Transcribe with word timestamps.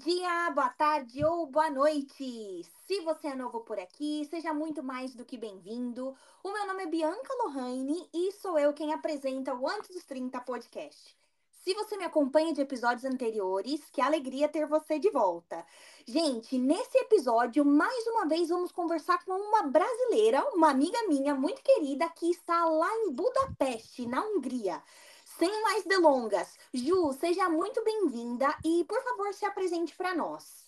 dia, 0.00 0.50
boa 0.54 0.70
tarde 0.70 1.22
ou 1.22 1.44
boa 1.44 1.68
noite. 1.68 2.64
Se 2.86 3.00
você 3.02 3.28
é 3.28 3.34
novo 3.34 3.60
por 3.60 3.78
aqui, 3.78 4.26
seja 4.30 4.50
muito 4.54 4.82
mais 4.82 5.14
do 5.14 5.26
que 5.26 5.36
bem-vindo. 5.36 6.16
O 6.42 6.50
meu 6.50 6.66
nome 6.66 6.84
é 6.84 6.86
Bianca 6.86 7.28
Lohane 7.44 8.08
e 8.14 8.32
sou 8.32 8.58
eu 8.58 8.72
quem 8.72 8.94
apresenta 8.94 9.54
o 9.54 9.68
Antes 9.68 9.90
dos 9.90 10.02
30 10.04 10.40
podcast. 10.40 11.14
Se 11.50 11.74
você 11.74 11.98
me 11.98 12.04
acompanha 12.04 12.54
de 12.54 12.62
episódios 12.62 13.04
anteriores, 13.04 13.90
que 13.92 14.00
alegria 14.00 14.48
ter 14.48 14.66
você 14.66 14.98
de 14.98 15.10
volta. 15.10 15.62
Gente, 16.06 16.56
nesse 16.56 16.96
episódio, 16.96 17.62
mais 17.62 18.06
uma 18.06 18.26
vez 18.26 18.48
vamos 18.48 18.72
conversar 18.72 19.22
com 19.26 19.32
uma 19.32 19.64
brasileira, 19.64 20.42
uma 20.54 20.70
amiga 20.70 20.98
minha 21.08 21.34
muito 21.34 21.62
querida 21.62 22.08
que 22.08 22.30
está 22.30 22.64
lá 22.64 22.90
em 23.04 23.12
Budapeste, 23.12 24.06
na 24.06 24.24
Hungria. 24.24 24.82
Sem 25.40 25.62
mais 25.62 25.84
delongas, 25.84 26.58
Ju, 26.74 27.14
seja 27.14 27.48
muito 27.48 27.82
bem-vinda 27.82 28.54
e, 28.62 28.84
por 28.84 29.02
favor, 29.02 29.32
se 29.32 29.46
apresente 29.46 29.96
para 29.96 30.14
nós. 30.14 30.66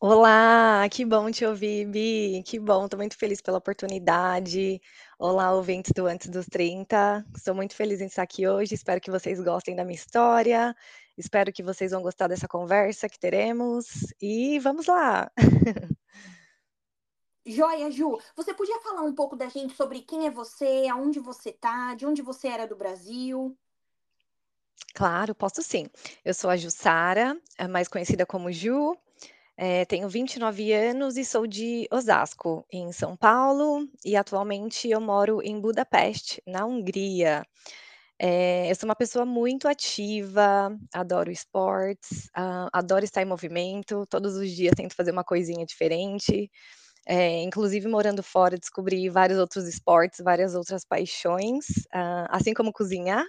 Olá, 0.00 0.88
que 0.90 1.04
bom 1.04 1.30
te 1.30 1.44
ouvir, 1.44 1.86
Bi. 1.86 2.42
Que 2.46 2.58
bom, 2.58 2.86
estou 2.86 2.96
muito 2.96 3.18
feliz 3.18 3.42
pela 3.42 3.58
oportunidade. 3.58 4.80
Olá, 5.18 5.52
ouvintes 5.52 5.92
do 5.94 6.06
Antes 6.06 6.30
dos 6.30 6.46
30. 6.46 7.22
Estou 7.36 7.54
muito 7.54 7.74
feliz 7.74 8.00
em 8.00 8.06
estar 8.06 8.22
aqui 8.22 8.48
hoje. 8.48 8.74
Espero 8.74 8.98
que 8.98 9.10
vocês 9.10 9.38
gostem 9.38 9.76
da 9.76 9.84
minha 9.84 9.94
história. 9.96 10.74
Espero 11.18 11.52
que 11.52 11.62
vocês 11.62 11.90
vão 11.90 12.00
gostar 12.00 12.28
dessa 12.28 12.48
conversa 12.48 13.10
que 13.10 13.18
teremos. 13.18 13.88
E 14.22 14.58
vamos 14.60 14.86
lá! 14.86 15.30
Joia, 17.46 17.90
Ju, 17.92 18.18
você 18.34 18.52
podia 18.52 18.80
falar 18.80 19.02
um 19.02 19.14
pouco 19.14 19.36
da 19.36 19.48
gente 19.48 19.74
sobre 19.76 20.00
quem 20.00 20.26
é 20.26 20.30
você, 20.30 20.88
aonde 20.90 21.20
você 21.20 21.52
tá, 21.52 21.94
de 21.94 22.04
onde 22.04 22.20
você 22.20 22.48
era 22.48 22.66
do 22.66 22.74
Brasil? 22.74 23.56
Claro, 24.92 25.32
posso 25.32 25.62
sim. 25.62 25.86
Eu 26.24 26.34
sou 26.34 26.50
a 26.50 26.56
Jussara, 26.56 27.40
mais 27.70 27.86
conhecida 27.86 28.26
como 28.26 28.50
Ju. 28.50 28.96
É, 29.56 29.84
tenho 29.84 30.08
29 30.08 30.72
anos 30.72 31.16
e 31.16 31.24
sou 31.24 31.46
de 31.46 31.86
Osasco, 31.90 32.66
em 32.70 32.92
São 32.92 33.16
Paulo, 33.16 33.88
e 34.04 34.16
atualmente 34.16 34.90
eu 34.90 35.00
moro 35.00 35.40
em 35.40 35.58
Budapeste, 35.58 36.42
na 36.46 36.66
Hungria. 36.66 37.42
É, 38.18 38.70
eu 38.70 38.74
sou 38.74 38.88
uma 38.88 38.96
pessoa 38.96 39.24
muito 39.24 39.68
ativa, 39.68 40.76
adoro 40.92 41.30
esportes, 41.30 42.26
uh, 42.36 42.68
adoro 42.72 43.04
estar 43.04 43.22
em 43.22 43.26
movimento, 43.26 44.04
todos 44.06 44.36
os 44.36 44.50
dias 44.50 44.74
tento 44.74 44.94
fazer 44.94 45.10
uma 45.10 45.24
coisinha 45.24 45.64
diferente. 45.64 46.50
É, 47.08 47.40
inclusive, 47.42 47.86
morando 47.86 48.20
fora, 48.20 48.58
descobri 48.58 49.08
vários 49.08 49.38
outros 49.38 49.68
esportes, 49.68 50.20
várias 50.24 50.56
outras 50.56 50.84
paixões, 50.84 51.66
uh, 51.94 52.26
assim 52.30 52.52
como 52.52 52.72
cozinhar. 52.72 53.24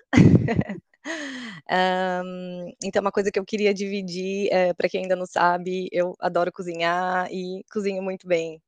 um, 1.70 2.72
então, 2.84 3.02
uma 3.02 3.12
coisa 3.12 3.32
que 3.32 3.38
eu 3.38 3.46
queria 3.46 3.74
dividir, 3.76 4.50
é, 4.52 4.74
para 4.74 4.90
quem 4.90 5.04
ainda 5.04 5.16
não 5.16 5.28
sabe, 5.28 5.88
eu 5.92 6.16
adoro 6.20 6.52
cozinhar 6.52 7.32
e 7.32 7.64
cozinho 7.72 8.02
muito 8.02 8.28
bem. 8.28 8.60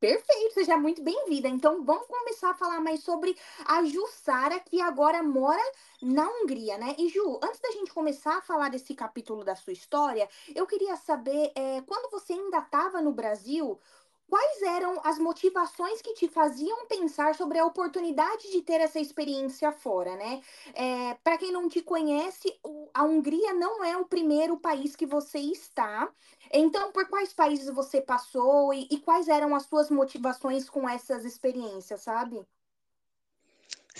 Perfeito, 0.00 0.54
seja 0.54 0.76
muito 0.76 1.02
bem-vinda. 1.02 1.48
Então, 1.48 1.84
vamos 1.84 2.06
começar 2.06 2.50
a 2.50 2.54
falar 2.54 2.80
mais 2.80 3.02
sobre 3.02 3.36
a 3.66 3.84
Jussara, 3.84 4.60
que 4.60 4.80
agora 4.80 5.24
mora 5.24 5.60
na 6.00 6.24
Hungria, 6.24 6.78
né? 6.78 6.94
E 6.96 7.08
Ju, 7.08 7.40
antes 7.42 7.58
da 7.58 7.72
gente 7.72 7.92
começar 7.92 8.38
a 8.38 8.40
falar 8.40 8.68
desse 8.68 8.94
capítulo 8.94 9.42
da 9.44 9.56
sua 9.56 9.72
história, 9.72 10.28
eu 10.54 10.68
queria 10.68 10.94
saber, 10.94 11.50
é, 11.56 11.82
quando 11.82 12.12
você 12.12 12.34
ainda 12.34 12.58
estava 12.58 13.00
no 13.00 13.10
Brasil, 13.10 13.80
Quais 14.28 14.60
eram 14.62 15.00
as 15.04 15.18
motivações 15.18 16.02
que 16.02 16.12
te 16.14 16.28
faziam 16.28 16.86
pensar 16.86 17.34
sobre 17.34 17.58
a 17.58 17.64
oportunidade 17.64 18.50
de 18.52 18.60
ter 18.62 18.80
essa 18.80 19.00
experiência 19.00 19.72
fora, 19.72 20.16
né? 20.16 20.42
É, 20.74 21.14
Para 21.24 21.38
quem 21.38 21.50
não 21.50 21.66
te 21.68 21.80
conhece, 21.82 22.52
a 22.92 23.04
Hungria 23.04 23.54
não 23.54 23.82
é 23.82 23.96
o 23.96 24.04
primeiro 24.06 24.58
país 24.58 24.94
que 24.94 25.06
você 25.06 25.38
está. 25.38 26.12
Então, 26.52 26.92
por 26.92 27.08
quais 27.08 27.32
países 27.32 27.70
você 27.74 28.02
passou 28.02 28.72
e, 28.74 28.86
e 28.90 29.00
quais 29.00 29.28
eram 29.28 29.54
as 29.54 29.64
suas 29.64 29.90
motivações 29.90 30.68
com 30.68 30.86
essas 30.88 31.24
experiências, 31.24 32.02
sabe? 32.02 32.46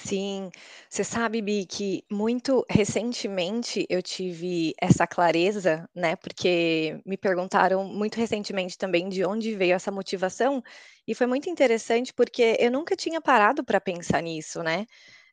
Sim, 0.00 0.50
você 0.88 1.03
sabe, 1.03 1.42
Bi, 1.42 1.66
que 1.66 2.04
muito 2.10 2.64
recentemente 2.70 3.84
eu 3.91 4.00
tive 4.03 4.72
essa 4.81 5.06
clareza, 5.06 5.88
né? 5.94 6.14
Porque 6.16 7.00
me 7.04 7.16
perguntaram 7.16 7.84
muito 7.84 8.14
recentemente 8.16 8.78
também 8.78 9.09
de 9.09 9.25
onde 9.25 9.54
veio 9.56 9.75
essa 9.75 9.91
motivação, 9.91 10.62
e 11.06 11.14
foi 11.14 11.26
muito 11.26 11.50
interessante 11.50 12.12
porque 12.14 12.56
eu 12.60 12.70
nunca 12.70 12.94
tinha 12.94 13.20
parado 13.20 13.64
para 13.64 13.81
pensar 13.81 14.22
nisso, 14.22 14.62
né? 14.62 14.86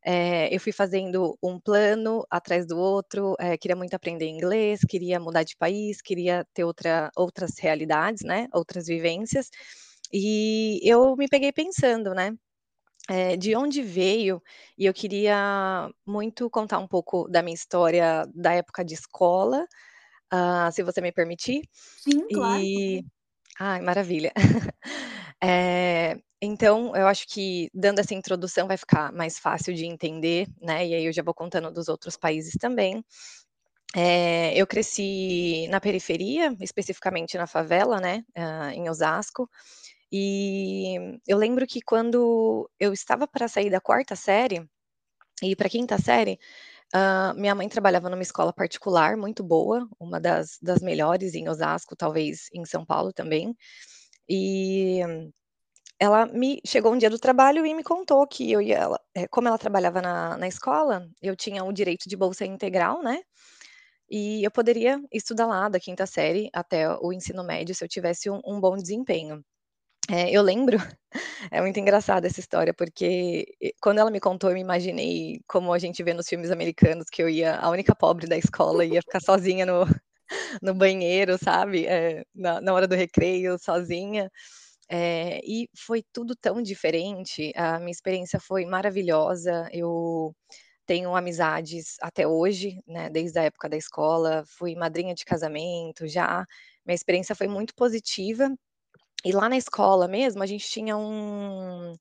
Eh, 0.03 0.49
eu 0.55 0.59
fui 0.59 0.71
fazendo 0.71 1.37
um 1.43 1.59
plano 1.59 2.25
atrás 2.29 2.65
do 2.65 2.77
outro, 2.77 3.35
eh, 3.39 3.57
queria 3.57 3.75
muito 3.75 3.93
aprender 3.95 4.27
inglês, 4.27 4.81
queria 4.87 5.19
mudar 5.19 5.43
de 5.43 5.55
país, 5.57 6.01
queria 6.01 6.45
ter 6.53 6.63
outra, 6.63 7.11
outras 7.15 7.57
realidades, 7.59 8.23
né? 8.23 8.47
Outras 8.53 8.87
vivências. 8.87 9.49
E 10.13 10.79
eu 10.83 11.15
me 11.17 11.27
peguei 11.27 11.51
pensando, 11.51 12.13
né? 12.13 12.33
É, 13.07 13.38
de 13.38 13.55
onde 13.55 13.83
veio, 13.83 14.41
e 14.77 14.85
eu 14.85 14.93
queria 14.93 15.89
muito 16.07 16.49
contar 16.49 16.79
um 16.79 16.88
pouco 16.88 17.27
da 17.29 17.43
minha 17.43 17.53
história 17.53 18.25
da 18.33 18.53
época 18.53 18.83
de 18.83 18.95
escola, 18.95 19.67
ah, 20.31 20.71
se 20.71 20.83
você 20.83 21.01
me 21.01 21.11
permitir. 21.11 21.61
Sim, 21.97 22.29
claro. 22.31 22.69
E 22.69 23.03
ai, 23.59 23.81
maravilha. 23.81 24.33
Eh, 25.44 26.17
então, 26.41 26.95
eu 26.95 27.07
acho 27.07 27.27
que 27.27 27.69
dando 27.73 27.99
essa 27.99 28.13
introdução 28.15 28.67
vai 28.67 28.77
ficar 28.77 29.11
mais 29.13 29.39
fácil 29.39 29.73
de 29.75 29.85
entender, 29.85 30.47
né, 30.61 30.88
e 30.88 30.95
aí 30.95 31.05
eu 31.05 31.13
já 31.13 31.23
vou 31.23 31.33
contando 31.33 31.71
dos 31.71 31.88
outros 31.89 32.17
países 32.17 32.53
também. 32.59 33.03
Eh, 33.95 34.53
eu 34.59 34.67
cresci 34.67 35.67
na 35.69 35.81
periferia, 35.81 36.55
especificamente 36.61 37.38
na 37.38 37.47
favela, 37.47 38.01
né, 38.01 38.23
hã, 38.38 38.71
em 38.73 38.89
Osasco, 38.89 39.49
e 40.15 41.19
eu 41.27 41.37
lembro 41.37 41.67
que 41.67 41.81
quando 41.81 42.69
eu 42.79 42.93
estava 42.93 43.27
para 43.27 43.47
sair 43.47 43.69
da 43.69 43.81
quarta 43.81 44.15
série 44.15 44.65
e 45.43 45.55
para 45.55 45.69
quinta 45.69 45.97
série, 45.99 46.39
hã, 46.95 47.33
minha 47.35 47.55
mãe 47.55 47.69
trabalhava 47.69 48.09
numa 48.09 48.23
escola 48.23 48.53
particular 48.53 49.17
muito 49.17 49.43
boa, 49.43 49.87
uma 49.99 50.19
das 50.21 50.57
das 50.61 50.81
melhores 50.81 51.35
em 51.35 51.49
Osasco, 51.49 51.95
talvez 51.97 52.47
em 52.53 52.65
São 52.65 52.85
Paulo 52.85 53.13
também. 53.13 53.55
E 54.29 55.01
ela 55.99 56.25
me 56.27 56.61
chegou 56.65 56.93
um 56.93 56.97
dia 56.97 57.09
do 57.09 57.19
trabalho 57.19 57.65
e 57.65 57.73
me 57.73 57.83
contou 57.83 58.27
que 58.27 58.51
eu 58.51 58.61
ia 58.61 58.77
ela 58.77 58.99
eh, 59.15 59.27
como 59.29 59.47
ela 59.47 59.57
trabalhava 59.57 60.01
na 60.01 60.37
na 60.37 60.47
escola, 60.47 61.07
eu 61.21 61.35
tinha 61.35 61.63
o 61.65 61.73
direito 61.73 62.09
de 62.09 62.17
bolsa 62.17 62.45
integral, 62.45 63.01
né, 63.03 63.21
e 64.09 64.43
eu 64.45 64.51
poderia 64.51 65.01
estudar 65.13 65.47
lá 65.47 65.69
da 65.69 65.79
quinta 65.79 66.05
série 66.07 66.49
até 66.53 66.89
o 67.01 67.13
ensino 67.13 67.43
médio 67.43 67.75
se 67.75 67.83
eu 67.83 67.89
tivesse 67.89 68.29
um 68.29 68.41
um 68.45 68.59
bom 68.61 68.75
desempenho. 68.77 69.43
É, 70.09 70.29
eu 70.31 70.41
lembro, 70.41 70.77
é 71.51 71.61
muito 71.61 71.79
engraçada 71.79 72.27
essa 72.27 72.39
história, 72.39 72.73
porque 72.73 73.45
quando 73.81 73.99
ela 73.99 74.11
me 74.11 74.19
contou, 74.19 74.49
eu 74.51 74.53
me 74.55 74.61
imaginei 74.61 75.39
como 75.47 75.73
a 75.73 75.79
gente 75.79 76.03
vê 76.03 76.13
nos 76.13 76.27
filmes 76.27 76.51
americanos, 76.51 77.07
que 77.11 77.23
eu 77.23 77.29
ia 77.29 77.55
a 77.57 77.69
única 77.69 77.95
pobre 77.95 78.27
da 78.27 78.38
escola, 78.38 78.85
ia 78.85 79.01
ficar 79.01 79.19
sozinha 79.21 79.65
no 79.65 79.83
no 80.63 80.73
banheiro, 80.75 81.38
sabe, 81.39 81.85
eh, 81.88 82.23
na 82.35 82.61
na 82.61 82.73
hora 82.73 82.88
do 82.88 82.95
recreio, 82.95 83.57
sozinha. 83.59 84.31
Eh, 84.89 85.41
e 85.45 85.69
foi 85.77 86.03
tudo 86.13 86.35
tão 86.35 86.61
diferente, 86.61 87.51
a 87.55 87.79
minha 87.79 87.91
experiência 87.91 88.39
foi 88.39 88.65
maravilhosa, 88.65 89.69
eu 89.73 90.35
tenho 90.85 91.15
amizades 91.15 91.95
até 92.01 92.27
hoje, 92.27 92.79
né, 92.88 93.09
desde 93.09 93.39
a 93.39 93.44
época 93.45 93.69
da 93.69 93.77
escola, 93.77 94.44
fui 94.47 94.75
madrinha 94.75 95.15
de 95.15 95.25
casamento 95.25 96.07
já, 96.07 96.45
minha 96.85 96.95
experiência 96.95 97.35
foi 97.35 97.47
muito 97.47 97.75
positiva 97.75 98.50
e 99.25 99.31
lá 99.33 99.50
na 99.50 99.57
escola 99.57 100.07
mesmo, 100.07 100.44
a 100.44 100.48
gente 100.48 100.68
tinha 100.69 100.98
um 100.98 101.95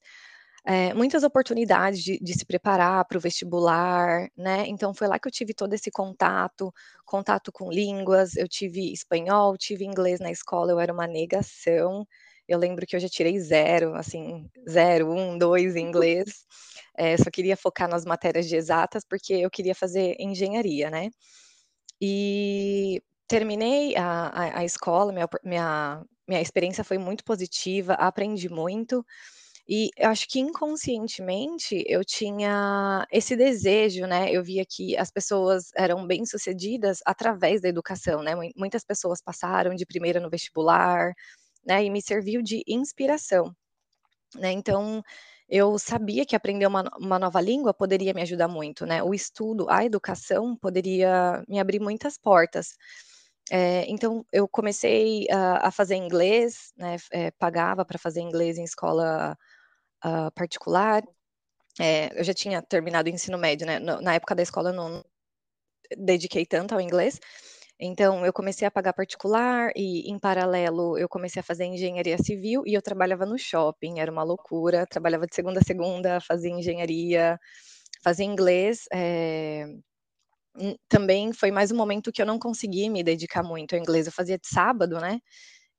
eh, 0.67 0.95
muitas 0.95 1.25
oportunidades 1.25 2.03
de 2.05 2.19
de 2.21 2.35
se 2.35 2.47
preparar 2.47 3.05
para 3.07 3.19
o 3.19 3.21
vestibular, 3.21 4.29
né, 4.37 4.65
então 4.69 4.95
foi 4.95 5.09
lá 5.09 5.19
que 5.19 5.29
eu 5.29 5.33
tive 5.33 5.55
todo 5.55 5.75
esse 5.75 5.91
contato, 5.91 6.73
contato 7.07 7.53
com 7.53 7.71
línguas, 7.71 8.37
eu 8.37 8.49
tive 8.49 8.93
espanhol, 8.93 9.57
tive 9.59 9.85
inglês 9.85 10.21
na 10.21 10.31
escola, 10.33 10.73
eu 10.73 10.81
era 10.81 10.93
uma 10.93 11.07
negação. 11.09 12.07
Eu 12.49 12.59
lembro 12.59 12.87
que 12.87 12.97
eu 12.97 13.01
já 13.01 13.09
tirei 13.09 13.39
0, 13.41 13.95
assim, 13.97 14.49
0, 14.69 15.13
1, 15.13 15.39
2 15.39 15.77
em 15.77 15.87
inglês, 15.89 16.45
eh, 16.99 17.17
só 17.19 17.31
queria 17.31 17.57
focar 17.57 17.89
nas 17.89 18.05
matérias 18.05 18.49
de 18.49 18.57
exatas, 18.57 19.05
porque 19.09 19.35
eu 19.35 19.51
queria 19.51 19.75
fazer 19.75 20.17
engenharia, 20.21 20.91
né. 20.91 21.11
E 22.01 23.03
terminei 23.29 23.97
a 23.97 24.29
a 24.29 24.59
a 24.61 24.65
escola, 24.65 25.13
minha 25.13 25.29
minha 25.45 26.05
minha 26.29 26.41
experiência 26.43 26.85
foi 26.85 26.99
muito 26.99 27.25
positiva, 27.25 27.95
aprendi 27.95 28.49
muito, 28.49 29.05
e 29.69 29.91
acho 30.01 30.29
que 30.29 30.41
inconscientemente 30.41 31.85
eu 31.89 32.05
tinha 32.05 33.07
esse 33.13 33.37
desejo, 33.37 34.07
né, 34.07 34.31
eu 34.33 34.45
via 34.45 34.65
que 34.69 34.97
as 34.99 35.11
pessoas 35.11 35.71
eram 35.77 36.07
bem-sucedidas 36.07 37.01
através 37.07 37.61
da 37.63 37.69
educação, 37.71 38.23
né, 38.23 38.35
mui 38.37 38.51
muitas 38.57 38.85
pessoas 38.85 39.23
passaram 39.23 39.75
de 39.77 39.87
primeira 39.87 40.21
no 40.21 40.31
vestibular, 40.31 41.13
né, 41.67 41.85
e 41.85 41.91
me 41.91 42.03
serviu 42.03 42.43
de 42.43 42.63
inspiração, 42.69 43.55
né, 44.37 44.53
então 44.53 45.03
eu 45.49 45.79
sabia 45.79 46.27
que 46.27 46.37
aprender 46.37 46.67
uma 46.67 46.85
uma 47.01 47.19
nova 47.19 47.41
língua 47.41 47.75
poderia 47.75 48.15
me 48.15 48.23
ajudar 48.23 48.49
muito, 48.49 48.87
né, 48.87 49.03
o 49.03 49.15
estudo, 49.15 49.69
a 49.71 49.85
educação 49.85 50.57
poderia 50.57 51.43
me 51.49 51.61
abrir 51.61 51.81
muitas 51.81 52.19
portas. 52.19 52.69
Eh, 53.51 53.85
então 53.89 54.25
eu 54.33 54.49
comecei 54.49 55.27
a 55.31 55.69
a 55.69 55.71
fazer 55.71 55.97
inglês, 55.97 56.73
né, 56.77 56.97
eh, 57.13 57.31
pagava 57.39 57.85
para 57.85 57.99
fazer 57.99 58.21
inglês 58.21 58.57
em 58.59 58.65
escola, 58.65 59.37
hã, 60.05 60.31
particular. 60.35 61.03
Eh, 61.81 62.11
eu 62.21 62.25
já 62.25 62.35
tinha 62.35 62.63
terminado 62.63 63.11
o 63.11 63.15
ensino 63.15 63.39
médio, 63.39 63.67
né, 63.67 63.79
na 63.81 64.15
época 64.15 64.35
da 64.35 64.43
escola 64.43 64.71
eu 64.71 64.75
não 64.75 65.05
dediquei 65.99 66.47
tanto 66.47 66.75
ao 66.75 66.81
inglês, 66.83 67.21
então 67.81 68.27
eu 68.27 68.33
comecei 68.33 68.67
a 68.69 68.71
pagar 68.73 68.93
particular 68.95 69.73
e, 69.77 70.11
em 70.11 70.19
paralelo, 70.21 70.99
eu 70.99 71.09
comecei 71.09 71.41
a 71.41 71.45
fazer 71.45 71.65
engenharia 71.67 72.19
civil 72.19 72.63
e 72.67 72.75
eu 72.75 72.83
trabalhava 72.83 73.27
no 73.27 73.39
shopping, 73.39 74.01
era 74.01 74.11
uma 74.13 74.25
loucura, 74.25 74.87
trabalhava 74.89 75.27
de 75.29 75.35
segunda 75.37 75.61
a 75.61 75.65
segunda, 75.65 76.21
fazia 76.23 76.51
engenharia, 76.53 77.39
fazia 78.05 78.27
inglês, 78.27 78.85
eh, 78.95 79.67
também 80.89 81.33
foi 81.33 81.51
mais 81.51 81.71
um 81.73 81.77
momento 81.77 82.13
que 82.13 82.23
eu 82.23 82.27
não 82.27 82.39
consegui 82.39 82.89
me 82.91 83.03
dedicar 83.03 83.43
muito 83.43 83.75
ao 83.75 83.81
inglês, 83.81 84.07
eu 84.07 84.13
fazia 84.13 84.39
de 84.39 84.47
sábado, 84.49 85.01
né, 85.01 85.21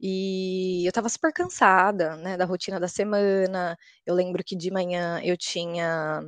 e 0.01 0.85
eu 0.85 0.89
estava 0.89 1.09
super 1.09 1.33
cansada, 1.33 2.15
né, 2.17 2.37
da 2.37 2.45
rotina 2.45 2.79
da 2.79 2.87
semana, 2.89 3.77
eu 4.05 4.15
lembro 4.15 4.43
que 4.45 4.55
de 4.55 4.71
manhã 4.71 5.21
eu 5.23 5.37
tinha 5.37 6.21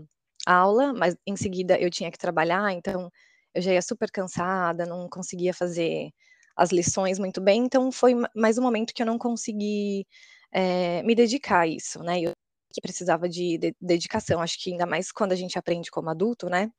aula, 0.47 0.93
mas 0.93 1.15
em 1.27 1.35
seguida 1.37 1.77
eu 1.79 1.89
tinha 1.91 2.11
que 2.11 2.17
trabalhar, 2.19 2.71
então 2.73 3.11
eu 3.55 3.61
já 3.61 3.73
ia 3.73 3.81
super 3.81 4.11
cansada, 4.11 4.85
não 4.85 5.09
conseguia 5.09 5.53
fazer 5.53 6.09
as 6.57 6.71
lições 6.71 7.19
muito 7.19 7.41
bem, 7.41 7.63
então 7.65 7.91
foi 7.91 8.15
ma 8.15 8.29
mais 8.35 8.57
um 8.57 8.63
momento 8.63 8.93
que 8.93 9.01
eu 9.03 9.07
não 9.07 9.17
consegui, 9.19 10.05
eh, 10.53 11.03
me 11.03 11.15
dedicar 11.15 11.61
a 11.61 11.67
isso, 11.67 11.99
né, 12.03 12.21
eu 12.21 12.31
que 12.73 12.81
precisava 12.81 13.29
de 13.29 13.57
dedicação, 13.81 14.41
acho 14.41 14.59
que 14.61 14.71
ainda 14.71 14.85
mais 14.85 15.11
quando 15.11 15.31
a 15.33 15.35
gente 15.35 15.57
aprende 15.59 15.89
como 15.91 16.09
adulto, 16.09 16.49
né, 16.49 16.71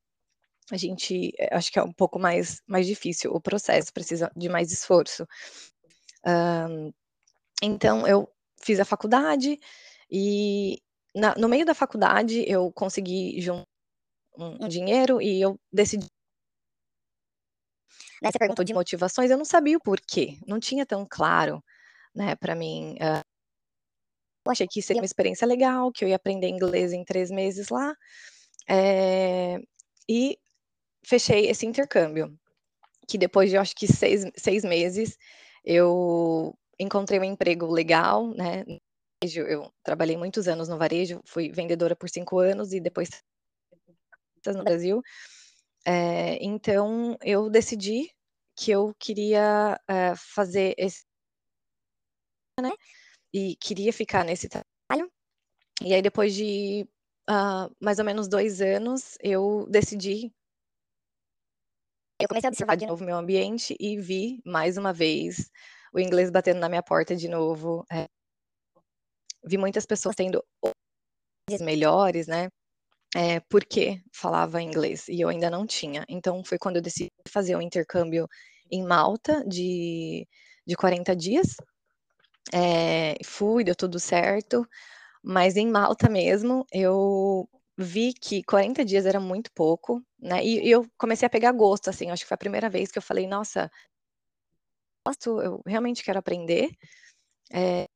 a 0.72 0.76
gente 0.76 1.32
eh, 1.38 1.48
acho 1.54 1.72
que 1.72 1.78
é 1.78 1.82
um 1.82 1.92
pouco 1.92 2.18
mais 2.18 2.62
mais 2.66 2.86
difícil 2.86 3.32
o 3.32 3.40
processo, 3.40 3.92
precisa 3.92 4.30
de 4.36 4.48
mais 4.48 4.72
esforço. 4.72 5.26
Hã, 6.26 6.90
então 7.62 8.06
eu 8.06 8.28
fiz 8.62 8.80
a 8.80 8.84
faculdade 8.84 9.58
e 10.10 10.78
na 11.14 11.34
no 11.36 11.48
meio 11.48 11.66
da 11.66 11.74
faculdade 11.74 12.44
eu 12.48 12.72
consegui 12.72 13.40
jun 13.40 13.64
um 14.38 14.68
dinheiro 14.68 15.22
e 15.22 15.40
eu 15.42 15.58
decidi 15.72 16.06
você 18.22 18.38
perguntou 18.38 18.64
de 18.64 18.74
motivações, 18.74 19.30
eu 19.30 19.38
não 19.38 19.44
sabia 19.44 19.76
o 19.76 19.80
porquê, 19.80 20.38
não 20.46 20.58
tinha 20.58 20.84
tão 20.86 21.06
claro, 21.08 21.62
né, 22.14 22.36
pra 22.36 22.54
mim, 22.54 22.96
hã 23.00 23.22
eu 24.46 24.52
achei 24.52 24.66
que 24.66 24.80
seria 24.82 25.02
uma 25.02 25.06
experiência 25.06 25.46
legal, 25.46 25.92
que 25.92 26.04
eu 26.04 26.08
ia 26.08 26.16
aprender 26.16 26.48
inglês 26.48 26.92
em 26.92 27.04
3 27.04 27.30
meses 27.30 27.68
lá, 27.68 27.94
eh, 28.68 29.58
e 30.08 30.38
fechei 31.06 31.48
esse 31.50 31.66
intercâmbio, 31.66 32.38
que 33.08 33.18
depois 33.18 33.50
de 33.50 33.56
acho 33.58 33.76
que 33.76 33.86
6 33.88 34.24
6 34.36 34.64
meses, 34.64 35.18
eu 35.64 36.54
encontrei 36.80 37.20
um 37.20 37.24
emprego 37.24 37.66
legal, 37.68 38.28
né, 38.34 38.64
eu 39.36 39.72
trabalhei 39.84 40.16
muitos 40.16 40.48
anos 40.48 40.68
no 40.68 40.78
varejo, 40.78 41.20
fui 41.26 41.50
vendedora 41.52 41.96
por 41.96 42.08
5 42.10 42.38
anos 42.40 42.72
e 42.72 42.80
depois 42.80 43.10
no 44.46 44.64
Brasil, 44.64 45.02
eh, 45.86 46.38
então 46.42 47.16
eu 47.22 47.50
decidi 47.50 48.10
que 48.56 48.70
eu 48.72 48.94
queria, 48.98 49.80
eh, 49.88 50.14
fazer 50.16 50.74
esse 50.78 51.04
né, 52.60 52.70
e 53.34 53.56
queria 53.56 53.92
ficar 53.92 54.24
nesse 54.24 54.48
trabalho, 54.48 55.10
e 55.82 55.94
aí 55.94 56.02
depois 56.02 56.34
de, 56.34 56.88
hã, 57.28 57.70
mais 57.80 57.98
ou 57.98 58.06
menos 58.06 58.28
2 58.28 58.60
anos, 58.62 59.16
eu 59.22 59.66
decidi 59.70 60.32
eu 62.20 62.28
comecei 62.28 62.48
a 62.48 62.50
observar 62.50 62.76
de 62.76 62.86
novo 62.86 63.02
o 63.04 63.06
meu 63.06 63.16
ambiente 63.16 63.76
e 63.80 63.96
vi, 63.98 64.40
mais 64.44 64.76
uma 64.76 64.92
vez, 64.92 65.50
o 65.94 66.00
inglês 66.00 66.30
batendo 66.30 66.60
na 66.60 66.68
minha 66.68 66.82
porta 66.82 67.14
de 67.16 67.28
novo, 67.28 67.84
eh 67.92 68.08
vi 69.44 69.56
muitas 69.58 69.86
pessoas 69.86 70.16
tendo 70.16 70.42
melhores, 71.60 72.26
né, 72.28 72.48
eh, 73.16 73.40
porque 73.50 74.00
falava 74.14 74.62
inglês 74.62 75.08
e 75.08 75.20
eu 75.20 75.28
ainda 75.30 75.50
não 75.50 75.66
tinha, 75.66 76.04
então 76.08 76.44
foi 76.44 76.58
quando 76.58 76.76
eu 76.76 76.82
decidi 76.82 77.10
fazer 77.28 77.56
o 77.56 77.62
intercâmbio 77.62 78.28
em 78.70 78.84
Malta 78.84 79.44
de 79.46 80.26
de 80.66 80.76
40 80.76 81.16
dias, 81.16 81.56
eh, 82.54 83.16
fui, 83.24 83.64
deu 83.64 83.76
tudo 83.76 84.00
certo, 84.00 84.66
mas 85.24 85.56
em 85.56 85.68
Malta 85.68 86.10
mesmo, 86.10 86.66
eu 86.72 87.48
vi 87.78 88.12
que 88.14 88.42
40 88.44 88.84
dias 88.84 89.06
era 89.06 89.20
muito 89.20 89.50
pouco, 89.54 90.02
né, 90.20 90.44
e 90.44 90.66
e 90.68 90.70
eu 90.72 90.86
comecei 90.98 91.26
a 91.26 91.30
pegar 91.30 91.52
gosto, 91.52 91.88
assim, 91.90 92.10
acho 92.10 92.24
que 92.24 92.28
foi 92.28 92.34
a 92.36 92.38
primeira 92.38 92.68
vez 92.70 92.90
que 92.92 92.98
eu 92.98 93.02
falei: 93.02 93.26
"Nossa" 93.28 93.70
"gosto, 95.06 95.40
eu 95.40 95.62
realmente 95.66 96.02
quero 96.04 96.18
aprender", 96.18 96.70
eh 97.52 97.88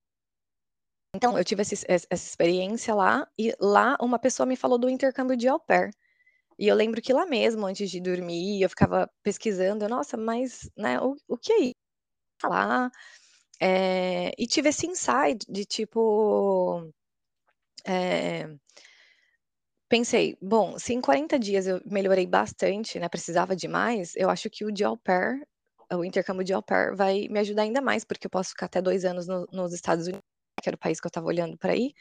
então 1.15 1.37
eu 1.37 1.45
tive 1.45 1.61
essa 1.63 1.75
essa 1.89 2.15
experiência 2.15 2.95
lá, 2.95 3.27
e 3.39 3.55
lá 3.61 3.97
uma 4.01 4.19
pessoa 4.19 4.47
me 4.47 4.57
falou 4.57 4.79
do 4.79 4.89
intercâmbio 4.89 5.37
de 5.37 5.47
Au 5.49 5.61
Pair, 5.61 5.91
e 6.59 6.69
eu 6.69 6.77
lembro 6.77 7.03
que 7.03 7.13
lá 7.13 7.27
mesmo, 7.27 7.67
antes 7.67 7.91
de 7.91 8.01
dormir, 8.01 8.63
eu 8.63 8.71
ficava 8.71 9.11
pesquisando, 9.23 9.89
"Nossa, 9.89 10.17
mas, 10.17 10.71
né, 10.77 11.01
o 11.01 11.17
o 11.29 11.39
que 11.39 11.53
é 11.53 11.61
isso?" 11.67 11.75
Falar, 12.43 12.91
eh, 13.63 14.33
e 14.39 14.47
tive 14.47 14.71
esse 14.71 14.87
insight 14.89 15.47
de 15.51 15.65
tipo, 15.67 16.83
eh 17.87 18.49
pensei: 19.93 20.37
"Bom, 20.43 20.79
se 20.79 20.95
em 20.95 21.01
40 21.03 21.39
dias 21.39 21.67
eu 21.69 21.81
melhorei 21.87 22.27
bastante, 22.27 22.99
né, 23.01 23.09
precisava 23.11 23.55
de 23.57 23.69
mais, 23.69 24.15
eu 24.17 24.31
acho 24.31 24.51
que 24.51 24.65
o 24.65 24.73
de 24.73 24.85
Au 24.85 24.97
Pair, 24.97 25.43
o 25.93 26.05
intercâmbio 26.05 26.45
de 26.45 26.55
Au 26.55 26.63
Pair 26.63 26.97
vai 26.97 27.29
me 27.31 27.39
ajudar 27.41 27.63
ainda 27.65 27.83
mais, 27.83 28.05
porque 28.05 28.27
eu 28.27 28.31
posso 28.31 28.51
ficar 28.53 28.67
até 28.67 28.83
2 28.83 29.05
anos 29.05 29.27
no 29.29 29.47
nos 29.53 29.75
Estados 29.75 30.07
Unidos", 30.07 30.23
que 30.63 30.71
era 30.71 30.77
o 30.77 30.81
país 30.81 31.01
que 31.01 31.07
eu 31.07 31.11
estava 31.11 31.27
olhando 31.29 31.59
pra 31.59 31.77
ir. 31.77 31.93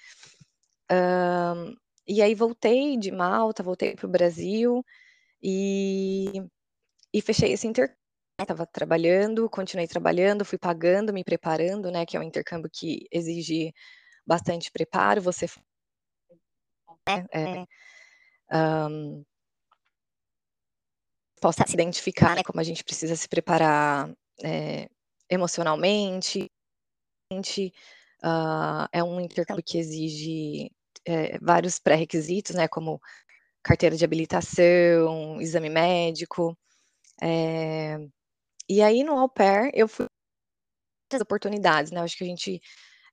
Hã, 0.92 1.74
e 2.08 2.22
aí 2.22 2.36
voltei 2.36 2.98
de 2.98 3.12
Malta, 3.12 3.64
voltei 3.64 3.96
para 3.96 4.08
o 4.08 4.10
Brasil, 4.12 4.84
e 5.44 6.34
e 7.14 7.22
fechei 7.22 7.54
esse 7.54 7.68
intercâmbio, 7.68 7.98
estava 8.42 8.66
trabalhando, 8.68 9.50
continuei 9.50 9.88
trabalhando, 9.88 10.46
fui 10.46 10.58
pagando, 10.60 11.14
me 11.14 11.24
preparando, 11.26 11.92
né, 11.92 12.06
que 12.08 12.18
é 12.18 12.22
um 12.22 12.24
intercâmbio 12.24 12.70
que 12.74 13.08
exige 13.12 13.74
bastante 14.28 14.72
preparo, 14.72 15.22
você 15.22 15.46
f 15.48 15.60
É, 17.08 17.16
é, 17.42 17.68
hã 18.52 18.90
possa 21.42 21.66
se 21.68 21.74
identificar, 21.74 22.36
né, 22.36 22.44
como 22.44 22.60
a 22.60 22.64
gente 22.64 22.84
precisa 22.84 23.16
se 23.16 23.28
preparar, 23.28 24.12
eh, 24.44 24.88
emocionalmente, 25.30 26.48
mente, 27.32 27.74
hã, 28.24 28.88
é 28.94 29.04
um 29.04 29.22
intercâmbio 29.22 29.64
que 29.66 29.78
exige, 29.80 30.72
eh, 31.08 31.38
vários 31.42 31.80
pré-requisitos, 31.80 32.56
né, 32.56 32.68
como 32.68 33.02
carteira 33.64 33.96
de 33.98 34.06
habilitação, 34.06 35.42
exame 35.42 35.70
médico, 35.70 36.58
eh, 37.24 37.98
e 38.70 38.82
aí 38.84 39.04
no 39.04 39.18
Au 39.20 39.30
Pair 39.30 39.72
eu 39.76 39.88
fui 39.88 40.08
muitas 41.12 41.22
oportunidades, 41.22 41.92
né, 41.92 42.00
eu 42.00 42.04
acho 42.06 42.18
que 42.18 42.24
a 42.24 42.28
gente, 42.28 42.62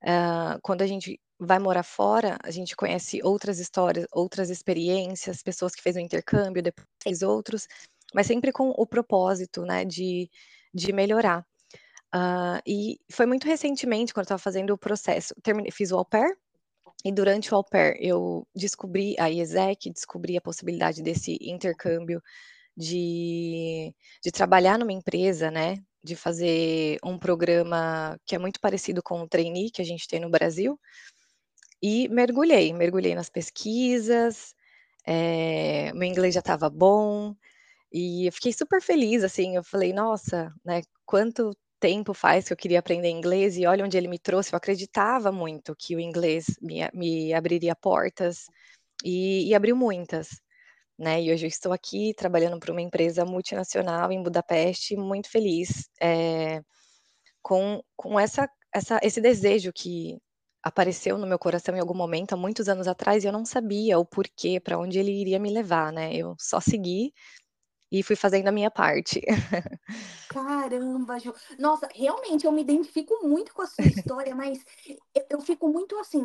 hã, 0.05 0.59
quando 0.63 0.83
a 0.83 0.87
gente 0.87 1.19
vai 1.39 1.59
morar 1.59 1.83
fora, 1.83 2.37
a 2.43 2.51
gente 2.51 2.75
conhece 2.75 3.21
outras 3.23 3.59
histórias, 3.59 4.07
outras 4.11 4.49
experiências, 4.49 5.43
pessoas 5.43 5.75
que 5.75 5.81
fez 5.83 5.95
o 5.95 5.99
intercâmbio, 5.99 6.63
depois 6.63 6.87
fez 7.03 7.21
outros, 7.23 7.67
mas 8.13 8.27
sempre 8.27 8.51
com 8.53 8.69
o 8.71 8.85
propósito, 8.87 9.63
né, 9.65 9.85
de 9.85 10.29
de 10.73 10.93
melhorar. 10.93 11.45
Hã, 12.15 12.59
e 12.67 12.99
foi 13.11 13.25
muito 13.27 13.45
recentemente, 13.47 14.13
quando 14.13 14.23
eu 14.25 14.25
estava 14.25 14.39
fazendo 14.39 14.71
o 14.73 14.77
processo, 14.79 15.33
terminei 15.43 15.71
fiz 15.71 15.91
o 15.91 15.97
Au 15.97 16.05
Pair, 16.05 16.37
e 17.05 17.11
durante 17.13 17.53
o 17.53 17.57
Au 17.57 17.63
Pair 17.65 17.97
eu 18.01 18.47
descobri 18.55 19.15
a 19.19 19.29
IESEC, 19.31 19.91
descobri 19.91 20.37
a 20.37 20.41
possibilidade 20.41 21.03
desse 21.03 21.37
intercâmbio, 21.41 22.21
de 22.77 23.93
de 24.23 24.31
trabalhar 24.31 24.79
numa 24.79 24.93
empresa, 24.93 25.51
né, 25.51 25.77
de 26.03 26.15
fazer 26.15 26.99
um 27.05 27.17
programa 27.19 28.17
que 28.25 28.35
é 28.35 28.39
muito 28.39 28.59
parecido 28.61 29.03
com 29.03 29.21
o 29.21 29.27
trainee 29.29 29.71
que 29.71 29.81
a 29.81 29.85
gente 29.85 30.07
tem 30.07 30.19
no 30.21 30.29
Brasil, 30.31 30.79
e 31.81 32.07
mergulhei, 32.09 32.73
mergulhei 32.73 33.15
nas 33.15 33.29
pesquisas, 33.29 34.55
eh, 35.07 35.91
meu 35.93 36.03
inglês 36.09 36.33
já 36.35 36.41
estava 36.41 36.69
bom, 36.69 37.35
e 37.93 38.27
eu 38.27 38.33
fiquei 38.33 38.53
super 38.53 38.81
feliz, 38.81 39.23
assim, 39.23 39.55
eu 39.57 39.63
falei: 39.63 39.93
"Nossa, 39.93 40.53
né, 40.65 40.81
quanto 41.05 41.51
tempo 41.79 42.13
faz 42.13 42.47
que 42.47 42.53
eu 42.53 42.57
queria 42.57 42.79
aprender 42.79 43.09
inglês 43.09 43.57
e 43.57 43.65
olha 43.67 43.85
onde 43.85 43.97
ele 43.97 44.07
me 44.09 44.19
trouxe", 44.19 44.53
eu 44.53 44.57
acreditava 44.57 45.31
muito 45.31 45.75
que 45.77 45.95
o 45.95 45.99
inglês 46.01 46.47
me 46.61 46.81
me 46.93 47.33
abriria 47.33 47.75
portas, 47.75 48.45
e 49.05 49.49
e 49.49 49.55
abriu 49.55 49.75
muitas, 49.77 50.29
né, 50.99 51.21
e 51.23 51.31
hoje 51.33 51.45
eu 51.47 51.49
estou 51.49 51.73
aqui 51.73 52.13
trabalhando 52.15 52.59
pra 52.59 52.71
uma 52.73 52.81
empresa 52.83 53.25
multinacional 53.25 54.11
em 54.11 54.23
Budapeste, 54.23 54.95
muito 54.97 55.29
feliz, 55.31 55.89
eh, 56.01 56.61
com 57.43 57.83
com 57.97 58.19
essa 58.19 58.49
essa 58.73 58.99
esse 59.03 59.21
desejo 59.21 59.71
que 59.73 60.17
apareceu 60.63 61.17
no 61.17 61.27
meu 61.27 61.39
coração 61.39 61.75
em 61.75 61.79
algum 61.79 61.93
momento 61.95 62.33
há 62.33 62.37
muitos 62.37 62.69
anos 62.69 62.87
atrás 62.87 63.23
e 63.23 63.27
eu 63.27 63.31
não 63.33 63.45
sabia 63.45 63.99
o 63.99 64.05
porquê, 64.05 64.59
pra 64.59 64.77
onde 64.79 64.99
ele 64.99 65.11
iria 65.11 65.39
me 65.39 65.51
levar, 65.51 65.91
né, 65.93 66.13
eu 66.15 66.35
só 66.39 66.59
segui 66.59 67.13
e 67.91 68.03
fui 68.03 68.15
fazendo 68.15 68.47
a 68.49 68.51
minha 68.51 68.71
parte. 68.71 69.21
Caramba, 70.27 71.17
Ju. 71.19 71.33
Nossa, 71.57 71.89
realmente 71.93 72.45
eu 72.45 72.51
me 72.51 72.61
identifico 72.61 73.27
muito 73.27 73.53
com 73.53 73.63
a 73.63 73.67
sua 73.67 73.87
história, 73.89 74.35
mas 74.35 74.63
eu 75.15 75.25
eu 75.31 75.41
fico 75.41 75.67
muito, 75.67 75.97
assim, 75.99 76.23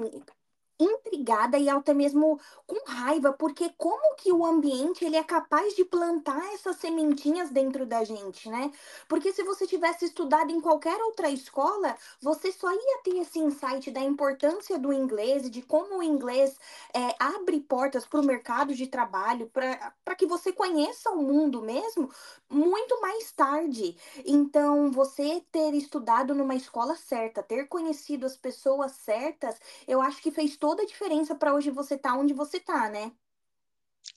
intrigada 0.79 1.57
e 1.59 1.69
até 1.69 1.95
mesmo 1.95 2.41
com 2.67 2.77
raiva, 2.91 3.33
porque 3.33 3.71
como 3.79 4.17
que 4.17 4.33
o 4.33 4.45
ambiente 4.45 5.05
ele 5.05 5.17
é 5.17 5.23
capaz 5.25 5.75
de 5.75 5.85
plantar 5.85 6.53
essas 6.53 6.77
sementinhas 6.77 7.51
dentro 7.51 7.87
da 7.87 8.03
gente, 8.05 8.49
né? 8.49 8.71
Porque 9.09 9.33
se 9.33 9.43
você 9.45 9.67
tivesse 9.67 10.05
estudado 10.07 10.51
em 10.51 10.61
qualquer 10.61 11.01
outra 11.03 11.31
escola, 11.31 11.97
você 12.21 12.51
só 12.51 12.73
ia 12.73 12.99
ter 13.05 13.19
esse 13.19 13.39
insight 13.39 13.91
da 13.91 14.01
importância 14.01 14.79
do 14.79 14.93
inglês 14.93 15.51
de 15.51 15.63
como 15.63 15.99
o 15.99 16.03
inglês, 16.03 16.59
eh, 16.95 17.15
abre 17.19 17.61
portas 17.61 18.07
para 18.07 18.21
o 18.21 18.25
mercado 18.25 18.75
de 18.75 18.87
trabalho, 18.87 19.49
pra 19.51 20.15
que 20.17 20.27
você 20.27 20.53
conheça 20.53 21.11
o 21.11 21.23
mundo 21.23 21.63
mesmo, 21.63 22.11
muito 22.51 23.01
mais 23.01 23.33
tarde. 23.33 23.97
Então, 24.25 24.91
você 24.91 25.45
ter 25.51 25.75
estudado 25.75 26.35
numa 26.35 26.55
escola 26.55 26.97
certa, 26.97 27.43
ter 27.43 27.67
conhecido 27.69 28.27
as 28.27 28.37
pessoas 28.37 28.93
certas, 28.93 29.57
eu 29.87 30.01
acho 30.01 30.23
que 30.23 30.31
fez 30.31 30.57
toda 30.65 30.83
a 30.83 30.87
diferença 30.87 31.35
pra 31.35 31.53
hoje 31.55 31.71
você 31.71 31.95
estar 31.97 32.17
onde 32.19 32.33
você 32.33 32.57
está, 32.57 32.89
né? 32.89 33.13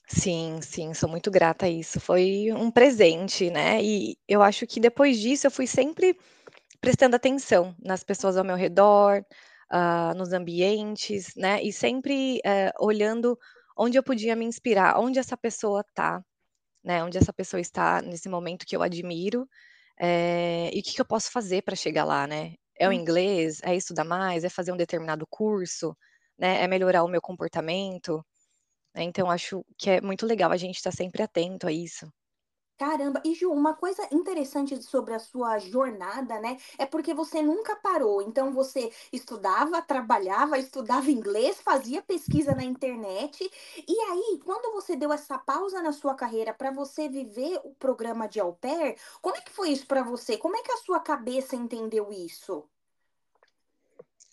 Sim, 0.06 0.60
sim, 0.62 0.94
sou 0.94 1.08
muito 1.08 1.30
grata 1.30 1.66
a 1.66 1.68
isso, 1.68 2.00
foi 2.00 2.48
um 2.54 2.70
presente, 2.70 3.50
né, 3.50 3.82
e 3.82 4.16
eu 4.26 4.42
acho 4.42 4.66
que 4.66 4.80
depois 4.80 5.18
disso 5.18 5.46
eu 5.46 5.50
fui 5.50 5.66
sempre 5.66 6.18
prestando 6.80 7.16
atenção 7.16 7.76
nas 7.84 8.04
pessoas 8.04 8.36
ao 8.36 8.44
meu 8.44 8.56
redor, 8.56 9.24
hã, 9.72 10.14
nos 10.14 10.32
ambientes, 10.32 11.34
né, 11.36 11.62
e 11.62 11.72
sempre, 11.72 12.40
eh, 12.44 12.72
olhando 12.80 13.38
onde 13.78 13.98
eu 13.98 14.02
podia 14.04 14.36
me 14.36 14.44
inspirar, 14.46 14.98
onde 15.00 15.18
essa 15.18 15.36
pessoa 15.36 15.84
tá, 15.94 16.22
né, 16.84 17.04
onde 17.04 17.18
essa 17.18 17.32
pessoa 17.32 17.60
está 17.60 18.02
nesse 18.02 18.28
momento 18.28 18.66
que 18.66 18.76
eu 18.76 18.82
admiro, 18.82 19.48
eh, 20.00 20.70
e 20.74 20.80
o 20.80 20.82
que 20.84 20.94
que 20.94 21.00
eu 21.02 21.06
posso 21.06 21.30
fazer 21.32 21.62
pra 21.62 21.76
chegar 21.76 22.04
lá, 22.04 22.26
né. 22.26 22.54
É 22.78 22.88
o 22.88 22.92
Hum. 22.92 22.94
inglês? 22.94 23.60
É 23.64 23.76
estudar 23.76 24.04
mais? 24.04 24.44
É 24.44 24.48
fazer 24.50 24.72
um 24.72 24.76
determinado 24.78 25.26
curso? 25.30 25.96
Né, 26.38 26.62
é 26.62 26.68
melhorar 26.68 27.02
o 27.04 27.08
meu 27.08 27.20
comportamento? 27.20 28.24
Né, 28.94 29.04
então 29.04 29.30
acho 29.30 29.64
que 29.78 29.90
é 29.90 30.00
muito 30.02 30.26
legal 30.26 30.52
a 30.52 30.58
gente 30.58 30.76
estar 30.76 30.92
sempre 30.92 31.22
atento 31.22 31.66
a 31.68 31.72
isso. 31.72 32.06
Caramba. 32.78 33.20
E 33.24 33.34
Ju, 33.34 33.50
uma 33.50 33.74
coisa 33.74 34.06
interessante 34.12 34.80
sobre 34.84 35.12
a 35.12 35.18
sua 35.18 35.58
jornada, 35.58 36.38
né, 36.40 36.56
é 36.78 36.86
porque 36.86 37.12
você 37.12 37.42
nunca 37.42 37.74
parou, 37.74 38.22
então 38.22 38.52
você 38.52 38.92
estudava, 39.12 39.82
trabalhava, 39.82 40.56
estudava 40.58 41.10
inglês, 41.10 41.60
fazia 41.60 42.00
pesquisa 42.00 42.54
na 42.54 42.62
internet, 42.62 43.50
e 43.86 44.00
aí 44.12 44.40
quando 44.44 44.72
você 44.72 44.94
deu 44.94 45.12
essa 45.12 45.36
pausa 45.38 45.82
na 45.82 45.92
sua 45.92 46.14
carreira 46.14 46.54
pra 46.54 46.70
você 46.70 47.08
viver 47.08 47.60
o 47.64 47.74
programa 47.74 48.28
de 48.28 48.38
Au 48.38 48.54
Pair, 48.54 48.96
como 49.20 49.34
é 49.36 49.40
que 49.40 49.50
foi 49.52 49.70
isso 49.70 49.86
pra 49.88 50.02
você? 50.04 50.36
Como 50.38 50.56
é 50.56 50.62
que 50.62 50.70
a 50.70 50.76
sua 50.76 51.00
cabeça 51.00 51.56
entendeu 51.56 52.12
isso? 52.12 52.68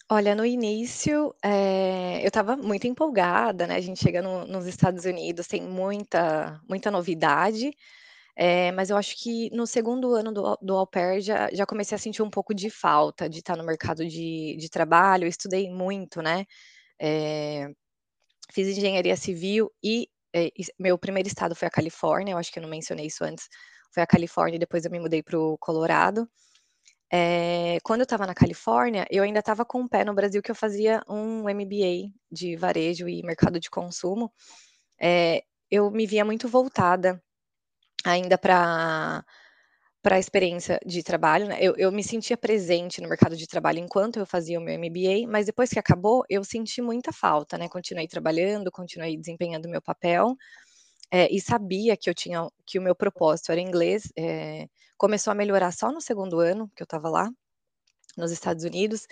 Olha, 0.09 0.35
no 0.35 0.45
início, 0.45 1.33
eh, 1.43 2.21
eu 2.21 2.27
estava 2.27 2.55
muito 2.55 2.85
empolgada, 2.85 3.65
né, 3.65 3.75
a 3.75 3.81
gente 3.81 4.00
chega 4.00 4.21
no 4.21 4.45
nos 4.45 4.67
Estados 4.67 5.03
Unidos, 5.03 5.47
tem 5.47 5.63
muita 5.63 6.62
muita 6.69 6.91
novidade, 6.91 7.71
eh, 8.38 8.71
mas 8.74 8.89
eu 8.91 8.97
acho 8.97 9.15
que 9.21 9.50
no 9.51 9.67
2º 9.67 10.13
ano 10.15 10.31
do 10.33 10.57
do 10.62 10.75
Au 10.77 10.88
Pair 10.88 11.21
já 11.21 11.50
já 11.53 11.65
comecei 11.65 11.95
a 11.95 12.00
sentir 12.00 12.21
um 12.24 12.29
pouco 12.29 12.53
de 12.55 12.69
falta 12.69 13.29
de 13.29 13.39
estar 13.39 13.57
no 13.57 13.65
mercado 13.65 14.07
de 14.07 14.57
de 14.57 14.69
trabalho, 14.69 15.25
eu 15.25 15.29
estudei 15.29 15.69
muito, 15.71 16.21
né, 16.21 16.45
eh, 17.01 17.69
fiz 18.53 18.67
engenharia 18.77 19.15
civil 19.17 19.71
e, 19.83 20.07
es 20.57 20.71
meu 20.79 20.97
primeiro 21.00 21.27
estado 21.29 21.55
foi 21.55 21.67
a 21.67 21.71
Califórnia, 21.71 22.33
eu 22.33 22.39
acho 22.39 22.51
que 22.51 22.59
eu 22.59 22.63
não 22.63 22.69
mencionei 22.69 23.07
isso 23.07 23.24
antes, 23.25 23.47
foi 23.93 24.03
a 24.03 24.07
Califórnia 24.07 24.57
e 24.57 24.59
depois 24.59 24.85
eu 24.85 24.91
me 24.91 25.00
mudei 25.01 25.24
para 25.24 25.39
o 25.39 25.57
Colorado. 25.59 26.29
Eh, 27.12 27.77
quando 27.83 28.01
eu 28.01 28.03
estava 28.05 28.25
na 28.25 28.33
Califórnia, 28.33 29.05
eu 29.12 29.24
ainda 29.24 29.39
estava 29.39 29.63
com 29.63 29.81
um 29.81 29.88
pé 29.88 30.03
no 30.03 30.13
Brasil 30.13 30.41
que 30.41 30.50
eu 30.51 30.55
fazia 30.55 31.01
um 31.07 31.43
MBA 31.50 32.12
de 32.31 32.55
varejo 32.55 33.07
e 33.07 33.21
mercado 33.24 33.59
de 33.59 33.69
consumo, 33.69 34.31
eh, 35.01 35.43
eu 35.71 35.91
me 35.91 36.07
via 36.07 36.25
muito 36.25 36.47
voltada 36.50 37.21
ainda 38.05 38.38
pra 38.38 39.24
pra 40.03 40.19
experiência 40.19 40.79
de 40.85 41.03
trabalho, 41.03 41.47
né, 41.47 41.57
eu 41.62 41.75
eu 41.77 41.91
me 41.91 42.03
sentia 42.03 42.38
presente 42.38 43.01
no 43.01 43.09
mercado 43.09 43.35
de 43.38 43.47
trabalho 43.47 43.79
enquanto 43.79 44.17
eu 44.19 44.25
fazia 44.27 44.59
o 44.59 44.63
meu 44.63 44.75
MBA, 44.79 45.27
mas 45.29 45.45
depois 45.47 45.69
que 45.71 45.79
acabou, 45.79 46.24
eu 46.29 46.43
senti 46.43 46.81
muita 46.81 47.12
falta, 47.13 47.57
né, 47.57 47.69
continuei 47.69 48.07
trabalhando, 48.07 48.71
continuei 48.71 49.17
desempenhando 49.17 49.67
o 49.67 49.71
meu 49.71 49.81
papel, 49.81 50.35
eh, 51.12 51.29
e 51.31 51.41
sabia 51.41 51.97
que 51.97 52.09
eu 52.09 52.15
tinha 52.15 52.47
que 52.67 52.79
o 52.79 52.83
meu 52.83 52.95
propósito 52.95 53.51
era 53.51 53.62
inglês, 53.62 54.12
eh, 54.17 54.67
começou 54.98 55.32
a 55.32 55.36
melhorar 55.36 55.72
só 55.72 55.92
no 55.92 56.02
2º 56.02 56.40
ano 56.40 56.70
que 56.75 56.84
eu 56.84 56.86
estava 56.86 57.10
lá, 57.10 57.30
nos 58.18 58.32
Estados 58.32 58.64
Unidos, 58.66 59.08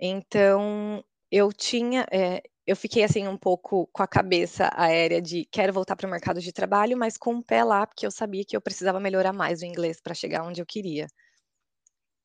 então 0.00 1.04
eu 1.32 1.52
tinha, 1.52 2.06
eh, 2.12 2.42
eu 2.66 2.76
fiquei, 2.76 3.04
assim, 3.04 3.28
um 3.28 3.36
pouco 3.38 3.88
com 3.92 4.02
a 4.02 4.08
cabeça 4.08 4.70
aérea 4.76 5.22
de 5.22 5.46
quero 5.52 5.72
voltar 5.72 5.96
para 5.96 6.06
o 6.08 6.10
mercado 6.10 6.40
de 6.40 6.52
trabalho, 6.52 6.98
mas 6.98 7.16
com 7.18 7.34
um 7.36 7.42
pé 7.42 7.64
lá, 7.64 7.86
porque 7.86 8.06
eu 8.06 8.10
sabia 8.12 8.44
que 8.46 8.56
eu 8.56 8.62
precisava 8.62 9.00
melhorar 9.00 9.32
mais 9.34 9.62
o 9.62 9.66
inglês 9.66 10.00
pra 10.02 10.14
chegar 10.14 10.44
onde 10.44 10.60
eu 10.62 10.66
queria. 10.66 11.08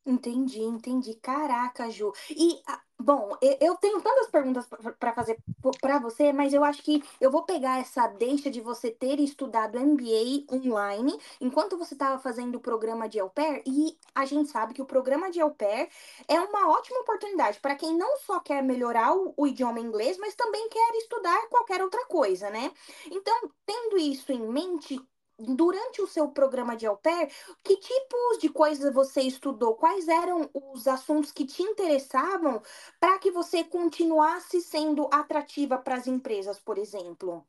Entendi, 0.06 0.62
entendi. 0.62 1.16
Caraca, 1.16 1.90
Ju. 1.90 2.12
E 2.30 2.62
bom, 3.00 3.36
eu 3.60 3.76
tenho 3.78 4.02
tantas 4.02 4.28
perguntas 4.30 4.66
pra 5.00 5.14
fazer 5.14 5.38
po 5.62 5.72
pra 5.80 6.00
você, 6.00 6.32
mas 6.32 6.54
eu 6.54 6.64
acho 6.64 6.82
que 6.84 7.04
eu 7.20 7.30
vou 7.32 7.44
pegar 7.44 7.80
essa 7.80 8.08
deixa 8.08 8.50
de 8.50 8.62
você 8.62 8.92
ter 8.92 9.20
estudado 9.20 9.78
MBA 9.80 10.46
online, 10.56 11.18
enquanto 11.42 11.78
você 11.78 11.94
estava 11.96 12.20
fazendo 12.20 12.56
o 12.56 12.60
programa 12.62 13.10
de 13.10 13.20
Au 13.20 13.30
Pair, 13.30 13.62
e 13.66 13.98
a 14.16 14.26
gente 14.26 14.50
sabe 14.50 14.74
que 14.74 14.82
o 14.82 14.86
programa 14.86 15.30
de 15.32 15.42
Au 15.42 15.52
Pair 15.52 15.90
é 16.28 16.40
uma 16.40 16.70
ótima 16.70 17.00
oportunidade 17.02 17.60
pra 17.60 17.76
quem 17.76 17.98
não 17.98 18.18
só 18.18 18.40
quer 18.40 18.64
melhorar 18.64 19.16
o 19.16 19.34
o 19.36 19.48
idioma 19.48 19.80
inglês, 19.80 20.18
mas 20.18 20.36
também 20.36 20.70
quer 20.70 20.96
estudar 20.96 21.48
qualquer 21.50 21.82
outra 21.84 22.06
coisa, 22.06 22.50
né. 22.50 22.72
Então, 23.12 23.50
tendo 23.66 23.98
isso 23.98 24.32
em 24.32 24.40
mente, 24.48 25.00
durante 25.40 26.02
o 26.02 26.08
seu 26.08 26.30
programa 26.30 26.75
de 26.75 26.86
Au 26.86 26.98
Pair, 26.98 27.32
que 27.63 27.78
tipos 27.78 28.40
de 28.40 28.50
coisas 28.50 28.94
você 28.94 29.22
estudou? 29.22 29.75
Quais 29.75 30.08
eram 30.08 30.50
os 30.54 30.88
assuntos 30.88 31.32
que 31.32 31.46
te 31.46 31.63
interessavam 31.63 32.62
pra 33.00 33.18
que 33.20 33.32
você 33.32 33.63
continuasse 33.63 34.62
sendo 34.62 35.10
atrativa 35.12 35.78
para 35.78 35.96
as 35.96 36.08
empresas, 36.08 36.60
por 36.60 36.78
exemplo? 36.78 37.46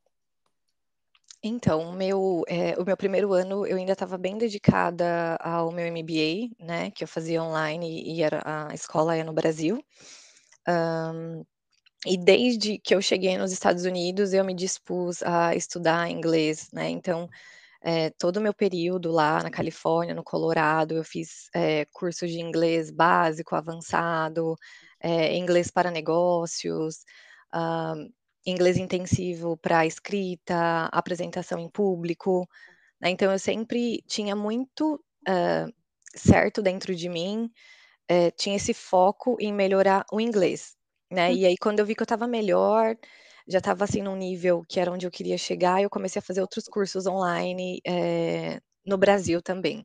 Então, 1.43 1.93
meu, 1.93 2.43
eh, 2.49 2.75
o 2.79 2.85
meu 2.85 2.97
1º 2.97 3.33
ano 3.35 3.67
eu 3.67 3.77
ainda 3.77 3.93
estava 3.93 4.17
bem 4.17 4.39
dedicada 4.39 5.37
ao 5.41 5.71
meu 5.71 5.87
MBA, 5.93 6.49
né, 6.65 6.91
que 6.91 7.05
eu 7.05 7.09
fazia 7.09 7.43
online 7.43 8.03
e 8.03 8.23
era 8.23 8.43
a 8.45 8.75
escola 8.75 9.15
é 9.17 9.23
no 9.23 9.33
Brasil. 9.33 9.79
Hã, 10.69 11.43
e 12.07 12.19
desde 12.19 12.79
que 12.79 12.95
eu 12.95 13.03
cheguei 13.03 13.39
nos 13.39 13.53
Estados 13.53 13.85
Unidos, 13.87 14.33
eu 14.35 14.45
me 14.45 14.55
dispus 14.55 15.23
a 15.25 15.55
estudar 15.57 16.11
inglês, 16.11 16.71
né, 16.73 16.91
então, 16.91 17.29
eh, 17.85 18.11
todo 18.19 18.39
o 18.39 18.43
meu 18.43 18.55
período 18.55 19.13
lá 19.13 19.43
na 19.43 19.51
Califórnia, 19.51 20.15
no 20.15 20.25
Colorado, 20.25 20.95
eu 20.97 21.05
fiz, 21.05 21.49
eh, 21.55 21.87
cursos 21.93 22.31
de 22.31 22.41
inglês 22.41 22.91
básico, 22.91 23.55
avançado, 23.57 24.57
eh, 25.01 25.37
inglês 25.37 25.71
para 25.71 25.91
negócios, 25.91 26.99
hã, 27.55 27.95
inglês 28.47 28.77
intensivo 28.79 29.57
pra 29.59 29.87
escrita, 29.87 30.87
apresentação 30.93 31.59
em 31.61 31.69
público, 31.71 32.47
né, 33.01 33.11
então 33.11 33.33
eu 33.33 33.39
sempre 33.39 34.03
tinha 34.09 34.37
muito, 34.37 35.03
hã, 35.29 35.69
certo 36.17 36.63
dentro 36.63 36.95
de 36.97 37.09
mim, 37.11 37.51
tinha 38.37 38.57
esse 38.57 38.75
foco 38.75 39.37
em 39.41 39.53
melhorar 39.53 40.05
o 40.13 40.21
inglês, 40.21 40.77
né, 41.13 41.33
Hum. 41.33 41.37
e 41.37 41.47
aí 41.47 41.57
quando 41.61 41.81
eu 41.81 41.87
vi 41.87 41.95
que 41.95 42.03
eu 42.03 42.05
estava 42.05 42.27
melhor, 42.29 42.97
já 43.49 43.59
estava, 43.59 43.85
assim, 43.85 44.03
num 44.03 44.17
nível 44.17 44.65
que 44.69 44.81
era 44.81 44.91
onde 44.93 45.07
eu 45.07 45.11
queria 45.11 45.39
chegar, 45.39 45.83
eu 45.83 45.91
comecei 45.91 46.21
a 46.21 46.23
fazer 46.23 46.41
outros 46.43 46.65
cursos 46.67 47.07
online, 47.07 47.81
eh, 47.87 48.61
no 48.87 48.99
Brasil 48.99 49.43
também. 49.43 49.85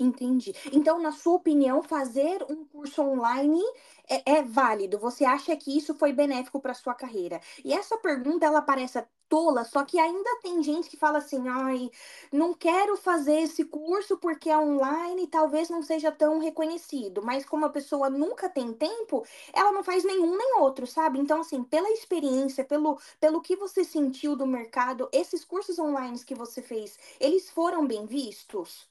Entendi. 0.00 0.54
Então, 0.72 0.98
na 0.98 1.12
sua 1.12 1.34
opinião, 1.34 1.82
fazer 1.82 2.42
um 2.48 2.64
curso 2.64 3.02
online 3.02 3.60
é 4.08 4.38
é 4.38 4.42
válido? 4.42 4.98
Você 4.98 5.24
acha 5.26 5.54
que 5.56 5.76
isso 5.76 5.94
foi 5.94 6.10
benéfico 6.12 6.58
pra 6.58 6.72
sua 6.74 6.94
carreira? 6.94 7.38
E 7.64 7.72
essa 7.74 7.98
pergunta, 7.98 8.46
ela 8.46 8.62
parece 8.62 9.04
tola, 9.28 9.62
só 9.64 9.84
que 9.84 9.98
ainda 10.00 10.30
tem 10.42 10.62
gente 10.62 10.88
que 10.88 10.96
fala 10.96 11.18
assim: 11.18 11.46
"Ai, 11.48 11.90
não 12.32 12.54
quero 12.54 12.96
fazer 12.96 13.40
esse 13.42 13.62
curso 13.66 14.16
porque 14.16 14.48
é 14.50 14.56
online 14.58 15.24
e 15.24 15.26
talvez 15.26 15.68
não 15.68 15.82
seja 15.82 16.10
tão 16.10 16.38
reconhecido", 16.40 17.20
mas 17.22 17.44
como 17.44 17.66
a 17.66 17.68
pessoa 17.70 18.08
nunca 18.08 18.48
tem 18.48 18.72
tempo, 18.72 19.22
ela 19.52 19.70
não 19.70 19.84
faz 19.84 20.02
nenhum 20.02 20.34
nem 20.36 20.58
outro, 20.60 20.86
sabe. 20.86 21.18
Então, 21.20 21.42
assim, 21.42 21.62
pela 21.62 21.90
experiência, 21.90 22.64
pelo 22.64 22.98
pelo 23.20 23.42
que 23.42 23.54
você 23.54 23.84
sentiu 23.84 24.34
do 24.34 24.46
mercado, 24.46 25.08
esses 25.12 25.44
cursos 25.44 25.78
onlines 25.78 26.24
que 26.24 26.34
você 26.34 26.62
fez, 26.62 26.98
eles 27.20 27.50
foram 27.50 27.86
bem 27.86 28.06
vistos? 28.06 28.89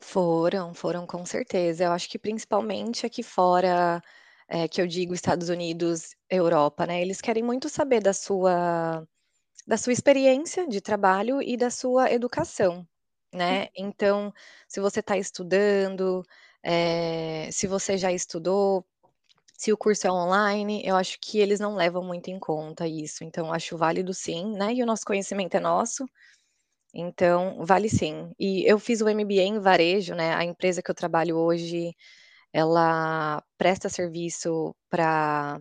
Foram, 0.00 0.72
foram 0.74 1.06
com 1.06 1.24
certeza. 1.26 1.84
Eu 1.84 1.92
acho 1.92 2.08
que 2.08 2.18
principalmente 2.18 3.04
aqui 3.04 3.22
fora, 3.22 4.00
eh, 4.48 4.68
que 4.68 4.80
eu 4.80 4.86
digo 4.86 5.12
Estados 5.12 5.48
Unidos, 5.48 6.14
Europa, 6.30 6.86
né, 6.86 7.02
eles 7.02 7.20
querem 7.20 7.42
muito 7.42 7.68
saber 7.68 8.00
da 8.00 8.12
sua 8.12 9.06
da 9.66 9.76
sua 9.78 9.92
experiência 9.94 10.66
de 10.68 10.80
trabalho 10.80 11.42
e 11.42 11.56
da 11.56 11.70
sua 11.70 12.10
educação, 12.12 12.86
né. 13.34 13.68
Então, 13.76 14.32
se 14.68 14.80
você 14.80 15.02
tá 15.02 15.16
estudando, 15.18 16.24
eh, 16.64 17.48
se 17.52 17.66
você 17.68 17.98
já 17.98 18.12
estudou, 18.12 18.86
se 19.58 19.72
o 19.72 19.78
curso 19.78 20.06
é 20.06 20.12
online, 20.12 20.82
eu 20.84 20.96
acho 20.96 21.18
que 21.20 21.38
eles 21.40 21.60
não 21.60 21.74
levam 21.76 22.02
muito 22.04 22.28
em 22.30 22.38
conta 22.40 22.86
isso, 22.88 23.24
então 23.24 23.52
acho 23.52 23.76
válido 23.78 24.14
sim, 24.14 24.52
né, 24.56 24.74
e 24.74 24.82
o 24.82 24.86
nosso 24.86 25.04
conhecimento 25.06 25.56
é 25.56 25.60
nosso, 25.60 26.06
então 27.00 27.64
vale 27.64 27.88
sim. 27.88 28.32
E 28.38 28.64
eu 28.70 28.78
fiz 28.78 29.00
o 29.00 29.08
MBA 29.08 29.42
em 29.42 29.58
varejo, 29.58 30.14
né, 30.14 30.34
a 30.34 30.44
empresa 30.44 30.82
que 30.82 30.90
eu 30.90 30.94
trabalho 30.94 31.36
hoje, 31.36 31.94
ela 32.52 33.42
presta 33.56 33.88
serviço 33.88 34.74
pra 34.90 35.60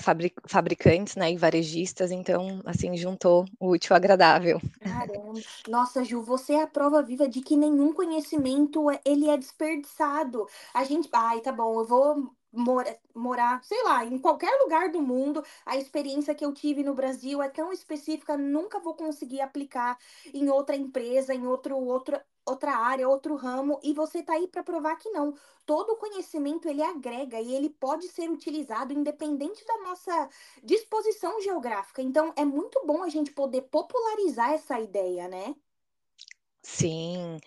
fabri 0.00 0.32
fabricantes, 0.48 1.14
né, 1.16 1.30
e 1.32 1.36
varejistas, 1.36 2.10
então, 2.10 2.60
assim, 2.64 2.96
juntou 2.96 3.44
o 3.60 3.70
útil 3.70 3.94
ao 3.94 3.98
agradável. 3.98 4.60
Caramba. 4.80 5.40
Nossa, 5.68 6.04
Ju, 6.04 6.22
você 6.22 6.54
é 6.54 6.62
a 6.62 6.66
prova 6.66 7.02
viva 7.02 7.28
de 7.28 7.40
que 7.40 7.56
nenhum 7.56 7.92
conhecimento 7.92 8.90
é 8.90 9.00
ele 9.04 9.28
é 9.28 9.36
desperdiçado. 9.36 10.46
A 10.74 10.84
gente 10.84 11.08
ai, 11.12 11.40
tá 11.40 11.52
bom, 11.52 11.80
eu 11.80 11.84
vou 11.84 12.30
mora 12.56 12.98
morar, 13.14 13.62
sei 13.64 13.82
lá, 13.84 14.04
em 14.04 14.18
qualquer 14.18 14.50
lugar 14.62 14.90
do 14.90 15.00
mundo, 15.02 15.42
a 15.64 15.76
experiência 15.76 16.34
que 16.34 16.44
eu 16.44 16.52
tive 16.52 16.82
no 16.82 16.94
Brasil 16.94 17.42
é 17.42 17.48
tão 17.48 17.72
específica, 17.72 18.36
nunca 18.36 18.80
vou 18.80 18.94
conseguir 18.94 19.40
aplicar 19.40 19.98
em 20.32 20.48
outra 20.50 20.76
empresa, 20.76 21.34
em 21.34 21.46
outro 21.46 21.76
outra 21.78 22.24
outra 22.48 22.76
área, 22.76 23.08
outro 23.08 23.34
ramo, 23.34 23.80
e 23.82 23.92
você 23.92 24.22
tá 24.22 24.34
aí 24.34 24.46
pra 24.46 24.62
provar 24.62 24.94
que 24.96 25.10
não. 25.10 25.34
Todo 25.66 25.96
conhecimento 25.96 26.68
ele 26.68 26.80
agrega 26.82 27.40
e 27.40 27.52
ele 27.54 27.68
pode 27.70 28.06
ser 28.08 28.30
utilizado 28.30 28.92
independente 28.92 29.64
da 29.66 29.78
nossa 29.78 30.28
disposição 30.62 31.40
geográfica, 31.40 32.00
então 32.02 32.32
é 32.36 32.44
muito 32.44 32.84
bom 32.86 33.02
a 33.02 33.08
gente 33.08 33.32
poder 33.32 33.62
popularizar 33.62 34.52
essa 34.52 34.78
ideia, 34.80 35.26
né. 35.28 35.56
Sim, 36.62 37.38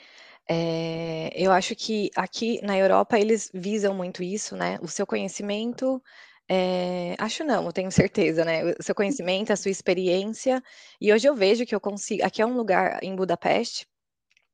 eh, 0.50 1.32
eu 1.36 1.51
acho 1.51 1.75
que 1.75 2.10
aqui 2.15 2.62
na 2.63 2.77
Europa 2.77 3.20
eles 3.20 3.51
visam 3.53 3.94
muito 3.96 4.24
isso, 4.24 4.56
né, 4.56 4.79
o 4.82 4.88
seu 4.88 5.08
conhecimento, 5.08 6.01
eh, 6.50 7.15
acho 7.20 7.44
não, 7.44 7.65
eu 7.65 7.74
tenho 7.74 7.91
certeza, 7.91 8.46
né, 8.46 8.63
o 8.79 8.84
seu 8.84 8.96
conhecimento, 8.96 9.51
a 9.53 9.56
sua 9.58 9.72
experiência, 9.72 10.63
e 11.01 11.13
hoje 11.13 11.27
eu 11.29 11.36
vejo 11.36 11.65
que 11.65 11.75
eu 11.75 11.82
consi 11.82 12.22
aqui 12.24 12.41
é 12.41 12.46
um 12.46 12.56
lugar 12.58 13.00
em 13.03 13.15
Budapeste, 13.15 13.88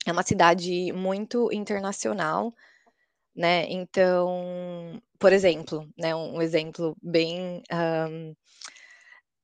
é 0.08 0.12
uma 0.14 0.24
cidade 0.24 0.92
muito 0.94 1.52
internacional, 1.54 2.54
né, 3.36 3.66
então, 3.70 5.02
por 5.20 5.34
exemplo, 5.34 5.88
né, 5.98 6.16
um 6.16 6.42
exemplo 6.42 6.96
bem, 7.04 7.64
hã, 7.72 8.34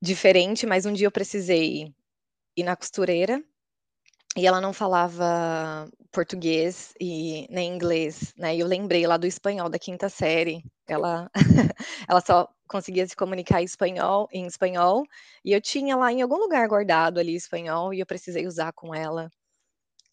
diferente, 0.02 0.66
mas 0.66 0.86
um 0.86 0.94
dia 0.94 1.08
eu 1.08 1.12
precisei 1.12 1.94
ir 2.58 2.64
na 2.64 2.76
costureira, 2.76 3.44
e 4.38 4.48
ela 4.48 4.62
não 4.62 4.72
falava 4.74 5.90
português 6.12 6.94
e 7.00 7.48
nem 7.50 7.74
inglês, 7.74 8.34
né, 8.38 8.56
e 8.56 8.60
eu 8.62 8.68
lembrei 8.68 9.06
lá 9.06 9.18
do 9.18 9.28
espanhol 9.28 9.70
da 9.70 9.78
quinta 9.80 10.10
série, 10.10 10.64
ela 10.88 11.30
ela 12.10 12.22
só 12.22 12.48
conseguia 12.68 13.06
se 13.08 13.16
comunicar 13.16 13.62
em 13.62 13.66
espanhol 13.66 14.28
em 14.32 14.46
espanhol, 14.48 15.04
e 15.44 15.52
eu 15.54 15.62
tinha 15.62 15.96
lá 15.98 16.12
em 16.14 16.22
algum 16.22 16.38
lugar 16.38 16.68
guardado 16.68 17.20
ali 17.20 17.36
espanhol 17.36 17.94
e 17.94 18.00
eu 18.00 18.06
precisei 18.06 18.48
usar 18.48 18.72
com 18.74 18.96
ela, 18.96 19.30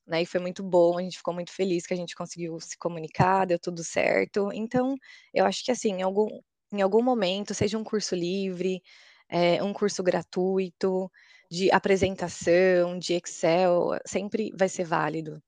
né, 0.06 0.22
e 0.22 0.26
foi 0.26 0.40
muito 0.40 0.62
bom, 0.62 0.98
a 0.98 1.02
gente 1.02 1.18
ficou 1.18 1.34
muito 1.34 1.52
feliz 1.52 1.86
que 1.86 1.94
a 1.94 1.96
gente 1.98 2.16
conseguiu 2.16 2.58
se 2.60 2.78
comunicar, 2.78 3.46
deu 3.46 3.58
tudo 3.58 3.84
certo. 3.84 4.50
Então, 4.54 4.96
eu 5.34 5.44
acho 5.46 5.64
que 5.64 5.72
assim, 5.72 5.90
em 5.94 6.02
algum 6.02 6.28
em 6.72 6.82
algum 6.82 7.02
momento, 7.02 7.54
seja 7.54 7.78
um 7.78 7.84
curso 7.84 8.14
livre, 8.16 8.82
eh, 9.30 9.62
um 9.62 9.72
curso 9.72 10.02
gratuito, 10.02 11.10
de 11.50 11.70
apresentação, 11.72 12.98
de 12.98 13.14
Excel, 13.14 13.98
sempre 14.06 14.52
vai 14.56 14.68
ser 14.68 14.84
válido. 14.84 15.42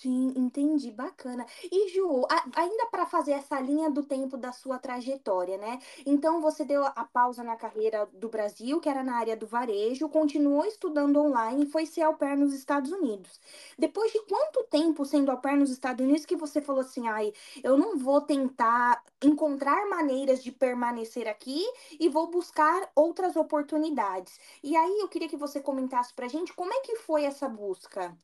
Sim, 0.00 0.32
entendi, 0.36 0.92
bacana. 0.92 1.44
E 1.72 1.88
Ju, 1.88 2.24
a 2.30 2.60
ainda 2.60 2.86
pra 2.86 3.04
fazer 3.04 3.32
essa 3.32 3.58
linha 3.60 3.90
do 3.90 4.04
tempo 4.04 4.36
da 4.36 4.52
sua 4.52 4.78
trajetória, 4.78 5.58
né, 5.58 5.80
então 6.06 6.40
você 6.40 6.64
deu 6.64 6.84
a 6.84 7.04
pausa 7.04 7.42
na 7.42 7.56
carreira 7.56 8.06
do 8.12 8.28
Brasil, 8.28 8.80
que 8.80 8.88
era 8.88 9.02
na 9.02 9.16
área 9.16 9.36
do 9.36 9.44
varejo, 9.46 10.08
continuou 10.08 10.64
estudando 10.64 11.16
online 11.20 11.64
e 11.64 11.66
foi 11.66 11.84
ser 11.84 12.02
au 12.02 12.14
pair 12.16 12.36
nos 12.36 12.54
Estados 12.54 12.92
Unidos. 12.92 13.40
Depois 13.76 14.12
de 14.12 14.20
quanto 14.26 14.62
tempo 14.70 15.04
sendo 15.04 15.30
au 15.32 15.38
pair 15.40 15.56
nos 15.58 15.70
Estados 15.70 16.04
Unidos 16.04 16.24
que 16.24 16.36
você 16.36 16.60
falou 16.60 16.82
assim: 16.82 17.08
"Ai, 17.08 17.32
eu 17.64 17.76
não 17.76 17.98
vou 17.98 18.20
tentar 18.20 19.02
encontrar 19.24 19.88
maneiras 19.88 20.44
de 20.44 20.52
permanecer 20.52 21.26
aqui 21.26 21.60
e 21.98 22.08
vou 22.08 22.28
buscar 22.30 22.88
outras 22.94 23.34
oportunidades"? 23.34 24.38
E 24.62 24.76
aí 24.76 25.00
eu 25.00 25.08
queria 25.08 25.28
que 25.28 25.36
você 25.36 25.60
comentasse 25.60 26.14
pra 26.14 26.28
gente 26.28 26.52
como 26.54 26.72
é 26.72 26.80
que 26.82 26.94
foi 26.96 27.24
essa 27.24 27.48
busca? 27.48 28.16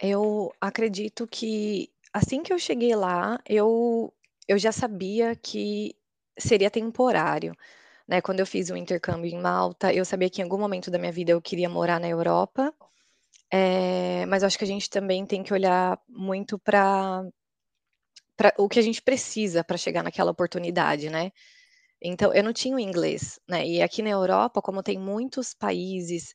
Eu 0.00 0.52
acredito 0.60 1.26
que, 1.26 1.90
assim 2.12 2.42
que 2.42 2.52
eu 2.52 2.58
cheguei 2.58 2.94
lá, 2.96 3.38
eu 3.48 4.12
eu 4.46 4.58
já 4.58 4.70
sabia 4.72 5.34
que 5.36 5.96
seria 6.38 6.70
temporário, 6.70 7.54
né, 8.08 8.20
quando 8.20 8.40
eu 8.40 8.46
fiz 8.46 8.68
o 8.70 8.76
intercâmbio 8.76 9.30
em 9.30 9.40
Malta, 9.40 9.92
eu 9.94 10.04
sabia 10.04 10.28
que 10.30 10.40
em 10.42 10.44
algum 10.44 10.58
momento 10.58 10.90
da 10.90 10.98
minha 10.98 11.12
vida 11.12 11.32
eu 11.32 11.40
queria 11.42 11.68
morar 11.68 11.98
na 12.00 12.08
Europa, 12.08 12.74
eh, 13.52 14.26
mas 14.26 14.44
acho 14.44 14.58
que 14.58 14.64
a 14.64 14.68
gente 14.68 14.90
também 14.90 15.26
tem 15.26 15.42
que 15.44 15.52
olhar 15.54 15.98
muito 16.08 16.58
pra 16.58 17.24
o 18.58 18.68
que 18.68 18.78
a 18.78 18.82
gente 18.82 19.02
precisa 19.02 19.62
pra 19.64 19.76
chegar 19.76 20.02
naquela 20.02 20.30
oportunidade, 20.30 21.08
né. 21.10 21.30
Então 22.02 22.34
eu 22.34 22.44
não 22.44 22.52
tinha 22.52 22.76
o 22.76 22.80
inglês, 22.80 23.40
né, 23.48 23.66
e 23.66 23.82
aqui 23.82 24.02
na 24.02 24.10
Europa, 24.10 24.62
como 24.62 24.82
tem 24.82 24.98
muitos 24.98 25.54
países, 25.54 26.34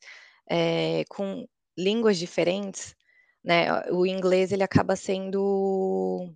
eh, 0.49 1.03
com 1.09 1.47
línguas 1.77 2.17
diferentes, 2.19 2.95
né, 3.43 3.83
o 3.91 4.05
inglês 4.05 4.51
ele 4.51 4.63
acaba 4.63 4.95
sendo 4.95 6.29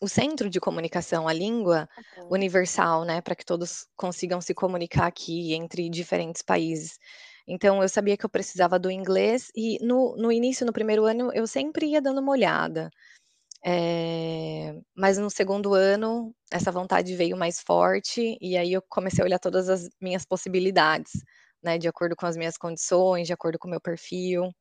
o 0.00 0.08
centro 0.08 0.50
de 0.50 0.58
comunicação, 0.60 1.28
a 1.28 1.32
língua 1.32 1.88
Aham. 1.96 2.30
universal, 2.30 3.04
né, 3.04 3.20
pra 3.20 3.34
que 3.36 3.44
todos 3.44 3.86
consigam 3.96 4.40
se 4.40 4.54
comunicar 4.54 5.06
aqui 5.06 5.54
entre 5.54 5.88
diferentes 5.90 6.42
países. 6.42 6.98
Então 7.46 7.82
eu 7.82 7.88
sabia 7.88 8.16
que 8.16 8.24
eu 8.24 8.30
precisava 8.30 8.78
do 8.78 8.90
inglês 8.90 9.48
e 9.54 9.78
no 9.84 10.16
no 10.16 10.32
início, 10.32 10.64
no 10.66 10.72
primeiro 10.72 11.04
ano, 11.04 11.30
eu 11.34 11.46
sempre 11.46 11.86
ia 11.86 12.00
dando 12.02 12.20
uma 12.20 12.32
olhada, 12.32 12.90
eh, 13.64 14.74
mas 14.96 15.18
no 15.18 15.30
segundo 15.30 15.74
ano, 15.74 16.34
essa 16.52 16.72
vontade 16.72 17.16
veio 17.16 17.36
mais 17.36 17.60
forte, 17.60 18.38
e 18.40 18.56
aí 18.58 18.72
eu 18.74 18.82
comecei 18.90 19.22
a 19.24 19.26
olhar 19.26 19.40
todas 19.40 19.68
as 19.70 19.88
minhas 20.00 20.24
possibilidades, 20.26 21.12
né, 21.62 21.78
de 21.78 21.88
acordo 21.88 22.16
com 22.16 22.26
as 22.26 22.36
minhas 22.36 22.58
condições, 22.58 23.26
de 23.28 23.32
acordo 23.34 23.58
com 23.58 23.68
o 23.68 23.72
meu 23.72 23.80
perfil. 23.82 24.52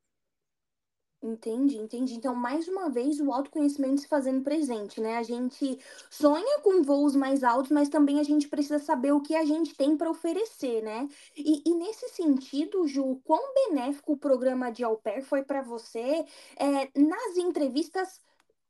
Entendi, 1.23 1.77
entendi. 1.77 2.15
Então, 2.15 2.34
mais 2.34 2.67
uma 2.67 2.89
vez, 2.89 3.19
o 3.19 3.31
autoconhecimento 3.31 4.01
se 4.01 4.07
fazendo 4.07 4.41
presente, 4.43 4.99
né, 4.99 5.17
a 5.17 5.23
gente 5.23 5.77
sonha 6.10 6.60
com 6.63 6.81
voos 6.81 7.15
mais 7.15 7.43
altos, 7.43 7.69
mas 7.71 7.89
também 7.89 8.19
a 8.19 8.23
gente 8.23 8.47
precisa 8.49 8.79
saber 8.79 9.12
o 9.12 9.21
que 9.21 9.36
a 9.36 9.45
gente 9.45 9.75
tem 9.75 9.95
pra 9.95 10.10
oferecer, 10.10 10.81
né. 10.81 11.07
E 11.38 11.62
e 11.63 11.75
nesse 11.75 12.10
sentido, 12.10 12.88
Ju, 12.88 13.21
quão 13.23 13.53
benéfico 13.53 14.13
o 14.13 14.17
programa 14.17 14.71
de 14.71 14.84
au 14.84 14.97
pair 14.97 15.21
foi 15.21 15.43
pra 15.43 15.62
você, 15.62 16.25
eh, 16.60 16.89
nas 16.99 17.38
entrevistas, 17.38 18.19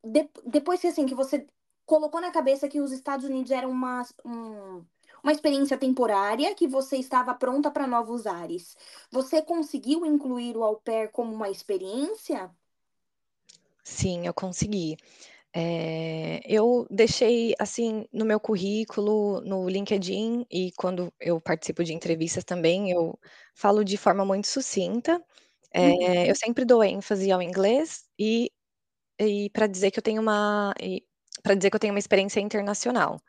dep 0.03 0.29
depois 0.45 0.81
que, 0.81 0.87
assim, 0.87 1.05
que 1.05 1.15
você 1.15 1.45
colocou 1.85 2.21
na 2.21 2.31
cabeça 2.31 2.67
que 2.69 2.81
os 2.81 2.91
Estados 2.91 3.25
Unidos 3.25 3.51
eram 3.51 3.71
umas 3.71 4.13
um 4.25 4.83
uma 5.23 5.31
experiência 5.31 5.77
temporária, 5.77 6.53
que 6.55 6.67
você 6.67 6.97
estava 6.97 7.33
pronta 7.35 7.71
pra 7.71 7.87
novos 7.87 8.25
ares. 8.27 8.75
Você 9.11 9.41
conseguiu 9.41 10.05
incluir 10.05 10.57
o 10.57 10.63
au 10.63 10.77
pair 10.81 11.11
como 11.11 11.33
uma 11.33 11.49
experiência? 11.49 12.51
Sim, 13.83 14.27
eu 14.27 14.33
consegui. 14.33 14.95
Eh, 15.55 16.41
eu 16.45 16.87
deixei, 16.91 17.55
assim, 17.59 18.05
no 18.13 18.25
meu 18.25 18.39
currículo, 18.39 19.41
no 19.41 19.69
LinkedIn 19.69 20.45
e 20.51 20.71
quando 20.77 21.13
eu 21.19 21.41
participo 21.41 21.83
de 21.83 21.93
entrevistas 21.93 22.43
também, 22.45 22.91
eu 22.91 23.19
falo 23.55 23.83
de 23.85 23.97
forma 23.97 24.25
muito 24.25 24.47
sucinta. 24.47 25.23
Eu 26.27 26.35
Uhum. 26.35 26.35
sempre 26.35 26.65
dou 26.65 26.83
ênfase 26.83 27.31
ao 27.31 27.41
inglês 27.41 28.05
e 28.19 28.51
e 29.21 29.49
pra 29.51 29.67
dizer 29.67 29.91
que 29.91 29.99
eu 29.99 30.03
tenho 30.03 30.21
uma 30.21 30.73
pra 31.43 31.55
dizer 31.55 31.69
que 31.71 31.75
eu 31.77 31.79
tenho 31.81 31.93
uma 31.93 31.99
experiência 31.99 32.39
internacional, 32.41 33.19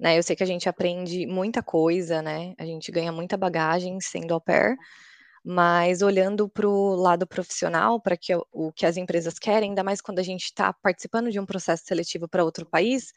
né. 0.00 0.18
Eu 0.18 0.22
sei 0.22 0.36
que 0.36 0.42
a 0.42 0.46
gente 0.46 0.68
aprende 0.68 1.26
muita 1.26 1.62
coisa, 1.62 2.22
né, 2.22 2.54
a 2.58 2.64
gente 2.66 2.90
ganha 2.92 3.12
muita 3.12 3.36
bagagem 3.36 4.00
sendo 4.00 4.34
au 4.34 4.40
pair, 4.40 4.76
mas 5.44 6.02
olhando 6.02 6.48
para 6.48 6.68
o 6.68 6.94
lado 6.96 7.26
profissional, 7.26 8.00
pra 8.00 8.16
que 8.16 8.34
o 8.52 8.72
que 8.72 8.86
as 8.86 8.96
empresas 8.98 9.38
querem, 9.38 9.70
ainda 9.70 9.84
mais 9.84 10.00
quando 10.02 10.20
a 10.20 10.22
gente 10.24 10.54
tá 10.54 10.72
participando 10.74 11.30
de 11.32 11.40
um 11.40 11.46
processo 11.46 11.84
seletivo 11.86 12.28
pra 12.28 12.44
outro 12.44 12.66
país, 12.66 13.12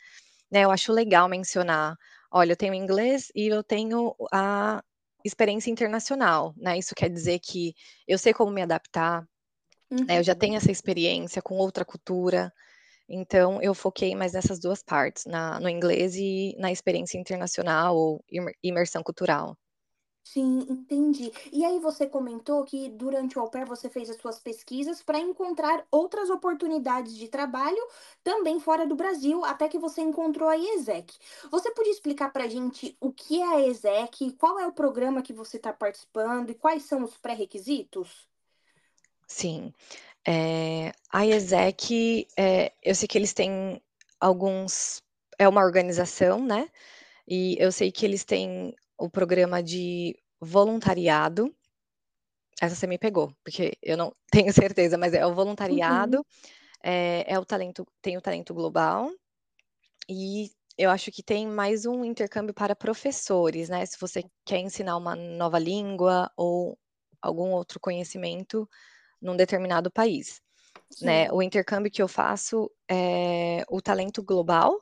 né, 0.51 0.63
eu 0.65 0.71
acho 0.71 0.93
legal 0.93 1.29
mencionar: 1.29 1.95
"Olha, 2.31 2.53
eu 2.53 2.57
tenho 2.57 2.73
inglês 2.75 3.31
e 3.35 3.47
eu 3.49 3.63
tenho 3.63 4.15
a 4.33 4.83
experiência 5.25 5.71
internacional", 5.71 6.53
né, 6.57 6.77
isso 6.79 6.95
quer 6.95 7.09
dizer 7.09 7.39
que 7.39 7.73
eu 8.07 8.17
sei 8.19 8.33
como 8.33 8.51
me 8.51 8.61
adaptar, 8.63 9.23
né, 10.07 10.19
eu 10.19 10.23
já 10.23 10.35
Uhum. 10.35 10.35
tenho 10.35 10.55
essa 10.57 10.71
experiência 10.71 11.41
com 11.41 11.55
outra 11.57 11.85
cultura, 11.85 12.51
Então 13.09 13.61
eu 13.61 13.73
foquei 13.73 14.15
mais 14.15 14.33
nessas 14.33 14.59
2 14.59 14.83
partes, 14.83 15.25
na 15.25 15.59
no 15.59 15.69
inglês 15.69 16.15
e 16.15 16.55
na 16.59 16.71
experiência 16.71 17.17
internacional 17.19 17.95
ou 17.97 18.23
imer 18.31 18.53
imersão 18.63 19.03
cultural. 19.03 19.57
Sim, 20.23 20.59
entendi. 20.69 21.31
E 21.51 21.65
aí 21.65 21.79
você 21.79 22.05
comentou 22.07 22.63
que 22.63 22.87
durante 22.89 23.37
o 23.37 23.41
au 23.41 23.49
pair 23.49 23.65
você 23.65 23.89
fez 23.89 24.09
as 24.11 24.17
suas 24.17 24.39
pesquisas 24.39 25.01
para 25.01 25.17
encontrar 25.19 25.85
outras 25.91 26.29
oportunidades 26.29 27.15
de 27.17 27.27
trabalho, 27.27 27.81
também 28.23 28.59
fora 28.59 28.85
do 28.85 28.95
Brasil, 28.95 29.43
até 29.43 29.67
que 29.67 29.79
você 29.79 30.01
encontrou 30.01 30.47
a 30.47 30.55
IESEC. 30.55 31.17
Você 31.49 31.71
podia 31.71 31.91
explicar 31.91 32.31
para 32.31 32.43
a 32.43 32.47
gente 32.47 32.95
o 33.01 33.11
que 33.11 33.41
é 33.41 33.45
a 33.45 33.59
IESEC, 33.61 34.33
qual 34.33 34.59
é 34.59 34.67
o 34.67 34.71
programa 34.73 35.23
que 35.23 35.33
você 35.33 35.57
está 35.57 35.73
participando 35.73 36.51
e 36.51 36.55
quais 36.55 36.83
são 36.83 37.03
os 37.03 37.17
pré-requisitos? 37.17 38.29
Sim, 39.27 39.73
eh, 40.29 40.91
a 41.11 41.25
IESEC, 41.25 42.27
eh, 42.37 42.73
eu 42.83 42.95
sei 42.95 43.07
que 43.07 43.17
eles 43.17 43.33
têm 43.33 43.81
alguns 44.21 45.01
é 45.39 45.47
uma 45.49 45.63
organização, 45.63 46.45
né, 46.45 46.69
e 47.27 47.57
eu 47.59 47.71
sei 47.71 47.91
que 47.91 48.05
eles 48.05 48.25
têm 48.25 48.75
o 48.99 49.09
programa 49.09 49.63
de 49.63 50.15
voluntariado. 50.41 51.53
Essa 52.61 52.75
você 52.75 52.87
me 52.87 52.97
pegou, 52.97 53.33
porque 53.43 53.77
eu 53.81 53.97
não 53.97 54.13
tenho 54.31 54.53
certeza, 54.53 54.97
mas 54.97 55.13
é 55.13 55.25
o 55.25 55.33
Uhum. 55.69 56.15
voluntariado, 56.15 56.25
eh, 56.83 57.25
é 57.27 57.39
o 57.39 57.45
talento 57.45 57.85
tem 58.01 58.17
o 58.17 58.21
talento 58.21 58.53
global, 58.53 59.11
e 60.09 60.51
eu 60.77 60.89
acho 60.89 61.11
que 61.11 61.23
tem 61.23 61.47
mais 61.47 61.85
um 61.85 62.03
intercâmbio 62.05 62.53
para 62.53 62.75
professores, 62.75 63.69
né, 63.69 63.85
se 63.85 63.97
você 63.99 64.23
quer 64.45 64.59
ensinar 64.59 64.97
uma 64.97 65.15
nova 65.15 65.59
língua 65.59 66.31
ou 66.37 66.77
algum 67.21 67.51
outro 67.51 67.79
conhecimento 67.79 68.67
num 69.21 69.35
determinado 69.37 69.91
país, 69.91 70.41
né. 71.01 71.31
O 71.31 71.41
intercâmbio 71.43 71.91
que 71.91 72.01
eu 72.01 72.07
faço 72.09 72.71
é 72.89 73.63
o 73.69 73.81
talento 73.81 74.23
global, 74.23 74.81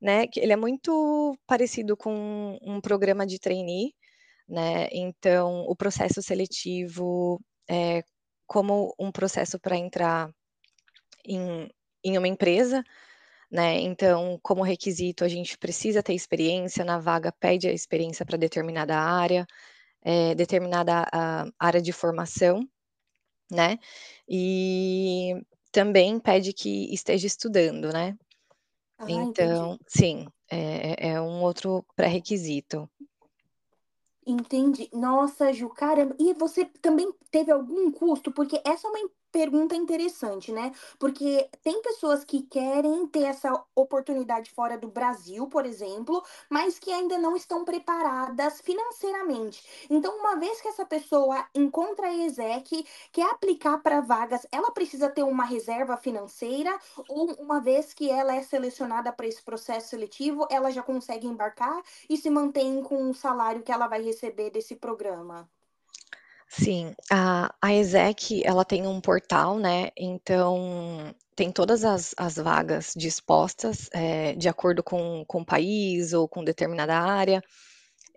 né, 0.00 0.26
que 0.28 0.40
ele 0.40 0.52
é 0.52 0.56
muito 0.56 1.36
parecido 1.46 1.96
com 1.96 2.58
um 2.62 2.80
programa 2.80 3.26
de 3.26 3.38
trainee, 3.38 3.94
né, 4.48 4.88
então 4.92 5.64
o 5.68 5.76
processo 5.76 6.22
seletivo 6.22 7.40
é 7.70 8.02
como 8.46 8.94
um 8.98 9.12
processo 9.12 9.58
para 9.60 9.76
entrar 9.76 10.30
em 11.26 11.68
em 12.04 12.18
uma 12.18 12.28
empresa, 12.28 12.82
né, 13.50 13.80
então 13.80 14.38
como 14.42 14.62
requisito 14.62 15.24
a 15.24 15.28
gente 15.28 15.58
precisa 15.58 16.02
ter 16.02 16.14
experiência, 16.14 16.84
na 16.84 16.98
vaga 17.00 17.32
pede 17.40 17.68
a 17.68 17.72
experiência 17.72 18.26
para 18.26 18.38
determinada 18.38 18.96
área, 18.98 19.46
eh, 20.04 20.34
determinada 20.36 21.06
a 21.12 21.46
área 21.60 21.82
de 21.82 21.92
formação, 21.92 22.62
né, 23.50 23.78
e 24.28 25.34
também 25.72 26.18
pede 26.18 26.52
que 26.52 26.92
esteja 26.92 27.26
estudando, 27.26 27.92
né. 27.92 28.16
Ah, 28.98 29.10
entendi. 29.10 29.30
Então 29.30 29.78
sim, 29.86 30.26
é 30.50 31.08
é 31.08 31.10
é 31.12 31.20
um 31.20 31.42
outro 31.42 31.84
pré-requisito. 31.96 32.88
Entendi. 34.26 34.88
Nossa, 34.92 35.52
Ju, 35.52 35.68
caramba. 35.70 36.14
E 36.18 36.34
você 36.34 36.64
também 36.64 37.12
teve 37.30 37.50
algum 37.50 37.90
custo? 37.90 38.30
Porque 38.30 38.60
essa 38.64 38.86
é 38.86 38.90
uma 38.90 39.00
pergunta 39.32 39.74
interessante, 39.76 40.52
né, 40.52 40.72
porque 40.98 41.48
tem 41.62 41.80
pessoas 41.82 42.24
que 42.24 42.42
querem 42.42 43.06
ter 43.06 43.24
essa 43.24 43.64
oportunidade 43.74 44.50
fora 44.50 44.76
do 44.78 44.88
Brasil, 44.88 45.46
por 45.48 45.64
exemplo, 45.66 46.22
mas 46.48 46.78
que 46.78 46.92
ainda 46.92 47.18
não 47.18 47.36
estão 47.36 47.64
preparadas 47.64 48.60
financeiramente. 48.60 49.86
Então, 49.88 50.16
uma 50.18 50.36
vez 50.36 50.60
que 50.60 50.68
essa 50.68 50.84
pessoa 50.84 51.46
encontra 51.54 52.06
a 52.08 52.10
IESEC, 52.12 52.84
quer 53.12 53.30
aplicar 53.30 53.78
para 53.78 54.00
vagas, 54.00 54.46
ela 54.52 54.70
precisa 54.72 55.08
ter 55.10 55.22
uma 55.22 55.44
reserva 55.44 55.96
financeira 55.96 56.76
ou 57.08 57.32
uma 57.34 57.60
vez 57.60 57.92
que 57.94 58.10
ela 58.10 58.34
é 58.34 58.42
selecionada 58.42 59.12
para 59.12 59.26
esse 59.26 59.42
processo 59.42 59.88
seletivo, 59.90 60.46
ela 60.50 60.70
já 60.70 60.82
consegue 60.82 61.26
embarcar 61.26 61.82
e 62.08 62.16
se 62.16 62.30
mantém 62.30 62.82
com 62.82 63.10
o 63.10 63.14
salário 63.14 63.62
que 63.62 63.72
ela 63.72 63.86
vai 63.88 64.02
receber 64.02 64.50
desse 64.50 64.76
programa? 64.76 65.48
Sim, 66.52 66.94
a 67.12 67.54
a 67.62 67.72
IESEC 67.72 68.42
ela 68.44 68.64
tem 68.64 68.84
um 68.86 69.00
portal, 69.00 69.56
né, 69.58 69.90
então 69.96 71.14
tem 71.36 71.52
todas 71.52 71.84
as 71.84 72.12
as 72.18 72.34
vagas 72.36 72.92
dispostas, 72.96 73.88
eh, 73.94 74.34
de 74.34 74.48
acordo 74.48 74.82
com 74.82 75.24
com 75.26 75.42
o 75.42 75.46
país 75.46 76.12
ou 76.12 76.28
com 76.28 76.42
determinada 76.42 76.94
área. 76.96 77.40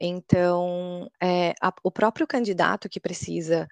Então, 0.01 1.09
eh, 1.21 1.53
a 1.61 1.73
o 1.83 1.91
próprio 1.91 2.27
candidato 2.27 2.89
que 2.89 2.99
precisa 2.99 3.67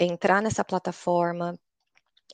entrar 0.00 0.42
nessa 0.42 0.64
plataforma 0.64 1.58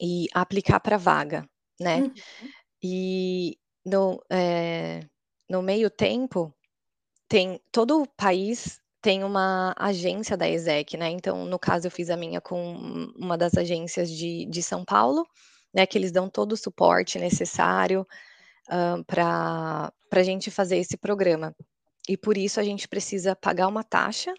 e 0.00 0.26
aplicar 0.34 0.80
pra 0.80 0.96
vaga, 0.98 1.48
né. 1.80 2.04
Uhum. 2.04 2.52
E 2.82 3.58
no, 3.86 4.22
eh, 4.32 5.00
no 5.50 5.62
meio 5.62 5.90
tempo, 5.90 6.54
tem 7.28 7.60
todo 7.72 8.02
o 8.02 8.08
país 8.08 8.80
tem 9.06 9.22
uma 9.24 9.74
agência 9.78 10.36
da 10.36 10.46
IESEC, 10.48 10.96
né, 10.96 11.10
então 11.10 11.44
no 11.46 11.58
caso 11.60 11.86
eu 11.86 11.90
fiz 11.92 12.10
a 12.10 12.16
minha 12.16 12.40
com 12.40 12.58
uma 13.16 13.38
das 13.38 13.54
agências 13.56 14.10
de 14.10 14.46
de 14.46 14.62
São 14.62 14.84
Paulo, 14.84 15.24
né, 15.74 15.86
que 15.86 15.98
eles 15.98 16.12
dão 16.12 16.28
todo 16.30 16.52
o 16.54 16.56
suporte 16.56 17.18
necessário, 17.18 18.06
hã, 18.70 19.02
pra 19.04 19.92
pra 20.10 20.22
gente 20.24 20.50
fazer 20.50 20.78
esse 20.78 20.96
programa. 20.98 21.54
E 22.08 22.16
por 22.18 22.36
isso 22.38 22.60
a 22.60 22.64
gente 22.64 22.88
precisa 22.88 23.36
pagar 23.36 23.68
uma 23.68 23.84
taxa, 23.84 24.34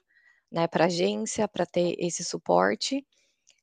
né, 0.51 0.67
pra 0.67 0.85
agência, 0.87 1.47
pra 1.47 1.65
ter 1.65 1.95
esse 1.99 2.23
suporte, 2.25 3.05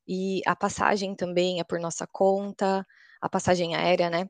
e 0.07 0.41
a 0.47 0.55
passagem 0.55 1.15
também 1.15 1.59
é 1.61 1.65
por 1.65 1.79
nossa 1.81 2.07
conta, 2.11 2.85
a 3.21 3.29
passagem 3.29 3.75
aérea, 3.75 4.09
né. 4.11 4.27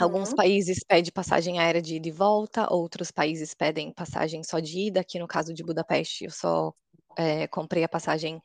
Alguns 0.00 0.32
Uhum. 0.32 0.34
países 0.34 0.80
pede 0.86 1.12
passagem 1.12 1.58
aérea 1.58 1.80
de 1.82 1.96
ida 1.96 2.08
e 2.08 2.10
volta, 2.10 2.66
outros 2.72 3.10
países 3.10 3.54
pedem 3.54 3.92
passagem 3.92 4.42
só 4.42 4.58
de 4.58 4.78
ida, 4.88 5.00
aqui 5.00 5.18
no 5.18 5.28
caso 5.28 5.54
de 5.54 5.62
Budapeste 5.64 6.24
eu 6.24 6.30
só, 6.30 6.72
eh, 7.18 7.46
comprei 7.48 7.84
a 7.84 7.88
passagem 7.88 8.40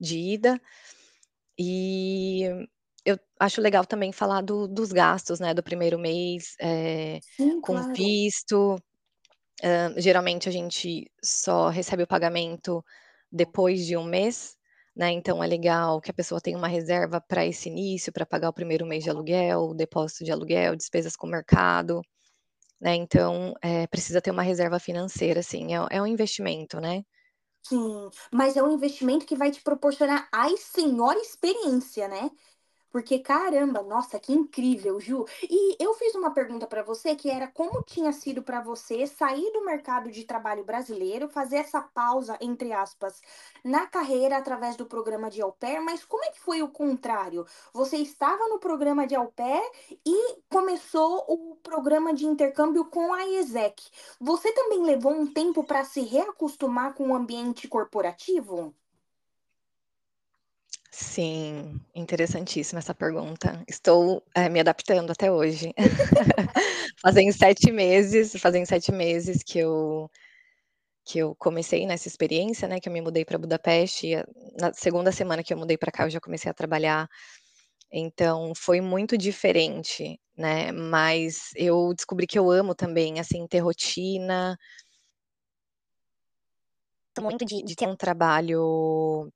de 0.00 0.18
ida. 0.18 0.60
E 1.58 2.42
eu 3.06 3.18
acho 3.40 3.60
legal 3.62 3.86
também 3.86 4.12
falar 4.12 4.42
do 4.42 4.68
dos 4.68 4.92
gastos, 4.92 5.40
né, 5.40 5.54
do 5.54 5.62
1º 5.62 5.98
mês, 5.98 6.54
eh, 6.60 7.22
Sim, 7.38 7.60
com 7.60 7.80
claro. 7.80 7.96
visto, 7.96 8.78
hã, 9.64 9.94
geralmente 10.00 10.48
a 10.48 10.52
gente 10.52 11.10
só 11.24 11.68
recebe 11.70 12.04
o 12.04 12.08
pagamento 12.08 12.84
depois 13.32 13.86
de 13.86 13.96
1 13.96 14.04
mês, 14.04 14.56
né, 14.96 15.10
então 15.12 15.42
é 15.42 15.46
legal 15.46 16.00
que 16.00 16.10
a 16.10 16.14
pessoa 16.14 16.40
tenha 16.40 16.58
uma 16.58 16.68
reserva 16.68 17.20
pra 17.20 17.46
esse 17.46 17.68
início, 17.70 18.12
pra 18.12 18.26
pagar 18.26 18.50
o 18.50 18.52
1º 18.52 18.86
mês 18.86 19.04
de 19.04 19.10
aluguel, 19.10 19.74
depósito 19.74 20.24
de 20.24 20.32
aluguel, 20.32 20.76
despesas 20.76 21.16
com 21.16 21.26
o 21.26 21.30
mercado, 21.30 22.02
né, 22.80 22.94
então, 22.96 23.54
eh, 23.62 23.86
precisa 23.88 24.22
ter 24.22 24.30
uma 24.32 24.42
reserva 24.44 24.78
financeira, 24.80 25.40
assim, 25.40 25.74
é 25.76 25.86
é 25.98 26.02
um 26.02 26.06
investimento, 26.08 26.80
né. 26.80 27.04
Sim, 27.64 28.10
mas 28.32 28.56
é 28.56 28.62
um 28.62 28.72
investimento 28.72 29.24
que 29.24 29.36
vai 29.36 29.50
te 29.50 29.62
proporcionar, 29.62 30.28
ai 30.32 30.56
senhora 30.56 31.18
experiência, 31.20 32.08
né. 32.08 32.28
Porque 32.92 33.18
caramba, 33.20 33.82
nossa, 33.82 34.20
que 34.20 34.32
incrível, 34.32 35.00
Ju. 35.00 35.24
E 35.42 35.82
eu 35.82 35.94
fiz 35.94 36.14
uma 36.14 36.30
pergunta 36.30 36.66
pra 36.66 36.82
você 36.82 37.16
que 37.16 37.30
era 37.30 37.48
como 37.48 37.82
tinha 37.82 38.12
sido 38.12 38.42
pra 38.42 38.60
você 38.60 39.06
sair 39.06 39.50
do 39.52 39.64
mercado 39.64 40.10
de 40.10 40.24
trabalho 40.24 40.62
brasileiro, 40.62 41.28
fazer 41.28 41.56
essa 41.56 41.80
pausa, 41.80 42.36
entre 42.40 42.72
aspas, 42.72 43.22
na 43.64 43.86
carreira 43.86 44.36
através 44.36 44.76
do 44.76 44.84
programa 44.86 45.30
de 45.30 45.40
au 45.40 45.52
pair, 45.52 45.80
mas 45.80 46.04
como 46.04 46.24
é 46.24 46.30
que 46.30 46.40
foi 46.40 46.62
o 46.62 46.68
contrário? 46.68 47.46
Você 47.72 47.96
estava 47.96 48.46
no 48.48 48.58
programa 48.58 49.06
de 49.06 49.14
au 49.14 49.28
pair 49.32 49.62
e 50.06 50.36
começou 50.50 51.24
o 51.28 51.56
programa 51.62 52.12
de 52.12 52.26
intercâmbio 52.26 52.84
com 52.84 53.12
a 53.14 53.24
IESEC. 53.24 53.82
Você 54.20 54.52
também 54.52 54.82
levou 54.84 55.12
um 55.12 55.26
tempo 55.32 55.64
pra 55.64 55.82
se 55.84 56.02
reacostumar 56.02 56.94
com 56.94 57.08
o 57.08 57.14
ambiente 57.14 57.66
corporativo? 57.68 58.74
Sim, 60.94 61.80
interessantíssima 61.94 62.78
essa 62.78 62.94
pergunta. 62.94 63.62
Estou, 63.66 64.22
eh, 64.36 64.48
me 64.50 64.60
adaptando 64.60 65.10
até 65.10 65.32
hoje. 65.32 65.72
Fazem 67.00 67.32
7 67.32 67.72
meses 67.72 68.32
fazem 68.38 68.64
7 68.66 68.92
meses 68.92 69.42
que 69.42 69.58
eu 69.58 70.10
que 71.06 71.18
eu 71.20 71.34
comecei 71.36 71.86
nessa 71.86 72.08
experiência, 72.08 72.68
né, 72.68 72.80
que 72.80 72.88
eu 72.88 72.92
me 72.92 73.00
mudei 73.00 73.24
pra 73.24 73.38
Budapeste 73.38 74.12
na 74.60 74.72
2ª 74.74 75.12
semana 75.12 75.42
que 75.42 75.52
eu 75.54 75.58
mudei 75.58 75.76
pra 75.78 75.92
cá 75.92 76.04
eu 76.06 76.10
já 76.10 76.20
comecei 76.20 76.50
a 76.50 76.54
trabalhar, 76.54 77.08
então 77.92 78.52
foi 78.56 78.80
muito 78.80 79.18
diferente, 79.18 80.20
né, 80.38 80.72
mas 80.72 81.50
eu 81.56 81.94
descobri 81.94 82.26
que 82.26 82.38
eu 82.38 82.50
amo 82.50 82.74
também, 82.74 83.20
assim, 83.20 83.46
ter 83.48 83.60
rotina 83.60 84.56
muito 87.20 87.44
de 87.44 87.62
de 87.62 87.74
ter 87.76 87.86
um 87.86 87.96
trabalho 87.96 89.30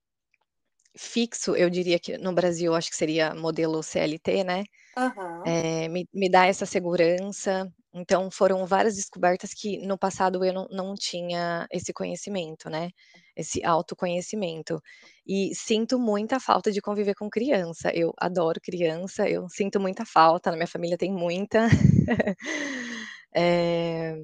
fixo, 0.98 1.56
eu 1.56 1.70
diria 1.70 1.98
que 1.98 2.18
no 2.18 2.32
Brasil 2.34 2.74
acho 2.74 2.90
que 2.90 2.96
seria 2.96 3.34
modelo 3.34 3.82
CLT, 3.82 4.44
né, 4.44 4.64
Aham. 4.96 5.56
eh, 5.64 5.88
me 5.88 6.08
me 6.14 6.30
dá 6.30 6.46
essa 6.46 6.66
segurança, 6.66 7.68
Então 7.94 8.30
foram 8.30 8.66
várias 8.66 8.96
descobertas 8.96 9.54
que 9.54 9.78
no 9.86 9.98
passado 9.98 10.44
eu 10.44 10.52
não 10.52 10.66
não 10.70 10.94
tinha 10.94 11.66
esse 11.72 11.92
conhecimento, 11.92 12.68
né, 12.70 12.90
esse 13.36 13.64
autoconhecimento. 13.64 14.80
E 15.26 15.54
sinto 15.54 15.98
muita 15.98 16.38
falta 16.40 16.70
de 16.72 16.80
conviver 16.82 17.14
com 17.14 17.30
criança, 17.30 17.90
eu 17.94 18.12
adoro 18.20 18.60
criança, 18.62 19.28
eu 19.28 19.48
sinto 19.50 19.80
muita 19.80 20.04
falta, 20.06 20.50
na 20.50 20.56
minha 20.56 20.68
família 20.68 20.98
tem 20.98 21.12
muita. 21.12 21.66
Eh, 23.34 24.16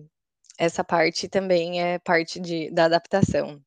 essa 0.59 0.85
parte 0.85 1.29
também 1.29 1.83
é 1.83 1.99
parte 2.01 2.41
de 2.41 2.71
da 2.73 2.87
adaptação. 2.87 3.63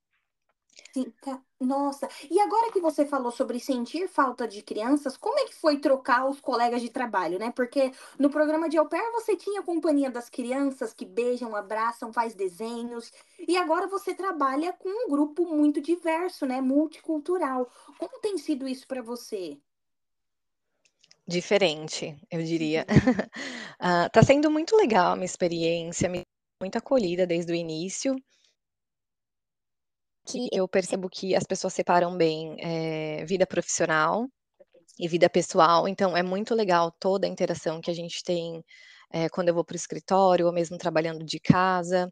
Sim, 0.94 1.12
tá. 1.22 1.46
Nossa, 1.60 2.10
e 2.30 2.38
agora 2.42 2.70
que 2.72 2.82
você 2.82 3.06
falou 3.06 3.32
sobre 3.32 3.62
sentir 3.62 4.10
falta 4.10 4.46
de 4.46 4.62
crianças, 4.62 5.16
como 5.16 5.40
é 5.40 5.46
que 5.46 5.56
foi 5.56 5.78
trocar 5.80 6.28
os 6.30 6.42
colegas 6.42 6.82
de 6.82 6.90
trabalho, 6.90 7.40
né? 7.40 7.50
Porque 7.52 7.94
no 8.20 8.30
programa 8.30 8.68
de 8.68 8.78
Au 8.78 8.88
Pair 8.90 9.10
você 9.14 9.38
tinha 9.38 9.62
a 9.62 9.64
companhia 9.64 10.12
das 10.12 10.30
crianças 10.30 10.94
que 10.94 11.06
beijam, 11.06 11.56
abraçam, 11.56 12.12
faz 12.12 12.36
desenhos, 12.36 13.10
e 13.48 13.56
agora 13.56 13.88
você 13.88 14.14
trabalha 14.14 14.74
com 14.74 14.90
um 14.90 15.10
grupo 15.10 15.46
muito 15.46 15.80
diverso, 15.82 16.46
né? 16.46 16.60
Multicultural. 16.60 17.70
Como 17.98 18.20
tem 18.20 18.38
sido 18.38 18.68
isso 18.68 18.86
para 18.86 19.02
você? 19.02 19.58
Diferente, 21.28 22.18
eu 22.30 22.44
diria. 22.44 22.86
Ah, 23.78 24.10
tá 24.10 24.24
sendo 24.24 24.50
muito 24.50 24.76
legal 24.76 25.12
a 25.12 25.16
minha 25.16 25.26
experiência, 25.26 26.10
muito 26.62 26.78
acolhida 26.78 27.28
desde 27.28 27.52
o 27.52 27.56
início. 27.56 28.16
Que 30.36 30.50
eu 30.52 30.68
percebo 30.68 31.10
que 31.10 31.34
as 31.34 31.46
pessoas 31.46 31.74
separam 31.74 32.18
bem, 32.18 32.58
eh, 32.60 33.24
vida 33.26 33.48
profissional 33.48 34.28
e 35.00 35.08
vida 35.08 35.30
pessoal, 35.30 35.88
então 35.88 36.18
é 36.18 36.24
muito 36.24 36.56
legal 36.56 36.92
toda 37.00 37.28
a 37.28 37.30
interação 37.30 37.82
que 37.82 37.92
a 37.92 37.96
gente 37.96 38.24
tem, 38.24 38.64
eh, 39.14 39.30
quando 39.30 39.50
eu 39.50 39.56
vou 39.56 39.66
para 39.66 39.76
o 39.76 39.78
escritório 39.78 40.48
ou 40.48 40.54
mesmo 40.54 40.78
trabalhando 40.78 41.26
de 41.26 41.40
casa, 41.40 42.12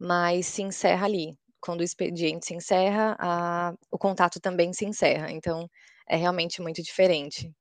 mas 0.00 0.46
se 0.46 0.62
encerra 0.62 1.06
ali. 1.06 1.34
Quando 1.60 1.80
o 1.82 1.84
expediente 1.84 2.46
se 2.46 2.54
encerra, 2.54 3.16
a 3.20 3.74
o 3.92 3.98
contato 3.98 4.40
também 4.40 4.72
se 4.74 4.86
encerra, 4.86 5.32
então 5.32 5.68
é 6.08 6.16
realmente 6.16 6.62
muito 6.62 6.82
diferente. 6.82 7.52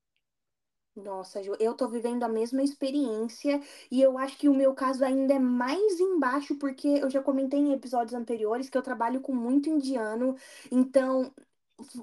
Nossa, 0.95 1.43
Ju, 1.43 1.53
eu 1.59 1.73
tô 1.73 1.89
vivendo 1.89 2.23
a 2.23 2.29
mesma 2.29 2.63
experiência 2.63 3.61
e 3.91 4.01
eu 4.01 4.17
acho 4.17 4.37
que 4.37 4.47
o 4.47 4.53
meu 4.53 4.73
caso 4.73 5.03
ainda 5.03 5.33
é 5.33 5.39
mais 5.39 5.99
embaixo, 5.99 6.55
porque 6.55 6.87
eu 6.87 7.09
já 7.09 7.21
comentei 7.21 7.59
em 7.59 7.73
episódios 7.73 8.13
anteriores 8.13 8.69
que 8.69 8.77
eu 8.77 8.81
trabalho 8.81 9.19
com 9.19 9.33
muito 9.33 9.69
indiano, 9.69 10.37
então 10.71 11.33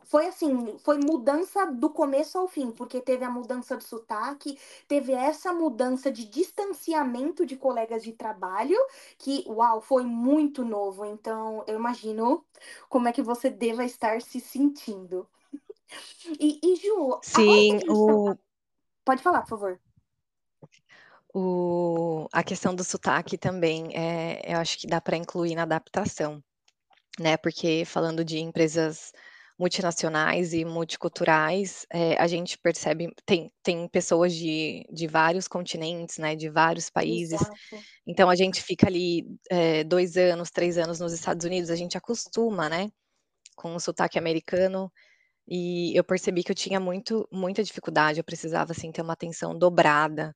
foi 0.04 0.26
assim, 0.26 0.76
foi 0.80 0.98
mudança 0.98 1.64
do 1.64 1.88
começo 1.88 2.36
ao 2.36 2.46
fim, 2.46 2.70
porque 2.70 3.00
teve 3.00 3.24
a 3.24 3.30
mudança 3.30 3.78
de 3.78 3.84
sotaque, 3.84 4.58
teve 4.86 5.12
essa 5.12 5.54
mudança 5.54 6.12
de 6.12 6.26
distanciamento 6.26 7.46
de 7.46 7.56
colegas 7.56 8.02
de 8.02 8.12
trabalho, 8.12 8.76
que, 9.16 9.42
uau, 9.48 9.80
foi 9.80 10.04
muito 10.04 10.64
novo, 10.64 11.06
então 11.06 11.64
eu 11.66 11.76
imagino 11.76 12.44
como 12.90 13.08
é 13.08 13.12
que 13.12 13.22
você 13.22 13.48
deva 13.48 13.84
estar 13.84 14.20
se 14.20 14.38
sentindo. 14.38 15.26
E, 16.38 16.60
e 16.62 16.76
Ju, 16.76 17.18
Sim, 17.22 17.78
gente 17.78 17.86
tá. 17.86 17.92
o 17.92 18.36
Pode 19.06 19.22
falar, 19.22 19.42
por 19.42 19.48
favor. 19.50 19.80
o 21.34 22.28
a 22.32 22.42
questão 22.42 22.74
do 22.74 22.84
sotaque 22.84 23.38
também, 23.38 23.88
eh, 23.94 24.42
eu 24.54 24.58
acho 24.58 24.78
que 24.78 24.86
dá 24.86 25.00
para 25.00 25.16
incluir 25.16 25.54
na 25.54 25.62
adaptação, 25.62 26.42
né, 27.20 27.36
porque 27.38 27.84
falando 27.86 28.24
de 28.24 28.38
empresas 28.40 29.12
multinacionais 29.58 30.54
e 30.54 30.64
multiculturais, 30.64 31.86
eh, 31.92 32.16
a 32.20 32.26
gente 32.28 32.58
percebe 32.58 33.10
tem 33.26 33.52
tem 33.62 33.88
pessoas 33.88 34.34
de 34.34 34.84
de 34.92 35.06
vários 35.08 35.48
continentes, 35.48 36.18
né, 36.18 36.36
de 36.36 36.50
vários 36.50 36.90
países, 36.90 37.40
Exato. 37.40 37.86
então 38.06 38.30
a 38.30 38.36
gente 38.36 38.62
fica 38.62 38.88
ali, 38.88 39.26
eh, 39.50 39.84
2 39.84 40.16
anos, 40.18 40.50
3 40.50 40.78
anos 40.78 41.00
nos 41.00 41.12
Estados 41.14 41.44
Unidos, 41.46 41.70
a 41.70 41.76
gente 41.76 41.98
acostuma, 41.98 42.68
né, 42.70 42.90
com 43.56 43.74
o 43.76 43.80
sotaque 43.80 44.18
americano, 44.18 44.92
e 45.48 45.96
eu 45.98 46.04
percebi 46.04 46.42
que 46.44 46.52
eu 46.52 46.56
tinha 46.56 46.80
muito 46.80 47.28
muita 47.32 47.62
dificuldade, 47.64 48.18
eu 48.20 48.24
precisava, 48.24 48.72
assim, 48.72 48.92
ter 48.92 49.02
uma 49.02 49.12
atenção 49.14 49.56
dobrada, 49.58 50.34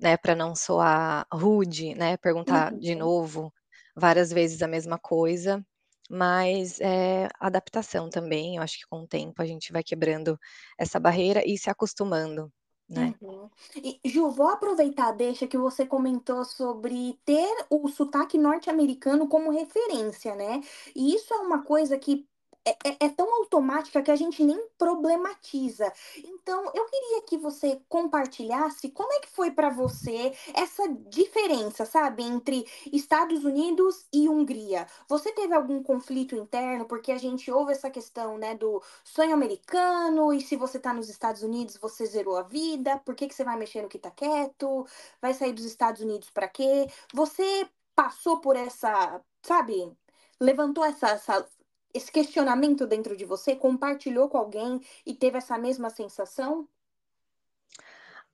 né, 0.00 0.16
para 0.16 0.34
não 0.34 0.54
soar 0.54 1.26
rude, 1.32 1.94
né, 1.94 2.16
perguntar 2.18 2.74
de 2.78 2.94
Uhum, 2.94 2.96
novo 2.96 3.52
várias 3.96 4.30
vezes 4.32 4.62
a 4.62 4.68
mesma 4.68 4.98
coisa, 4.98 5.64
mas, 6.10 6.80
é 6.80 7.28
adaptação 7.40 8.10
também, 8.10 8.56
eu 8.56 8.62
acho 8.62 8.78
que 8.78 8.86
com 8.88 9.00
o 9.02 9.08
tempo 9.08 9.42
a 9.42 9.46
gente 9.46 9.72
vai 9.72 9.82
quebrando 9.84 10.38
essa 10.78 11.00
barreira 11.00 11.42
e 11.46 11.58
se 11.58 11.70
acostumando, 11.70 12.52
né. 12.88 13.14
uhum. 13.20 13.50
E, 13.76 14.00
Ju, 14.08 14.30
vou 14.30 14.48
aproveitar, 14.48 15.12
deixa 15.12 15.46
que 15.46 15.58
você 15.58 15.86
comentou 15.86 16.44
sobre 16.44 17.18
ter 17.24 17.66
o 17.70 17.88
sotaque 17.88 18.38
norte-americano 18.38 19.28
como 19.28 19.50
referência, 19.50 20.34
né? 20.34 20.60
E 20.94 21.14
isso 21.14 21.32
é 21.34 21.38
uma 21.38 21.62
coisa 21.64 21.98
que 21.98 22.26
é, 22.66 22.70
é- 22.90 22.96
é 23.06 23.08
tão 23.10 23.32
automática 23.42 24.02
que 24.02 24.10
a 24.10 24.16
gente 24.16 24.42
nem 24.44 24.68
problematiza. 24.78 25.92
Então, 26.24 26.64
eu 26.74 26.84
queria 26.86 27.22
que 27.22 27.38
você 27.38 27.80
compartilhasse 27.88 28.90
como 28.90 29.12
é 29.12 29.20
que 29.20 29.28
foi 29.30 29.50
para 29.50 29.70
você 29.70 30.32
essa 30.54 30.88
diferença, 31.08 31.84
sabe, 31.86 32.22
entre 32.24 32.66
Estados 32.92 33.44
Unidos 33.44 34.06
e 34.12 34.28
Hungria. 34.28 34.86
Você 35.08 35.32
teve 35.32 35.54
algum 35.54 35.82
conflito 35.82 36.34
interno? 36.36 36.84
Porque 36.86 37.12
a 37.12 37.18
gente 37.18 37.50
ouve 37.50 37.72
essa 37.72 37.90
questão, 37.90 38.38
né, 38.38 38.54
do 38.54 38.82
sonho 39.04 39.32
americano, 39.34 40.32
e 40.32 40.40
se 40.40 40.56
você 40.56 40.78
tá 40.78 40.92
nos 40.92 41.08
Estados 41.08 41.42
Unidos, 41.42 41.76
você 41.76 42.04
zerou 42.06 42.36
a 42.36 42.42
vida, 42.42 42.98
por 42.98 43.14
que 43.14 43.28
que 43.28 43.34
você 43.34 43.44
vai 43.44 43.56
mexer 43.56 43.82
no 43.82 43.88
que 43.88 43.98
tá 43.98 44.10
quieto? 44.10 44.86
Vai 45.20 45.34
sair 45.34 45.52
dos 45.52 45.64
Estados 45.64 46.00
Unidos 46.02 46.30
pra 46.30 46.48
quê? 46.48 46.86
Você 47.14 47.68
passou 47.94 48.40
por 48.40 48.56
essa, 48.56 49.20
sabe, 49.42 49.92
levantou 50.40 50.84
essa, 50.84 51.08
essa- 51.10 51.48
esse 51.96 52.10
questionamento 52.12 52.86
dentro 52.86 53.16
de 53.16 53.24
você, 53.24 53.56
compartilhou 53.56 54.28
com 54.28 54.38
alguém 54.38 54.80
e 55.06 55.14
teve 55.14 55.38
essa 55.38 55.58
mesma 55.58 55.90
sensação? 55.90 56.68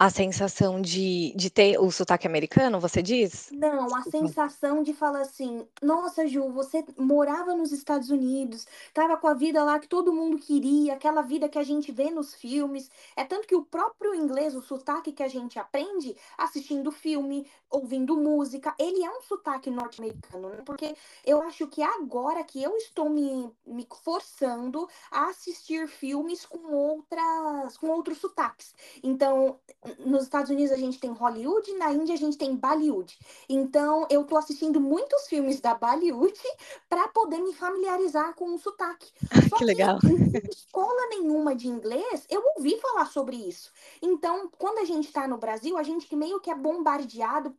A 0.04 0.10
sensação 0.10 0.82
de 0.82 1.32
de 1.36 1.48
ter 1.48 1.78
o 1.78 1.88
sotaque 1.92 2.26
americano, 2.26 2.80
você 2.80 3.00
diz? 3.00 3.54
Não, 3.54 3.94
a 3.94 4.02
sensação 4.02 4.82
de 4.82 4.94
falar 4.94 5.20
assim: 5.20 5.68
"Nossa, 5.82 6.26
Ju, 6.26 6.50
você 6.50 6.82
morava 6.98 7.54
nos 7.54 7.70
Estados 7.70 8.08
Unidos, 8.10 8.66
estava 8.86 9.16
com 9.16 9.28
a 9.28 9.34
vida 9.34 9.62
lá 9.62 9.78
que 9.78 9.86
todo 9.86 10.12
mundo 10.12 10.38
queria, 10.38 10.94
aquela 10.94 11.20
vida 11.22 11.48
que 11.50 11.58
a 11.58 11.62
gente 11.62 11.92
vê 11.92 12.10
nos 12.10 12.34
filmes". 12.34 12.90
É 13.14 13.24
tanto 13.24 13.46
que 13.46 13.54
o 13.54 13.62
próprio 13.64 14.14
inglês, 14.14 14.56
o 14.56 14.62
sotaque 14.62 15.12
que 15.12 15.22
a 15.22 15.28
gente 15.28 15.58
aprende 15.58 16.16
assistindo 16.36 16.90
filme, 16.90 17.46
ouvindo 17.70 18.16
música, 18.16 18.74
ele 18.78 19.04
é 19.04 19.10
um 19.10 19.20
sotaque 19.20 19.70
norte-americano, 19.70 20.48
né, 20.48 20.62
porque 20.64 20.96
eu 21.24 21.42
acho 21.42 21.68
que 21.68 21.82
agora 21.82 22.42
que 22.42 22.62
eu 22.62 22.74
estou 22.76 23.08
me 23.10 23.52
me 23.66 23.86
forçando 24.02 24.88
a 25.10 25.26
assistir 25.28 25.86
filmes 25.88 26.46
com 26.46 26.72
outras 26.72 27.76
com 27.76 27.88
outros 27.90 28.18
sotaques. 28.18 28.74
Então, 29.02 29.60
nos 30.00 30.24
Estados 30.24 30.50
Unidos 30.50 30.72
a 30.72 30.76
gente 30.76 30.98
tem 30.98 31.11
Hollywood, 31.12 31.72
na 31.74 31.92
Índia 31.92 32.14
a 32.14 32.18
gente 32.18 32.38
tem 32.38 32.55
Bollywood. 32.57 33.18
Então, 33.48 34.07
eu 34.11 34.24
tô 34.24 34.37
assistindo 34.37 34.81
muitos 34.81 35.26
filmes 35.28 35.61
da 35.61 35.74
Bollywood 35.74 36.40
para 36.88 37.09
poder 37.09 37.38
me 37.38 37.55
familiarizar 37.55 38.35
com 38.35 38.55
o 38.55 38.59
sotaque. 38.59 39.11
Ai, 39.31 39.42
Só 39.48 39.61
que 39.61 39.64
que 39.64 39.64
legal. 39.64 39.98
em 40.05 40.50
escola 40.50 41.09
nenhuma 41.11 41.55
de 41.55 41.68
inglês 41.68 42.26
eu 42.31 42.42
ouvi 42.57 42.78
falar 42.81 43.07
sobre 43.07 43.37
isso. 43.37 43.72
Então, 44.00 44.50
quando 44.59 44.78
a 44.78 44.85
gente 44.85 45.07
está 45.07 45.26
no 45.28 45.38
Brasil, 45.38 45.76
a 45.76 45.83
gente 45.83 46.07
que 46.07 46.16
meio 46.16 46.40
que 46.40 46.50
é 46.50 46.55
bombardeado 46.55 47.57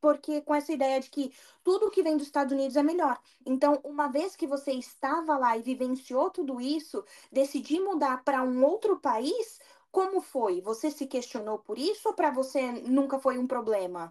porque 0.00 0.40
com 0.42 0.54
essa 0.54 0.72
ideia 0.72 1.00
de 1.00 1.10
que 1.10 1.32
tudo 1.64 1.90
que 1.90 2.02
vem 2.02 2.16
dos 2.16 2.26
Estados 2.26 2.52
Unidos 2.52 2.76
é 2.76 2.82
melhor. 2.82 3.18
Então, 3.44 3.80
uma 3.84 4.08
vez 4.08 4.36
que 4.36 4.46
você 4.46 4.72
estava 4.72 5.36
lá 5.36 5.56
e 5.56 5.62
vivenciou 5.62 6.30
tudo 6.30 6.60
isso, 6.60 7.04
decidir 7.32 7.80
mudar 7.80 8.22
para 8.22 8.42
um 8.42 8.64
outro 8.64 9.00
país, 9.00 9.58
como 9.96 10.18
foi? 10.32 10.54
Você 10.68 10.88
se 10.90 11.06
questionou 11.14 11.58
por 11.66 11.76
isso 11.90 12.04
ou 12.08 12.14
para 12.18 12.30
você 12.38 12.62
nunca 12.96 13.16
foi 13.24 13.36
um 13.38 13.46
problema? 13.54 14.04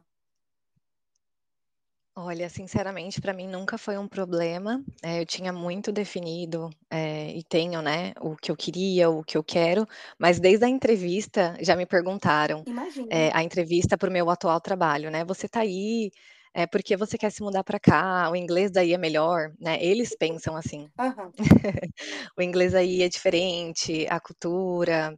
Olha, 2.18 2.48
sinceramente, 2.50 3.20
para 3.20 3.34
mim 3.34 3.46
nunca 3.46 3.78
foi 3.78 3.98
um 3.98 4.08
problema, 4.08 4.82
eh, 5.04 5.20
eu 5.22 5.26
tinha 5.26 5.52
muito 5.52 5.92
definido, 5.92 6.70
eh, 6.90 7.32
e 7.38 7.44
tenho, 7.44 7.82
né, 7.82 8.14
o 8.22 8.38
que 8.38 8.50
eu 8.50 8.56
queria, 8.56 9.10
o 9.10 9.22
que 9.22 9.38
eu 9.38 9.44
quero, 9.44 9.86
mas 10.18 10.40
desde 10.40 10.64
a 10.64 10.70
entrevista 10.70 11.58
já 11.60 11.76
me 11.76 11.86
perguntaram, 11.86 12.66
Imagino. 12.72 13.12
eh, 13.12 13.32
a 13.34 13.44
entrevista 13.44 13.98
para 13.98 14.10
o 14.10 14.14
meu 14.14 14.30
atual 14.30 14.62
trabalho, 14.62 15.12
né: 15.12 15.26
"Você 15.26 15.50
tá 15.50 15.60
aí, 15.60 16.10
eh, 16.54 16.66
porque 16.68 16.96
você 16.96 17.18
quer 17.18 17.32
se 17.34 17.44
mudar 17.44 17.66
para 17.66 17.80
cá? 17.82 18.30
O 18.32 18.36
inglês 18.36 18.72
daí 18.72 18.94
é 18.94 18.98
melhor?", 18.98 19.52
né, 19.60 19.78
eles 19.84 20.16
pensam 20.18 20.56
assim. 20.56 20.88
Aham. 20.98 21.34
"O 22.38 22.42
inglês 22.42 22.74
aí 22.74 23.02
é 23.02 23.10
diferente, 23.10 24.08
a 24.10 24.20
cultura, 24.22 25.14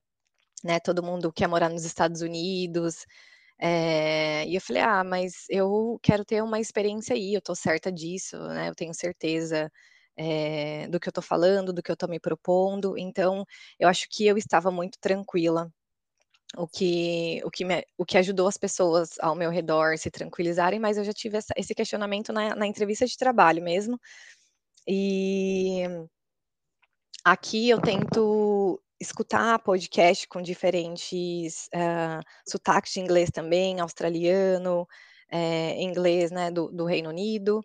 né, 0.63 0.79
todo 0.79 1.03
mundo 1.03 1.31
quer 1.33 1.47
morar 1.47 1.69
nos 1.69 1.85
Estados 1.85 2.21
Unidos". 2.21 3.05
Eh, 3.61 4.45
e 4.47 4.55
eu 4.55 4.61
falei: 4.61 4.83
"Ah, 4.83 5.03
mas 5.03 5.45
eu 5.49 5.99
quero 6.03 6.25
ter 6.25 6.43
uma 6.43 6.59
experiência 6.59 7.15
aí, 7.15 7.33
eu 7.35 7.41
tô 7.41 7.55
certa 7.55 7.91
disso, 7.91 8.37
né, 8.49 8.69
eu 8.69 8.75
tenho 8.75 8.93
certeza, 8.95 9.71
eh, 10.17 10.87
do 10.89 10.99
que 10.99 11.09
eu 11.09 11.13
tô 11.13 11.21
falando, 11.23 11.73
do 11.73 11.83
que 11.83 11.91
eu 11.91 11.97
tô 11.97 12.07
me 12.07 12.19
propondo", 12.19 12.97
então 12.97 13.45
eu 13.79 13.89
acho 13.89 14.07
que 14.11 14.27
eu 14.27 14.37
estava 14.37 14.71
muito 14.71 14.97
tranquila, 15.01 15.71
o 16.57 16.67
que 16.67 17.41
o 17.45 17.51
que 17.51 17.65
me 17.65 17.83
o 17.97 18.05
que 18.05 18.17
ajudou 18.17 18.47
as 18.47 18.57
pessoas 18.57 19.11
ao 19.21 19.35
meu 19.35 19.51
redor 19.51 19.97
se 19.97 20.11
tranquilizarem, 20.11 20.79
mas 20.79 20.97
eu 20.97 21.03
já 21.05 21.13
tive 21.13 21.37
essa 21.37 21.53
esse 21.57 21.75
questionamento 21.75 22.33
na 22.33 22.55
na 22.55 22.67
entrevista 22.67 23.05
de 23.07 23.17
trabalho 23.17 23.63
mesmo. 23.63 23.99
E 24.87 25.83
aqui 27.23 27.69
eu 27.69 27.79
tento 27.81 28.81
escutar 28.99 29.59
podcast 29.59 30.27
com 30.27 30.41
diferentes, 30.41 31.69
hã, 31.73 32.19
sotaques 32.47 32.93
de 32.93 32.99
inglês 33.01 33.29
também, 33.31 33.79
australiano, 33.79 34.87
eh, 35.31 35.81
inglês, 35.81 36.31
né, 36.31 36.51
do 36.51 36.69
do 36.71 36.85
Reino 36.85 37.09
Unido, 37.09 37.61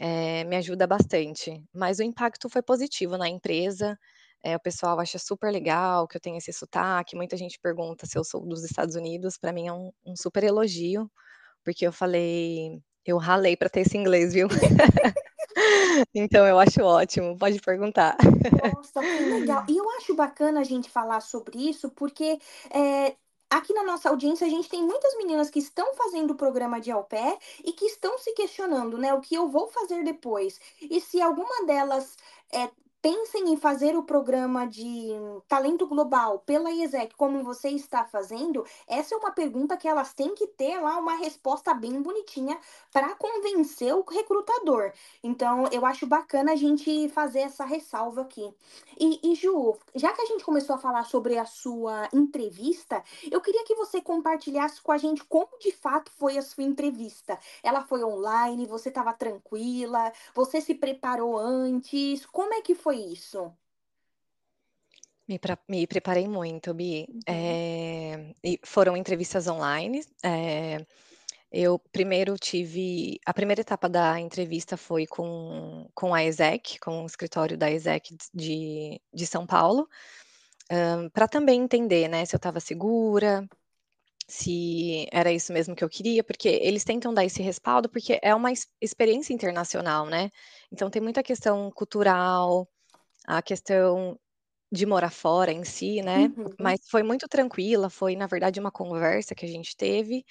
eh, 0.00 0.44
me 0.44 0.56
ajuda 0.56 0.86
bastante. 0.86 1.62
Mas 1.74 1.98
o 2.00 2.02
impacto 2.04 2.48
foi 2.50 2.62
positivo 2.62 3.18
na 3.18 3.28
empresa, 3.28 3.98
eh, 4.44 4.56
o 4.56 4.60
pessoal 4.60 5.00
acha 5.00 5.18
super 5.18 5.52
legal 5.52 6.08
que 6.08 6.16
eu 6.18 6.20
tenho 6.22 6.38
esse 6.38 6.52
sotaque, 6.52 7.16
muita 7.16 7.36
gente 7.36 7.58
pergunta 7.60 8.06
se 8.06 8.18
eu 8.18 8.24
sou 8.24 8.46
dos 8.46 8.64
Estados 8.64 8.96
Unidos, 8.96 9.38
pra 9.38 9.52
mim 9.52 9.68
é 9.68 9.72
um 9.74 9.92
um 10.06 10.16
super 10.16 10.44
elogio, 10.44 11.10
porque 11.64 11.86
eu 11.86 11.92
falei 11.92 12.80
eu 13.06 13.18
ralei 13.18 13.56
pra 13.56 13.68
ter 13.70 13.80
esse 13.82 13.96
inglês, 13.98 14.34
viu. 14.34 14.48
Então 16.14 16.46
eu 16.46 16.58
acho 16.58 16.82
ótimo, 16.82 17.36
pode 17.38 17.60
perguntar. 17.60 18.16
Nossa, 18.74 19.04
que 19.06 19.24
legal. 19.24 19.64
E 19.68 19.76
eu 19.76 19.88
acho 19.98 20.14
bacana 20.14 20.60
a 20.60 20.64
gente 20.64 20.90
falar 20.90 21.20
sobre 21.20 21.58
isso, 21.68 21.90
porque, 21.90 22.38
eh, 22.70 23.16
aqui 23.48 23.72
na 23.72 23.84
nossa 23.84 24.08
audiência, 24.10 24.46
a 24.46 24.50
gente 24.50 24.68
tem 24.68 24.82
muitas 24.82 25.16
meninas 25.16 25.50
que 25.50 25.58
estão 25.58 25.94
fazendo 25.94 26.32
o 26.32 26.36
programa 26.36 26.80
de 26.80 26.90
Au 26.90 27.04
Pair 27.04 27.36
e 27.64 27.72
que 27.72 27.86
estão 27.86 28.18
se 28.18 28.32
questionando, 28.34 28.98
né, 28.98 29.12
"O 29.14 29.20
que 29.20 29.34
eu 29.34 29.48
vou 29.48 29.68
fazer 29.68 30.04
depois?". 30.04 30.60
E 30.82 31.00
se 31.00 31.20
alguma 31.20 31.64
delas, 31.66 32.16
eh, 32.52 32.70
pensem 33.02 33.52
em 33.52 33.56
fazer 33.56 33.96
o 33.96 34.02
programa 34.02 34.66
de 34.66 35.08
talento 35.48 35.86
global 35.86 36.40
pela 36.40 36.70
IESEC, 36.70 37.14
como 37.16 37.42
você 37.42 37.70
está 37.70 38.04
fazendo, 38.04 38.64
essa 38.86 39.14
é 39.14 39.18
uma 39.18 39.32
pergunta 39.32 39.76
que 39.76 39.88
elas 39.88 40.12
têm 40.12 40.34
que 40.34 40.46
ter 40.46 40.78
lá 40.78 40.98
uma 40.98 41.14
resposta 41.14 41.72
bem 41.72 42.00
bonitinha 42.02 42.58
pra 42.92 43.14
convencer 43.14 43.94
o 43.94 44.02
recrutador. 44.02 44.92
Então 45.22 45.66
eu 45.72 45.86
acho 45.86 46.06
bacana 46.06 46.52
a 46.52 46.56
gente 46.56 47.08
fazer 47.08 47.40
essa 47.40 47.64
ressalva 47.64 48.22
aqui. 48.22 48.52
E 48.98 49.20
e 49.22 49.34
Ju, 49.34 49.76
já 49.94 50.12
que 50.12 50.22
a 50.22 50.26
gente 50.26 50.44
começou 50.44 50.74
a 50.76 50.78
falar 50.78 51.04
sobre 51.04 51.38
a 51.38 51.44
sua 51.44 52.08
entrevista, 52.12 53.02
eu 53.30 53.40
queria 53.40 53.64
que 53.64 53.74
você 53.74 54.00
compartilhasse 54.00 54.80
com 54.82 54.92
a 54.92 54.98
gente 54.98 55.24
como 55.24 55.58
de 55.58 55.72
fato 55.72 56.10
foi 56.12 56.36
a 56.36 56.42
sua 56.42 56.64
entrevista. 56.64 57.38
Ela 57.62 57.82
foi 57.82 58.04
online, 58.04 58.66
você 58.66 58.88
estava 58.88 59.12
tranquila, 59.12 60.12
você 60.34 60.60
se 60.60 60.74
preparou 60.74 61.38
antes, 61.38 62.26
como 62.26 62.52
é 62.54 62.60
que 62.60 62.74
foi 62.74 62.89
isso? 62.92 63.52
Me 65.28 65.38
pra 65.38 65.56
me 65.68 65.86
preparei 65.86 66.26
muito, 66.28 66.74
Bi. 66.74 67.06
Uhum. 67.28 68.34
E 68.44 68.58
foram 68.64 68.96
entrevistas 68.96 69.46
online, 69.46 70.04
eh, 70.24 70.84
eu 71.52 71.78
primeiro 71.92 72.36
tive 72.38 73.18
a 73.26 73.32
primeira 73.34 73.60
etapa 73.60 73.88
da 73.88 74.18
entrevista 74.20 74.76
foi 74.76 75.06
com 75.06 75.88
com 75.94 76.14
a 76.14 76.24
ESEC, 76.24 76.78
com 76.80 77.02
o 77.02 77.06
escritório 77.06 77.56
da 77.58 77.70
ESEC 77.70 78.16
de 78.34 79.00
de 79.12 79.26
São 79.26 79.46
Paulo, 79.46 79.88
hã, 80.70 81.08
pra 81.10 81.28
também 81.28 81.60
entender, 81.62 82.08
né, 82.08 82.24
se 82.26 82.34
eu 82.34 82.38
estava 82.38 82.60
segura, 82.60 83.48
se 84.28 85.06
era 85.12 85.32
isso 85.32 85.52
mesmo 85.52 85.74
que 85.76 85.84
eu 85.84 85.88
queria, 85.90 86.24
porque 86.24 86.48
eles 86.48 86.84
tentam 86.84 87.14
dar 87.14 87.24
esse 87.24 87.42
respaldo, 87.42 87.88
porque 87.90 88.18
é 88.22 88.34
uma 88.34 88.50
ex 88.50 88.68
experiência 88.80 89.34
internacional, 89.34 90.06
né, 90.06 90.30
então 90.72 90.90
tem 90.90 91.02
muita 91.02 91.22
questão 91.22 91.70
cultural, 91.72 92.68
a 93.38 93.42
questão 93.42 94.18
de 94.72 94.86
morar 94.86 95.10
fora 95.12 95.52
em 95.52 95.64
si, 95.64 96.02
né, 96.02 96.30
Uhum. 96.36 96.56
mas 96.60 96.80
foi 96.90 97.02
muito 97.04 97.28
tranquila, 97.28 97.90
foi 97.90 98.16
na 98.16 98.26
verdade 98.28 98.60
uma 98.60 98.72
conversa 98.72 99.34
que 99.34 99.46
a 99.46 99.48
gente 99.48 99.76
teve, 99.76 100.24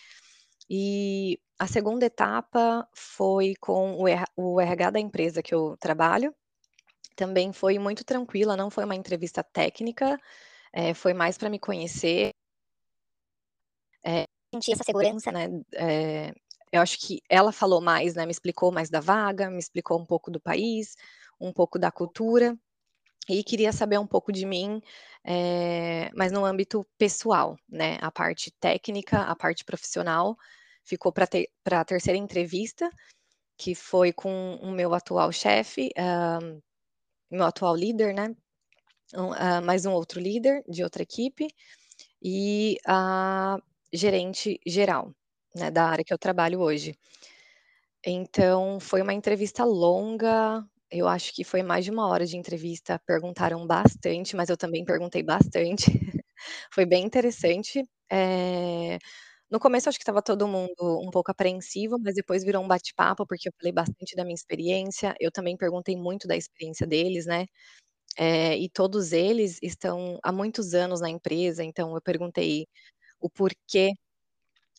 e 0.69 1.39
a 1.59 1.67
segunda 1.67 2.05
etapa 2.07 2.87
foi 2.95 3.55
com 3.61 3.97
o 4.37 4.59
RH 4.61 4.91
da 4.91 4.99
empresa 5.01 5.43
que 5.43 5.55
eu 5.55 5.77
trabalho, 5.79 6.35
também 7.15 7.53
foi 7.53 7.79
muito 7.79 8.03
tranquila, 8.05 8.57
não 8.57 8.69
foi 8.71 8.85
uma 8.85 8.95
entrevista 8.95 9.43
técnica, 9.43 10.19
eh, 10.73 10.93
foi 10.95 11.13
mais 11.13 11.37
pra 11.37 11.49
me 11.49 11.59
conhecer. 11.59 12.31
Eh, 14.05 14.25
sentir 14.53 14.71
essa 14.73 14.83
segurança, 14.83 15.31
né, 15.31 15.47
eh, 15.73 16.33
eu 16.71 16.81
acho 16.81 16.99
que 16.99 17.21
ela 17.29 17.51
falou 17.51 17.81
mais, 17.81 18.15
né, 18.15 18.25
me 18.25 18.31
explicou 18.31 18.71
mais 18.71 18.89
da 18.89 18.99
vaga, 18.99 19.49
me 19.49 19.59
explicou 19.59 19.99
um 19.99 20.05
pouco 20.05 20.31
do 20.31 20.39
país, 20.39 20.95
um 21.39 21.51
pouco 21.53 21.77
da 21.79 21.91
cultura, 21.91 22.57
e 23.29 23.43
queria 23.43 23.71
saber 23.73 23.99
um 23.99 24.07
pouco 24.07 24.31
de 24.31 24.45
mim, 24.45 24.81
eh, 25.25 26.09
mas 26.15 26.31
no 26.31 26.45
âmbito 26.45 26.85
pessoal, 26.97 27.57
né, 27.69 27.97
a 28.01 28.11
parte 28.11 28.51
técnica, 28.59 29.21
a 29.23 29.35
parte 29.35 29.63
profissional, 29.65 30.37
ficou 30.83 31.11
pra 31.13 31.27
ter 31.27 31.49
pra 31.63 31.85
terceira 31.85 32.17
entrevista, 32.17 32.89
que 33.57 33.75
foi 33.75 34.13
com 34.13 34.55
o 34.61 34.71
meu 34.71 34.93
atual 34.95 35.31
chefe, 35.31 35.91
meu 37.31 37.45
atual 37.45 37.75
líder, 37.75 38.13
né, 38.15 38.35
um 39.15 39.33
hã, 39.33 39.61
mais 39.61 39.85
um 39.85 39.93
outro 39.93 40.19
líder 40.21 40.63
de 40.69 40.83
outra 40.83 41.03
equipe, 41.03 41.47
e 42.23 42.77
a 42.87 43.57
gerente 43.93 44.59
geral, 44.67 45.13
né, 45.55 45.71
da 45.71 45.85
área 45.87 46.05
que 46.05 46.13
eu 46.13 46.19
trabalho 46.19 46.61
hoje. 46.61 46.95
Então 48.05 48.79
foi 48.79 49.01
uma 49.01 49.13
entrevista 49.13 49.63
longa, 49.65 50.63
eu 50.91 51.07
acho 51.07 51.33
que 51.33 51.43
foi 51.43 51.63
mais 51.63 51.85
de 51.85 51.91
1 51.91 52.07
hora 52.07 52.25
de 52.25 52.37
entrevista, 52.37 52.99
perguntaram 53.05 53.65
bastante, 53.67 54.35
mas 54.35 54.49
eu 54.49 54.57
também 54.57 54.85
perguntei 54.85 55.23
bastante, 55.23 55.85
foi 56.73 56.85
bem 56.85 57.05
interessante. 57.05 57.83
Eh, 58.11 58.97
no 59.51 59.59
começo 59.59 59.89
acho 59.89 59.97
que 59.99 60.03
estava 60.03 60.21
todo 60.23 60.47
mundo 60.47 60.73
um 61.03 61.11
pouco 61.11 61.31
apreensivo, 61.31 61.97
mas 62.03 62.15
depois 62.15 62.43
virou 62.43 62.63
um 62.63 62.67
bate-papo, 62.69 63.25
porque 63.27 63.49
eu 63.49 63.53
falei 63.59 63.73
bastante 63.73 64.15
da 64.15 64.23
minha 64.25 64.35
experiência, 64.35 65.15
eu 65.19 65.31
também 65.31 65.57
perguntei 65.57 65.95
muito 65.97 66.27
da 66.27 66.37
experiência 66.37 66.87
deles, 66.87 67.25
né, 67.27 67.45
eh, 68.17 68.57
e 68.59 68.69
todos 68.69 69.13
eles 69.13 69.59
estão 69.63 70.19
há 70.23 70.31
muitos 70.33 70.73
anos 70.75 71.01
na 71.01 71.09
empresa, 71.09 71.63
então 71.63 71.95
eu 71.95 72.01
perguntei 72.03 72.67
o 73.21 73.29
porquê, 73.29 73.91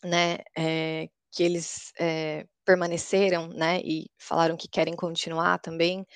né, 0.05 0.39
eh, 0.59 1.09
que 1.33 1.43
eles, 1.45 1.93
eh, 2.01 2.47
permaneceram, 2.71 3.49
né, 3.49 3.81
e 3.85 4.07
falaram 4.19 4.57
que 4.57 4.69
querem 4.69 4.95
continuar 4.97 5.59
também, 5.61 6.07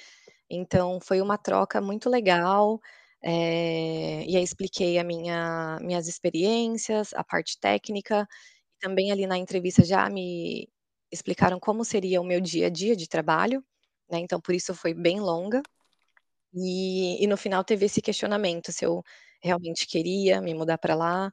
então 0.51 1.01
foi 1.01 1.21
uma 1.23 1.38
troca 1.38 1.81
muito 1.81 2.11
legal, 2.11 2.81
eh, 3.23 4.25
e 4.27 4.37
aí 4.37 4.43
expliquei 4.45 4.99
a 4.99 5.05
minha 5.05 5.79
minhas 5.83 6.09
experiências, 6.09 7.12
a 7.14 7.25
parte 7.25 7.59
técnica, 7.61 8.27
também 8.81 9.12
ali 9.12 9.27
na 9.27 9.38
entrevista 9.38 9.85
já 9.85 10.09
me 10.11 10.69
explicaram 11.12 11.61
como 11.61 11.85
seria 11.85 12.21
o 12.21 12.25
meu 12.25 12.40
dia 12.40 12.67
a 12.69 12.71
dia 12.71 12.97
de 12.97 13.09
trabalho, 13.09 13.64
né, 14.11 14.19
então 14.21 14.40
por 14.40 14.55
isso 14.55 14.75
foi 14.75 14.95
bem 14.95 15.21
longa, 15.21 15.62
e 16.55 17.23
e 17.25 17.27
no 17.29 17.37
final 17.38 17.64
teve 17.64 17.87
esse 17.87 18.03
questionamento 18.03 18.73
se 18.73 18.85
eu 18.87 19.03
realmente 19.43 19.87
queria 19.88 20.40
me 20.43 20.55
mudar 20.55 20.79
pra 20.79 20.95
lá, 20.97 21.33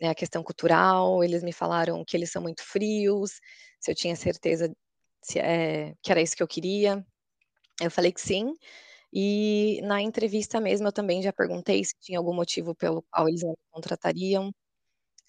né, 0.00 0.08
a 0.10 0.14
questão 0.14 0.42
cultural, 0.42 1.22
eles 1.24 1.42
me 1.42 1.52
falaram 1.52 2.04
que 2.06 2.16
eles 2.16 2.30
são 2.32 2.42
muito 2.42 2.62
frios, 2.64 3.32
se 3.80 3.90
eu 3.90 3.94
tinha 3.94 4.16
certeza 4.16 4.72
se 5.22 5.38
eh, 5.40 5.94
que 6.02 6.10
era 6.12 6.20
isso 6.22 6.36
que 6.36 6.42
eu 6.42 6.48
queria, 6.48 7.04
eu 7.82 7.90
falei 7.90 8.12
que 8.12 8.20
sim, 8.20 8.54
e 9.12 9.80
na 9.84 10.02
entrevista 10.02 10.60
mesmo 10.60 10.88
eu 10.88 10.92
também 10.92 11.22
já 11.22 11.32
perguntei 11.32 11.84
se 11.84 11.94
tinha 12.00 12.18
algum 12.18 12.34
motivo 12.34 12.74
pelo 12.76 13.02
qual 13.12 13.28
eles 13.28 13.42
não 13.42 13.50
me 13.52 13.56
contratariam, 13.72 14.52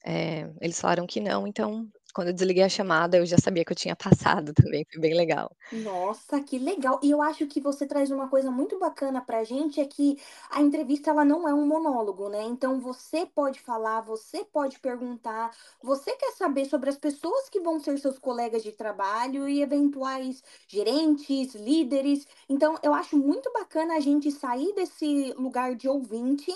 eh, 0.06 0.50
eles 0.62 0.80
falaram 0.82 1.08
que 1.08 1.20
não, 1.22 1.48
então 1.48 1.90
quando 2.12 2.30
eu 2.30 2.34
desliguei 2.34 2.64
a 2.64 2.70
chamada 2.70 3.18
eu 3.18 3.26
já 3.26 3.38
sabia 3.38 3.64
que 3.66 3.72
eu 3.72 3.76
tinha 3.78 3.96
passado 4.46 4.54
também, 4.54 4.86
foi 4.92 5.02
bem 5.02 5.14
legal. 5.16 5.56
Nossa, 5.72 6.42
que 6.44 6.60
legal. 6.60 7.00
E 7.02 7.10
eu 7.12 7.22
acho 7.22 7.48
que 7.48 7.62
você 7.62 7.88
traz 7.88 8.12
uma 8.12 8.28
coisa 8.28 8.52
muito 8.52 8.78
bacana 8.78 9.22
pra 9.22 9.42
gente, 9.46 9.80
é 9.80 9.86
que 9.86 10.18
a 10.50 10.62
entrevista 10.62 11.10
ela 11.10 11.24
não 11.24 11.48
é 11.48 11.54
um 11.54 11.66
monólogo, 11.66 12.28
né, 12.28 12.44
então 12.44 12.78
você 12.82 13.26
pode 13.26 13.62
falar, 13.62 14.02
você 14.02 14.44
pode 14.44 14.80
perguntar, 14.80 15.50
você 15.82 16.14
quer 16.18 16.32
saber 16.34 16.66
sobre 16.66 16.90
as 16.90 16.98
pessoas 16.98 17.48
que 17.50 17.62
vão 17.62 17.80
ser 17.80 17.98
seus 18.00 18.20
colegas 18.20 18.64
de 18.64 18.74
trabalho 18.74 19.48
e 19.48 19.62
eventuais 19.62 20.44
gerentes, 20.68 21.56
líderes, 21.56 22.28
então 22.50 22.78
eu 22.84 22.94
acho 22.94 23.18
muito 23.18 23.50
bacana 23.54 23.96
a 23.96 24.00
gente 24.02 24.30
sair 24.30 24.74
desse 24.76 25.34
lugar 25.38 25.74
de 25.76 25.88
ouvinte 25.88 26.52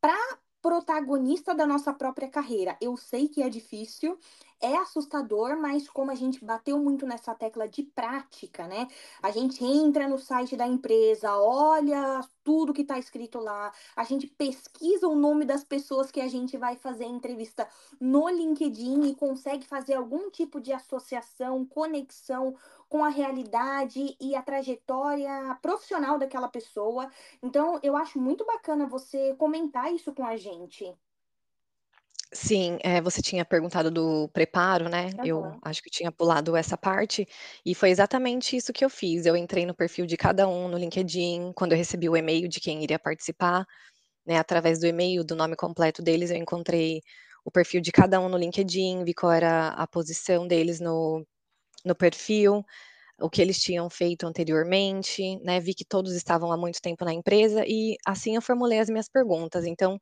pra 0.00 0.14
protagonista 0.60 1.54
da 1.54 1.66
nossa 1.66 1.92
própria 1.92 2.28
carreira. 2.28 2.76
Eu 2.80 2.96
sei 2.96 3.28
que 3.28 3.42
é 3.42 3.48
difícil, 3.48 4.18
é 4.60 4.76
assustador, 4.76 5.56
mas 5.58 5.88
como 5.88 6.10
a 6.10 6.14
gente 6.14 6.44
bateu 6.44 6.78
muito 6.78 7.06
nessa 7.06 7.34
tecla 7.34 7.68
de 7.68 7.82
prática, 7.82 8.66
né, 8.66 8.88
a 9.22 9.30
gente 9.30 9.64
entra 9.64 10.08
no 10.08 10.18
site 10.18 10.56
da 10.56 10.66
empresa, 10.66 11.36
olha 11.36 12.20
tudo 12.44 12.72
que 12.72 12.84
tá 12.84 12.98
escrito 12.98 13.38
lá, 13.38 13.72
a 13.94 14.04
gente 14.04 14.26
pesquisa 14.26 15.06
o 15.06 15.14
nome 15.14 15.44
das 15.44 15.62
pessoas 15.64 16.10
que 16.10 16.20
a 16.20 16.28
gente 16.28 16.56
vai 16.56 16.76
fazer 16.76 17.04
entrevista 17.04 17.68
no 18.00 18.28
LinkedIn 18.28 19.04
e 19.04 19.14
consegue 19.14 19.66
fazer 19.66 19.94
algum 19.94 20.30
tipo 20.30 20.60
de 20.60 20.72
associação, 20.72 21.64
conexão 21.66 22.56
com 22.88 23.04
a 23.04 23.08
realidade 23.08 24.16
e 24.20 24.34
a 24.34 24.42
trajetória 24.42 25.58
profissional 25.60 26.18
daquela 26.18 26.48
pessoa, 26.48 27.10
então 27.42 27.78
eu 27.82 27.96
acho 27.96 28.18
muito 28.18 28.44
bacana 28.44 28.86
você 28.86 29.34
comentar 29.36 29.92
isso 29.92 30.12
com 30.12 30.24
a 30.24 30.36
gente. 30.36 30.96
Sim, 32.32 32.76
eh, 32.82 33.00
você 33.00 33.22
tinha 33.22 33.42
perguntado 33.42 33.90
do 33.90 34.28
preparo, 34.28 34.86
né, 34.86 35.18
eu 35.22 35.46
Aham. 35.46 35.62
acho 35.62 35.82
que 35.82 35.88
tinha 35.88 36.12
pulado 36.12 36.54
essa 36.54 36.76
parte, 36.76 37.26
e 37.64 37.74
foi 37.74 37.88
exatamente 37.88 38.54
isso 38.54 38.70
que 38.70 38.84
eu 38.84 38.90
fiz, 38.90 39.24
eu 39.24 39.34
entrei 39.34 39.64
no 39.64 39.74
perfil 39.74 40.04
de 40.04 40.14
cada 40.16 40.46
um 40.46 40.68
no 40.68 40.76
LinkedIn, 40.76 41.52
quando 41.54 41.72
eu 41.72 41.78
recebi 41.78 42.06
o 42.06 42.14
e-mail 42.14 42.46
de 42.46 42.60
quem 42.60 42.82
iria 42.82 42.98
participar, 42.98 43.64
né, 44.26 44.38
através 44.38 44.80
do 44.80 44.86
e-mail, 44.86 45.24
do 45.24 45.36
nome 45.36 45.56
completo 45.56 46.02
deles, 46.02 46.30
eu 46.30 46.36
encontrei 46.38 47.02
o 47.44 47.50
perfil 47.50 47.80
de 47.80 47.92
cada 47.92 48.20
um 48.20 48.28
no 48.28 48.38
LinkedIn, 48.38 49.04
vi 49.04 49.14
qual 49.14 49.32
era 49.32 49.68
a 49.70 49.86
posição 49.86 50.46
deles 50.48 50.80
no 50.80 51.26
no 51.84 51.94
perfil, 51.96 52.64
o 53.20 53.30
que 53.30 53.42
eles 53.42 53.60
tinham 53.60 53.90
feito 53.90 54.26
anteriormente, 54.26 55.38
né, 55.44 55.60
vi 55.60 55.74
que 55.74 55.84
todos 55.84 56.14
estavam 56.14 56.52
há 56.52 56.56
muito 56.58 56.80
tempo 56.82 57.04
na 57.04 57.12
empresa 57.14 57.64
e 57.66 57.96
assim 58.06 58.36
eu 58.36 58.42
formulei 58.42 58.78
as 58.80 58.88
minhas 58.90 59.08
perguntas. 59.08 59.66
Então, 59.66 59.98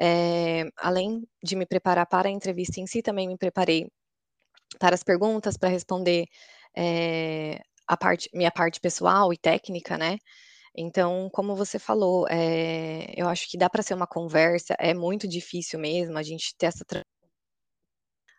eh, 0.00 0.64
além 0.78 1.22
de 1.44 1.56
me 1.56 1.66
preparar 1.66 2.06
para 2.06 2.28
a 2.28 2.32
entrevista 2.32 2.80
em 2.80 2.86
si, 2.86 3.02
também 3.02 3.28
me 3.28 3.36
preparei 3.38 3.88
para 4.80 4.94
as 4.94 5.02
perguntas, 5.04 5.56
para 5.58 5.68
responder, 5.70 6.26
eh, 6.76 7.60
a 7.88 7.96
parte 7.96 8.28
minha 8.34 8.50
parte 8.52 8.80
pessoal 8.80 9.32
e 9.32 9.38
técnica, 9.38 9.98
né. 9.98 10.18
Então, 10.76 11.30
como 11.32 11.56
você 11.56 11.78
falou, 11.78 12.26
eh, 12.30 13.12
eu 13.16 13.28
acho 13.28 13.48
que 13.50 13.58
dá 13.58 13.70
para 13.70 13.82
ser 13.84 13.94
uma 13.94 14.06
conversa, 14.08 14.74
é 14.80 14.94
muito 14.94 15.28
difícil 15.28 15.78
mesmo 15.80 16.18
a 16.18 16.22
gente 16.24 16.54
ter 16.58 16.66
essa 16.68 16.84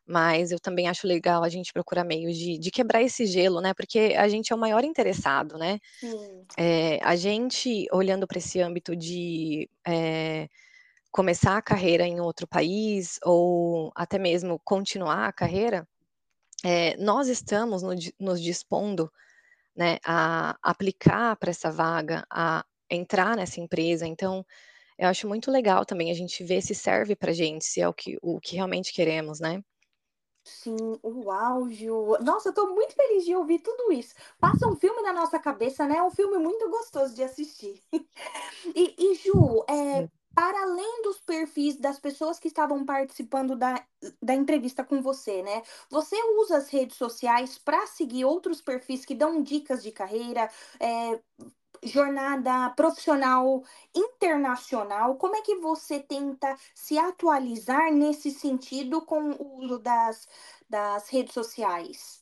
mas 0.08 0.52
eu 0.52 0.60
também 0.60 0.88
acho 0.88 1.08
legal 1.08 1.44
a 1.44 1.50
gente 1.50 1.72
procurar 1.74 2.04
meios 2.04 2.36
de 2.38 2.58
de 2.58 2.72
quebrar 2.72 3.02
esse 3.04 3.26
gelo, 3.26 3.62
né, 3.62 3.74
porque 3.74 4.16
a 4.18 4.28
gente 4.28 4.52
é 4.52 4.56
o 4.56 4.60
maior 4.60 4.84
interessado, 4.84 5.58
né. 5.58 5.80
Eh, 6.60 7.00
a 7.04 7.16
gente 7.16 7.88
olhando 7.94 8.28
para 8.28 8.38
esse 8.40 8.60
âmbito 8.62 8.96
de, 8.96 9.70
começar 11.12 11.58
a 11.58 11.62
carreira 11.62 12.06
em 12.08 12.20
outro 12.22 12.48
país 12.48 13.20
ou 13.24 13.92
até 13.96 14.20
mesmo 14.20 14.60
continuar 14.66 15.28
a 15.28 15.34
carreira, 15.34 15.88
eh, 16.66 16.96
nós 16.98 17.28
estamos 17.30 17.84
no 17.84 17.92
nos 18.20 18.42
dispondo, 18.42 19.12
né, 19.76 19.98
a 20.06 20.58
aplicar 20.64 21.36
para 21.38 21.52
essa 21.52 21.72
vaga, 21.72 22.26
a 22.32 22.66
entrar 22.92 23.38
nessa 23.38 23.60
empresa, 23.62 24.08
então 24.08 24.46
eu 25.00 25.08
acho 25.10 25.28
muito 25.28 25.52
legal 25.52 25.86
também 25.86 26.12
a 26.12 26.16
gente 26.16 26.44
ver 26.46 26.62
se 26.64 26.76
serve 26.76 27.16
pra 27.16 27.34
gente, 27.34 27.66
se 27.66 27.82
é 27.82 27.88
o 27.90 27.94
que 27.96 28.18
o 28.24 28.40
que 28.42 28.56
realmente 28.58 28.94
queremos, 28.94 29.40
né. 29.42 29.62
Sim, 30.44 31.00
uau, 31.04 31.70
Ju. 31.70 32.18
Nossa, 32.24 32.50
eu 32.50 32.54
tô 32.54 32.68
muito 32.74 32.96
feliz 32.96 33.24
de 33.26 33.36
ouvir 33.36 33.60
tudo 33.60 33.92
isso. 33.92 34.16
Passa 34.40 34.68
um 34.68 34.76
filme 34.76 35.02
na 35.04 35.14
nossa 35.14 35.40
cabeça, 35.40 35.86
né, 35.88 35.98
é 35.98 36.04
um 36.04 36.10
filme 36.10 36.38
muito 36.40 36.68
gostoso 36.70 37.14
de 37.14 37.24
assistir. 37.24 37.82
E 38.76 38.96
e 39.00 39.16
Ju, 39.16 39.66
eh, 39.70 40.08
Para 41.12 41.18
dos 41.18 41.20
perfis 41.22 41.76
das 41.78 42.00
pessoas 42.00 42.40
que 42.40 42.48
estavam 42.48 42.86
participando 42.86 43.56
da 43.56 43.86
da 44.22 44.34
entrevista 44.34 44.84
com 44.84 45.02
você, 45.02 45.44
né, 45.44 45.62
você 45.90 46.16
usa 46.40 46.58
as 46.58 46.70
redes 46.70 46.98
sociais 46.98 47.58
pra 47.60 47.86
seguir 47.86 48.26
outros 48.26 48.62
perfis 48.62 49.06
que 49.06 49.14
dão 49.16 49.44
dicas 49.44 49.84
de 49.84 49.92
carreira, 49.92 50.50
eh, 50.80 51.22
jornada 51.84 52.70
profissional 52.72 53.64
internacional? 53.96 55.18
Como 55.18 55.36
é 55.36 55.42
que 55.42 55.56
você 55.58 56.00
tenta 56.00 56.58
se 56.76 56.98
atualizar 56.98 57.92
nesse 57.94 58.32
sentido 58.32 59.02
com 59.06 59.32
o 59.32 59.58
uso 59.60 59.80
das 59.80 60.28
das 60.70 61.10
redes 61.10 61.34
sociais? 61.34 62.21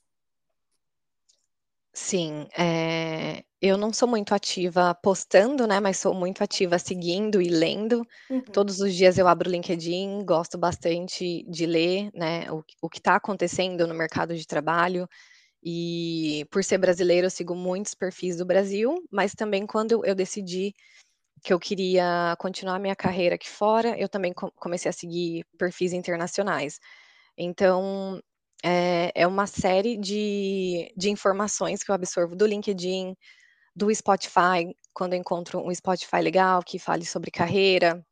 Sim, 1.93 2.47
eh, 2.57 3.43
eu 3.61 3.75
não 3.77 3.91
sou 3.91 4.07
muito 4.07 4.33
ativa 4.33 4.93
postando, 5.03 5.65
né, 5.67 5.79
mas 5.79 5.97
sou 5.97 6.13
muito 6.13 6.43
ativa 6.43 6.77
seguindo 6.77 7.41
e 7.41 7.49
lendo. 7.49 8.05
Uhum. 8.29 8.43
Todos 8.51 8.79
os 8.79 8.93
dias 8.95 9.17
eu 9.17 9.27
abro 9.27 9.49
o 9.49 9.51
LinkedIn, 9.51 10.23
gosto 10.25 10.57
bastante 10.57 11.43
de 11.49 11.65
ler, 11.65 12.09
né, 12.13 12.49
o 12.51 12.63
que 12.63 12.75
o 12.81 12.89
que 12.89 13.01
tá 13.01 13.15
acontecendo 13.15 13.87
no 13.87 13.93
mercado 13.95 14.35
de 14.35 14.45
trabalho, 14.45 15.07
e 15.63 16.45
por 16.51 16.63
ser 16.63 16.77
brasileira 16.79 17.27
eu 17.27 17.31
sigo 17.31 17.55
muitos 17.55 17.95
perfis 17.95 18.37
do 18.37 18.45
Brasil, 18.45 18.95
mas 19.11 19.33
também 19.33 19.65
quando 19.67 20.05
eu 20.05 20.15
decidi 20.15 20.73
que 21.43 21.53
eu 21.53 21.59
queria 21.59 22.35
continuar 22.39 22.79
minha 22.79 22.95
carreira 22.95 23.35
aqui 23.35 23.49
fora, 23.49 23.97
eu 23.99 24.09
também 24.09 24.33
co 24.33 24.51
comecei 24.57 24.89
a 24.89 24.93
seguir 24.93 25.45
perfis 25.57 25.93
internacionais. 25.93 26.79
Então, 27.37 28.21
eh, 28.63 29.11
é 29.15 29.27
uma 29.27 29.47
série 29.47 29.97
de 29.97 30.91
de 30.97 31.09
informações 31.09 31.83
que 31.83 31.91
eu 31.91 31.95
absorvo 31.95 32.35
do 32.35 32.45
LinkedIn, 32.45 33.15
do 33.75 33.93
Spotify, 33.95 34.75
quando 34.93 35.13
eu 35.13 35.19
encontro 35.19 35.59
um 35.65 35.73
Spotify 35.75 36.17
legal 36.21 36.61
que 36.63 36.79
fale 36.79 37.05
sobre 37.05 37.31
carreira, 37.31 38.05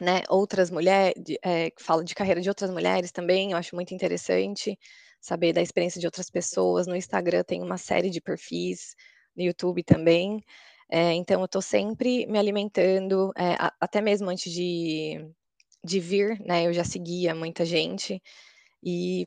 né, 0.00 0.22
outras 0.30 0.70
mulher 0.70 1.14
de 1.18 1.38
eh, 1.44 1.70
fala 1.80 2.04
de 2.04 2.14
carreira 2.14 2.40
de 2.42 2.48
outras 2.50 2.70
mulheres 2.70 3.12
também, 3.12 3.52
eu 3.52 3.58
acho 3.58 3.74
muito 3.76 3.94
interessante 3.94 4.78
saber 5.20 5.52
da 5.54 5.62
experiência 5.62 6.00
de 6.00 6.06
outras 6.06 6.30
pessoas. 6.30 6.86
No 6.88 6.96
Instagram 6.96 7.44
tem 7.44 7.62
uma 7.62 7.78
série 7.78 8.10
de 8.10 8.20
perfis, 8.20 8.94
no 9.36 9.44
YouTube 9.44 9.82
também, 9.84 10.42
eh, 10.90 11.14
então 11.14 11.40
eu 11.42 11.48
tô 11.48 11.60
sempre 11.62 12.26
me 12.26 12.38
alimentando, 12.38 13.32
eh, 13.36 13.56
a 13.60 13.72
até 13.80 14.00
mesmo 14.02 14.30
antes 14.30 14.52
de 14.52 15.26
de 15.84 16.00
vir, 16.00 16.40
né, 16.46 16.66
eu 16.66 16.72
já 16.74 16.84
seguia 16.84 17.34
muita 17.34 17.64
gente, 17.64 18.22
e 18.84 19.26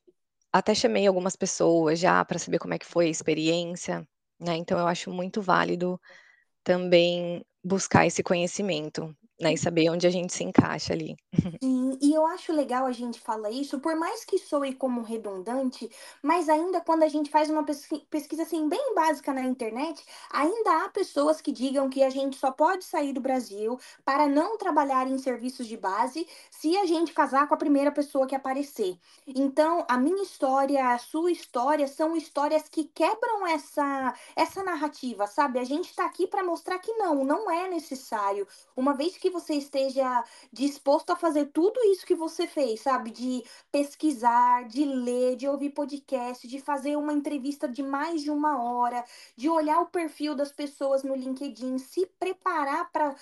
até 0.54 0.74
chamei 0.76 1.08
algumas 1.08 1.36
pessoas 1.36 2.00
já 2.00 2.24
pra 2.26 2.40
saber 2.40 2.60
como 2.60 2.74
é 2.74 2.80
que 2.80 2.86
foi 2.86 3.08
a 3.08 3.10
experiência, 3.10 4.08
né, 4.40 4.56
então 4.58 4.80
eu 4.80 4.88
acho 4.88 5.12
muito 5.12 5.42
válido 5.42 6.00
também 6.64 7.46
buscar 7.64 8.06
esse 8.06 8.24
conhecimento, 8.24 9.16
né, 9.40 9.54
e 9.54 9.58
saber 9.58 9.90
onde 9.90 10.08
a 10.08 10.10
gente 10.10 10.34
se 10.34 10.44
encaixa 10.44 10.94
ali. 10.94 11.16
Sim, 11.64 11.98
e 12.00 12.14
eu 12.14 12.24
acho 12.28 12.54
legal 12.54 12.86
a 12.86 12.92
gente 12.92 13.20
falar 13.20 13.50
isso, 13.50 13.80
por 13.80 13.96
mais 13.96 14.24
que 14.24 14.38
soe 14.38 14.76
como 14.76 15.02
redundante, 15.02 15.90
mas 16.22 16.48
ainda 16.50 16.80
quando 16.82 17.02
a 17.02 17.08
gente 17.08 17.32
faz 17.32 17.50
uma 17.50 17.66
pesqui 17.66 18.06
pesquisa, 18.12 18.44
assim, 18.44 18.70
bem 18.70 18.94
básica 18.94 19.34
na 19.34 19.42
internet, 19.42 20.06
ainda 20.32 20.86
há 20.86 20.90
pessoas 20.90 21.42
que 21.42 21.52
digam 21.52 21.90
que 21.90 22.04
a 22.04 22.12
gente 22.12 22.38
só 22.38 22.52
pode 22.52 22.86
sair 22.86 23.12
do 23.12 23.20
Brasil 23.20 23.80
para 24.06 24.28
não 24.28 24.56
trabalhar 24.56 25.08
em 25.08 25.18
serviços 25.18 25.66
de 25.66 25.76
base, 25.76 26.28
se 26.52 26.78
a 26.78 26.86
gente 26.86 27.12
casar 27.12 27.48
com 27.48 27.56
a 27.56 27.58
primeira 27.58 27.92
pessoa 27.92 28.28
que 28.28 28.36
aparecer. 28.36 29.00
Então, 29.26 29.84
a 29.90 29.98
minha 29.98 30.22
história, 30.22 30.94
a 30.94 31.00
sua 31.00 31.32
história, 31.32 31.88
são 31.88 32.16
histórias 32.16 32.70
que 32.70 32.84
quebram 32.86 33.48
essa 33.48 34.14
essa 34.36 34.64
narrativa, 34.64 35.26
sabe. 35.26 35.58
A 35.58 35.64
gente 35.64 35.96
tá 35.96 36.06
aqui 36.06 36.28
pra 36.28 36.44
mostrar 36.44 36.78
que 36.78 36.94
não, 36.94 37.24
não 37.26 37.50
é 37.50 37.57
necessário, 37.68 38.48
uma 38.76 38.94
vez 38.94 39.18
que 39.18 39.30
você 39.30 39.56
esteja 39.56 40.24
disposto 40.52 41.12
a 41.12 41.16
fazer 41.16 41.46
tudo 41.48 41.80
isso 41.86 42.06
que 42.06 42.16
você 42.16 42.46
fez, 42.46 42.82
sabe, 42.82 43.10
de 43.12 43.44
pesquisar, 43.72 44.68
de 44.68 44.86
ler, 44.86 45.36
de 45.36 45.48
ouvir 45.48 45.72
podcast, 45.72 46.48
de 46.48 46.60
fazer 46.60 46.96
uma 46.98 47.14
entrevista 47.14 47.68
de 47.68 47.82
mais 47.82 48.22
de 48.22 48.30
1 48.30 48.62
hora, 48.62 49.04
de 49.36 49.50
olhar 49.50 49.80
o 49.80 49.88
perfil 49.88 50.36
das 50.36 50.52
pessoas 50.52 51.04
no 51.04 51.16
LinkedIn, 51.16 51.78
se 51.78 52.06
preparar 52.20 52.92
pra 52.92 53.16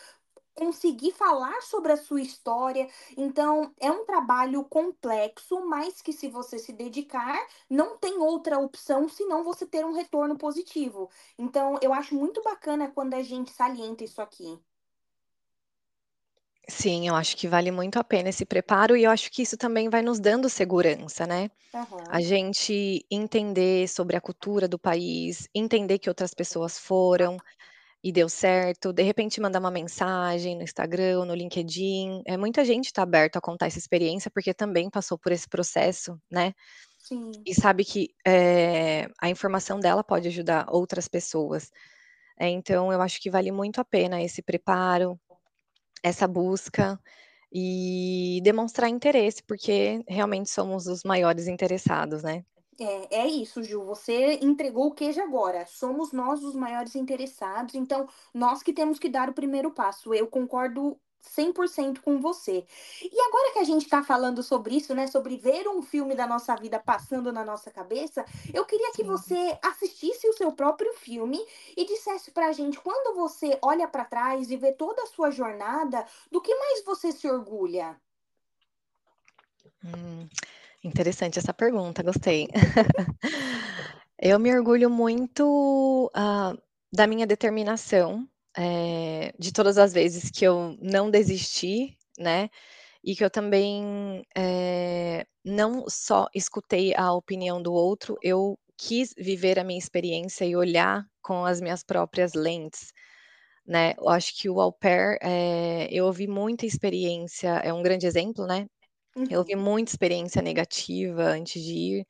conseguir 0.55 1.11
falar 1.11 1.61
sobre 1.61 1.91
a 1.91 1.97
sua 1.97 2.21
história. 2.21 2.89
Então, 3.17 3.73
é 3.79 3.91
um 3.91 4.05
trabalho 4.05 4.63
complexo, 4.65 5.65
mas 5.67 6.01
que 6.01 6.13
se 6.13 6.29
você 6.29 6.57
se 6.59 6.73
dedicar, 6.73 7.37
não 7.69 7.97
tem 7.97 8.17
outra 8.19 8.57
opção 8.59 9.07
senão 9.09 9.43
você 9.43 9.65
ter 9.65 9.85
um 9.85 9.93
retorno 9.93 10.37
positivo. 10.37 11.09
Então, 11.37 11.77
eu 11.81 11.93
acho 11.93 12.15
muito 12.15 12.41
bacana 12.41 12.89
quando 12.91 13.13
a 13.15 13.21
gente 13.23 13.51
salienta 13.51 14.03
isso 14.03 14.21
aqui. 14.21 14.59
Sim, 16.67 17.07
eu 17.07 17.15
acho 17.15 17.37
que 17.37 17.47
vale 17.47 17.71
muito 17.71 17.97
a 17.99 18.03
pena 18.03 18.29
esse 18.29 18.45
preparo 18.45 18.95
e 18.97 19.03
eu 19.03 19.11
acho 19.11 19.31
que 19.31 19.41
isso 19.43 19.55
também 19.57 19.89
vai 19.89 20.01
nos 20.01 20.19
dando 20.19 20.49
segurança, 20.49 21.25
né. 21.27 21.49
A 22.09 22.21
Aham. 22.21 22.21
gente 22.21 23.05
entender 23.11 23.87
sobre 23.89 24.15
a 24.17 24.21
cultura 24.21 24.67
do 24.67 24.79
país, 24.79 25.47
entender 25.55 25.99
que 25.99 26.09
outras 26.09 26.33
pessoas 26.33 26.79
foram 26.79 27.41
e 28.05 28.13
deu 28.13 28.29
certo, 28.29 28.93
de 28.93 29.03
repente 29.03 29.41
mandar 29.41 29.59
uma 29.59 29.71
mensagem 29.71 30.55
no 30.57 30.63
Instagram 30.63 31.25
no 31.25 31.35
LinkedIn, 31.35 32.23
eh, 32.27 32.37
muita 32.37 32.65
gente 32.65 32.93
tá 32.93 33.03
aberto 33.03 33.37
a 33.37 33.41
contar 33.41 33.67
essa 33.67 33.79
experiência, 33.79 34.31
porque 34.31 34.53
também 34.53 34.89
passou 34.91 35.17
por 35.19 35.33
esse 35.33 35.49
processo, 35.49 36.19
né, 36.31 36.53
Sim. 36.97 37.47
e 37.47 37.55
sabe 37.55 37.85
que, 37.85 38.09
eh, 38.27 39.07
a 39.21 39.29
informação 39.29 39.79
dela 39.79 40.03
pode 40.03 40.27
ajudar 40.29 40.67
outras 40.69 41.07
pessoas. 41.07 41.69
Eh, 42.39 42.49
então 42.49 42.91
eu 42.93 43.01
acho 43.01 43.21
que 43.21 43.29
vale 43.31 43.51
muito 43.51 43.81
a 43.81 43.85
pena 43.85 44.21
esse 44.23 44.41
preparo, 44.43 45.19
essa 46.03 46.27
busca 46.27 46.99
e 47.53 48.41
demonstrar 48.43 48.89
interesse, 48.89 49.43
porque 49.47 50.03
realmente 50.09 50.49
somos 50.51 50.87
os 50.87 51.03
maiores 51.05 51.47
interessados, 51.47 52.23
né. 52.23 52.43
É, 52.79 53.21
é 53.21 53.27
isso, 53.27 53.63
Ju, 53.63 53.83
você 53.83 54.33
entregou 54.41 54.87
o 54.87 54.93
queijo 54.93 55.21
agora, 55.21 55.65
somos 55.65 56.11
nós 56.11 56.43
os 56.43 56.55
maiores 56.55 56.93
interessados, 56.95 57.73
então 57.73 58.07
nós 58.33 58.61
que 58.61 58.73
temos 58.73 58.99
que 58.99 59.07
dar 59.07 59.29
o 59.29 59.33
primeiro 59.33 59.71
passo, 59.71 60.13
eu 60.13 60.27
concordo 60.27 60.99
100% 61.25 62.01
com 62.01 62.19
você. 62.19 62.65
E 63.01 63.21
agora 63.21 63.53
que 63.53 63.59
a 63.59 63.63
gente 63.63 63.87
tá 63.87 64.03
falando 64.03 64.43
sobre 64.43 64.75
isso, 64.75 64.93
né, 64.93 65.07
sobre 65.07 65.37
ver 65.37 65.67
um 65.67 65.81
filme 65.81 66.15
da 66.15 66.27
nossa 66.27 66.55
vida 66.55 66.79
passando 66.79 67.31
na 67.31 67.43
nossa 67.43 67.71
cabeça, 67.71 68.25
eu 68.53 68.65
queria 68.65 68.91
que 68.91 69.03
Sim. 69.03 69.07
você 69.07 69.57
assistisse 69.63 70.27
o 70.27 70.33
seu 70.33 70.51
próprio 70.51 70.93
filme 70.93 71.39
e 71.75 71.85
dissesse 71.85 72.31
pra 72.31 72.51
gente, 72.51 72.79
quando 72.79 73.15
você 73.15 73.57
olha 73.61 73.87
pra 73.87 74.05
trás 74.05 74.51
e 74.51 74.57
vê 74.57 74.71
toda 74.71 75.01
a 75.03 75.07
sua 75.07 75.31
jornada, 75.31 76.05
do 76.31 76.41
que 76.41 76.53
mais 76.53 76.83
você 76.83 77.11
se 77.11 77.27
orgulha? 77.29 77.99
Hum, 79.83 80.27
interessante 80.87 81.39
essa 81.39 81.53
pergunta, 81.53 82.03
gostei. 82.03 82.47
Eu 84.19 84.39
me 84.39 84.51
orgulho 84.55 84.89
muito, 84.89 86.11
hã, 86.15 86.57
da 86.93 87.07
minha 87.07 87.27
determinação, 87.27 88.27
eh, 88.57 89.33
de 89.39 89.51
todas 89.53 89.77
as 89.77 89.93
vezes 89.93 90.31
que 90.31 90.45
eu 90.45 90.77
não 90.81 91.11
desisti, 91.11 91.97
né, 92.19 92.49
e 93.03 93.15
que 93.15 93.23
eu 93.25 93.29
também, 93.31 94.25
eh, 94.37 95.25
não 95.45 95.85
só 95.89 96.27
escutei 96.35 96.93
a 96.95 97.13
opinião 97.13 97.61
do 97.63 97.73
outro, 97.73 98.17
eu 98.23 98.57
quis 98.77 99.13
viver 99.17 99.59
a 99.59 99.63
minha 99.65 99.79
experiência 99.79 100.45
e 100.45 100.55
olhar 100.55 101.05
com 101.23 101.45
as 101.45 101.61
minhas 101.61 101.83
próprias 101.83 102.33
lentes, 102.35 102.93
né. 103.67 103.95
Eu 103.99 104.09
acho 104.09 104.37
que 104.39 104.49
o 104.49 104.61
au 104.61 104.73
pair, 104.73 105.17
eh, 105.23 105.87
eu 105.91 106.05
ouvi 106.07 106.27
muita 106.27 106.65
experiência 106.67 107.49
é 107.63 107.73
um 107.73 107.83
grande 107.83 108.07
exemplo, 108.07 108.47
né, 108.47 108.67
eu 109.29 109.39
ouvi 109.39 109.55
Uhum. 109.55 109.61
muita 109.61 109.91
experiência 109.91 110.41
negativa 110.41 111.23
antes 111.23 111.61
de 111.63 111.73
ir, 111.73 112.07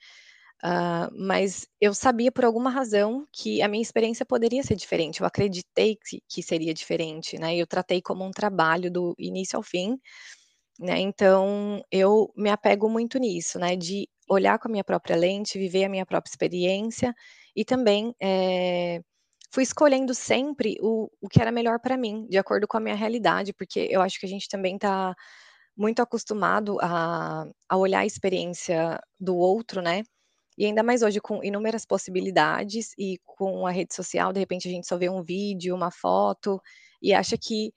hã, 0.64 1.10
mas 1.18 1.68
eu 1.82 1.93
sabia 1.95 2.32
por 2.32 2.45
alguma 2.45 2.70
razão 2.72 3.26
que 3.34 3.62
a 3.62 3.68
minha 3.70 3.82
experiência 3.84 4.26
poderia 4.26 4.64
ser 4.64 4.76
diferente, 4.76 5.22
eu 5.22 5.28
acreditei 5.28 5.97
que 5.97 6.22
que 6.30 6.43
seria 6.43 6.74
diferente, 6.74 7.38
né, 7.39 7.56
e 7.56 7.60
eu 7.62 7.68
tratei 7.68 8.01
como 8.01 8.26
um 8.26 8.32
trabalho 8.32 8.91
do 8.91 9.16
início 9.20 9.58
ao 9.58 9.64
fim, 9.64 9.97
né, 10.80 10.99
então 10.99 11.82
eu 11.91 12.32
me 12.38 12.49
apego 12.51 12.89
muito 12.89 13.18
nisso, 13.20 13.60
né, 13.60 13.76
de 13.78 14.08
olhar 14.30 14.60
com 14.60 14.68
a 14.70 14.72
minha 14.72 14.84
própria 14.84 15.16
lente, 15.16 15.58
viver 15.60 15.86
a 15.86 15.89
minha 15.89 16.06
própria 16.06 16.32
experiência 16.32 17.14
e 17.56 17.66
também, 17.66 18.14
eh, 18.22 19.01
fui 19.53 19.64
escolhendo 19.64 20.14
sempre 20.16 20.78
o 20.82 21.10
o 21.22 21.30
que 21.30 21.41
era 21.41 21.51
melhor 21.51 21.80
pra 21.82 21.97
mim, 21.97 22.28
de 22.30 22.38
acordo 22.38 22.68
com 22.68 22.78
a 22.78 22.80
minha 22.82 22.95
realidade, 22.95 23.53
porque 23.53 23.88
eu 23.91 24.01
acho 24.01 24.20
que 24.20 24.26
a 24.28 24.30
gente 24.30 24.49
também 24.49 24.78
tá 24.80 25.16
muito 25.78 26.02
acostumado 26.02 26.78
a 26.82 27.46
a 27.70 27.78
olhar 27.78 28.00
a 28.02 28.06
experiência 28.06 29.00
do 29.20 29.36
outro, 29.38 29.82
né, 29.82 30.04
e 30.58 30.66
ainda 30.66 30.84
mais 30.84 31.02
hoje 31.04 31.20
com 31.22 31.44
inúmeras 31.44 31.86
possibilidades 31.86 32.94
e 33.00 33.20
com 33.26 33.68
a 33.68 33.72
rede 33.72 33.96
social, 33.96 34.34
de 34.34 34.40
repente 34.42 34.68
a 34.70 34.72
gente 34.72 34.88
só 34.88 34.98
vê 34.98 35.10
um 35.10 35.24
vídeo, 35.24 35.76
uma 35.76 35.92
foto 35.92 36.62
e 37.02 37.14
acha 37.14 37.38
que 37.38 37.74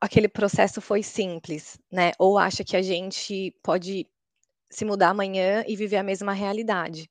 aquele 0.00 0.28
processo 0.28 0.80
foi 0.82 1.02
simples, 1.02 1.78
né, 1.92 2.12
ou 2.18 2.38
acha 2.38 2.64
que 2.64 2.76
a 2.76 2.82
gente 2.82 3.52
pode 3.62 4.06
se 4.70 4.84
mudar 4.86 5.10
amanhã 5.10 5.64
e 5.68 5.76
viver 5.76 5.98
a 5.98 6.02
mesma 6.04 6.32
realidade, 6.34 7.10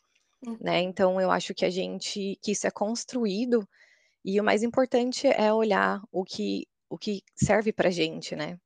né. 0.62 0.82
Uhum. 0.82 0.84
Então 0.84 1.22
eu 1.22 1.32
acho 1.32 1.54
que 1.56 1.66
a 1.66 1.72
gente 1.72 2.38
que 2.44 2.52
isso 2.54 2.68
é 2.68 2.72
construído, 2.72 3.68
e 4.26 4.40
o 4.42 4.44
mais 4.46 4.64
importante 4.64 5.28
é 5.28 5.54
olhar 5.54 6.02
o 6.12 6.24
que 6.26 6.68
o 6.90 6.98
que 7.00 7.24
serve 7.36 7.74
pra 7.74 7.90
gente, 7.92 8.36
né, 8.38 8.58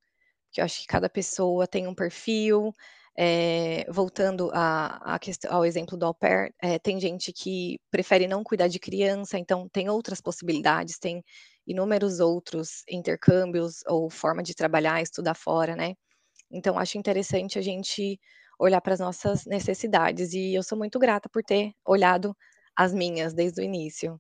porque 0.56 0.62
eu 0.62 0.66
acho 0.66 0.82
que 0.82 0.88
cada 0.88 1.10
pessoa 1.10 1.68
tem 1.68 1.88
um 1.88 1.94
perfil, 1.96 2.74
eh, 3.18 3.86
voltando 3.92 4.50
à 4.54 5.16
à 5.16 5.20
questão 5.20 5.52
ao 5.54 5.66
exemplo 5.66 5.98
do 5.98 6.06
au 6.06 6.14
pair, 6.14 6.54
eh, 6.64 6.80
tem 6.80 7.00
gente 7.00 7.34
que 7.34 7.80
prefere 7.92 8.28
não 8.28 8.44
cuidar 8.44 8.68
de 8.70 8.80
criança, 8.80 9.38
então 9.40 9.68
tem 9.70 9.90
outras 9.90 10.22
possibilidades, 10.22 10.98
tem 11.00 11.24
inúmeros 11.68 12.20
outros 12.20 12.84
intercâmbios 12.90 13.82
ou 13.88 14.10
forma 14.10 14.44
de 14.44 14.54
trabalhar, 14.56 15.02
estudar 15.02 15.36
fora, 15.36 15.76
né. 15.76 15.96
Então 16.52 16.78
acho 16.80 16.98
interessante 16.98 17.60
a 17.60 17.62
gente 17.62 18.20
olhar 18.60 18.82
para 18.82 18.94
as 18.94 19.00
nossas 19.00 19.46
necessidades 19.46 20.34
e 20.34 20.54
eu 20.56 20.64
sou 20.64 20.78
muito 20.78 21.00
grata 21.00 21.30
por 21.30 21.44
ter 21.44 21.74
olhado 21.86 22.36
as 22.76 22.94
minhas 22.94 23.34
desde 23.34 23.62
o 23.62 23.64
início. 23.66 24.20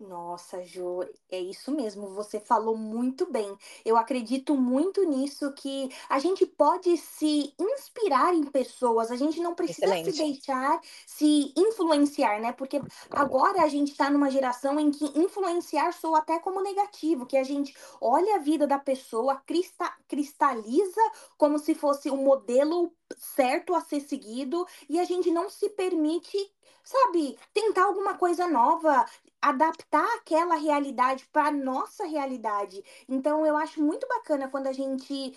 Nossa, 0.00 0.62
Jô, 0.62 1.02
é 1.28 1.40
isso 1.40 1.72
mesmo, 1.72 2.08
você 2.14 2.38
falou 2.38 2.76
muito 2.76 3.26
bem. 3.32 3.56
Eu 3.84 3.96
acredito 3.96 4.54
muito 4.54 5.02
nisso, 5.04 5.52
que 5.54 5.88
a 6.08 6.20
gente 6.20 6.46
pode 6.46 6.96
se 6.96 7.52
inspirar 7.58 8.32
em 8.32 8.44
pessoas, 8.44 9.10
a 9.10 9.16
gente 9.16 9.40
não 9.40 9.56
precisa 9.56 9.96
se 9.96 10.10
Excelente. 10.10 10.12
deixar 10.12 10.80
se 11.04 11.52
influenciar, 11.56 12.40
né, 12.40 12.52
porque 12.52 12.80
agora 13.10 13.62
a 13.64 13.68
gente 13.68 13.96
tá 13.96 14.08
numa 14.08 14.30
geração 14.30 14.78
em 14.78 14.92
que 14.92 15.04
influenciar 15.18 15.92
soa 15.92 16.18
até 16.18 16.38
como 16.38 16.62
negativo, 16.62 17.26
que 17.26 17.36
a 17.36 17.42
gente 17.42 17.74
olha 18.00 18.36
a 18.36 18.38
vida 18.38 18.68
da 18.68 18.78
pessoa, 18.78 19.42
crista 19.44 19.92
cristaliza 20.06 21.00
como 21.36 21.58
se 21.58 21.74
fosse 21.74 22.08
o 22.08 22.16
modelo 22.16 22.92
certo 23.16 23.74
a 23.74 23.80
ser 23.80 24.00
seguido, 24.00 24.66
e 24.88 24.98
a 25.00 25.04
gente 25.04 25.30
não 25.30 25.48
se 25.50 25.68
permite, 25.70 26.36
sabe, 26.82 27.38
tentar 27.54 27.84
alguma 27.84 28.14
coisa 28.16 28.46
nova, 28.46 29.06
adaptar 29.40 30.06
aquela 30.16 30.56
realidade 30.56 31.26
pra 31.32 31.50
nossa 31.50 32.04
realidade. 32.06 32.82
Então 33.08 33.46
eu 33.46 33.56
acho 33.56 33.80
muito 33.82 34.06
bacana 34.08 34.48
quando 34.48 34.66
a 34.66 34.72
gente 34.72 35.36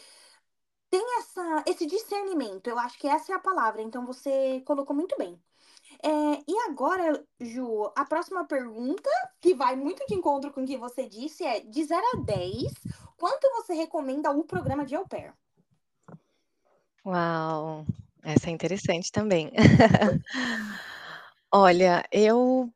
tem 0.89 1.03
essa 1.19 1.63
esse 1.67 1.85
discernimento, 1.85 2.67
eu 2.67 2.77
acho 2.79 2.99
que 2.99 3.07
essa 3.07 3.31
é 3.33 3.35
a 3.35 3.39
palavra, 3.39 3.81
então 3.81 4.05
você 4.05 4.61
colocou 4.65 4.95
muito 4.95 5.15
bem. 5.17 5.41
Eh, 6.03 6.43
e 6.47 6.57
agora, 6.69 7.25
Ju, 7.39 7.91
a 7.95 8.05
próxima 8.05 8.45
pergunta, 8.45 9.09
que 9.41 9.53
vai 9.55 9.75
muito 9.75 10.05
de 10.07 10.15
encontro 10.15 10.51
com 10.53 10.63
o 10.63 10.67
que 10.67 10.77
você 10.77 11.07
disse, 11.07 11.43
é: 11.43 11.59
de 11.61 11.83
0 11.85 12.01
a 12.15 12.21
10, 12.21 12.73
quanto 13.17 13.49
você 13.55 13.73
recomenda 13.73 14.31
o 14.31 14.43
programa 14.43 14.85
de 14.85 14.95
au 14.95 15.07
pair? 15.07 15.33
Uau, 17.05 17.85
essa 18.23 18.49
é 18.49 18.51
interessante 18.53 19.11
também. 19.11 19.51
Olha, 21.53 22.03
eu 22.11 22.71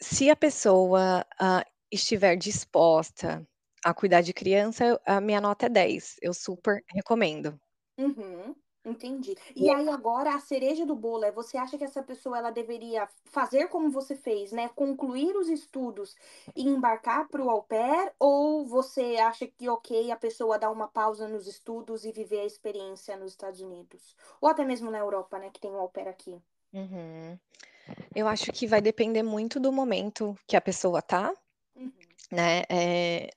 se 0.00 0.30
a 0.30 0.36
pessoa, 0.36 1.24
hã, 1.40 1.62
estiver 1.90 2.36
disposta 2.36 3.46
a 3.84 3.92
cuidar 3.94 4.20
de 4.22 4.32
criança, 4.32 5.00
a 5.06 5.20
minha 5.20 5.40
nota 5.40 5.66
é 5.66 5.68
10, 5.68 6.16
eu 6.22 6.32
super 6.34 6.82
recomendo. 6.88 7.58
Uhum, 7.98 8.54
entendi. 8.84 9.34
E 9.56 9.70
é 9.70 9.74
aí 9.74 9.88
agora 9.88 10.34
a 10.34 10.40
cereja 10.40 10.84
do 10.86 10.94
bolo 10.94 11.24
é, 11.24 11.32
você 11.32 11.56
acha 11.56 11.78
que 11.78 11.84
essa 11.84 12.02
pessoa 12.02 12.38
ela 12.38 12.50
deveria 12.50 13.08
fazer 13.24 13.68
como 13.68 13.90
você 13.90 14.14
fez, 14.14 14.52
né, 14.52 14.68
concluir 14.68 15.36
os 15.36 15.48
estudos 15.48 16.14
e 16.54 16.62
embarcar 16.68 17.28
para 17.28 17.42
o 17.42 17.50
au 17.50 17.62
pair, 17.62 18.12
ou 18.18 18.64
você 18.66 19.16
acha 19.16 19.46
que 19.46 19.68
ok, 19.68 20.10
a 20.10 20.16
pessoa 20.16 20.58
dar 20.58 20.70
uma 20.70 20.88
pausa 20.88 21.26
nos 21.28 21.46
estudos 21.46 22.04
e 22.04 22.12
viver 22.12 22.40
a 22.40 22.46
experiência 22.46 23.16
nos 23.16 23.32
Estados 23.32 23.60
Unidos? 23.60 24.16
Ou 24.40 24.48
até 24.48 24.64
mesmo 24.64 24.90
na 24.90 24.98
Europa, 24.98 25.38
né, 25.38 25.50
que 25.50 25.60
tem 25.60 25.70
o 25.70 25.78
au 25.78 25.88
pair 25.88 26.08
aqui. 26.08 26.40
Uhum. 26.72 27.38
Eu 28.14 28.28
acho 28.28 28.52
que 28.52 28.66
vai 28.66 28.80
depender 28.80 29.22
muito 29.22 29.60
do 29.60 29.72
momento 29.72 30.36
que 30.46 30.56
a 30.56 30.60
pessoa 30.60 31.02
tá, 31.02 31.32
Uhum. 31.76 31.92
né, 32.30 32.62
eh, 32.70 33.30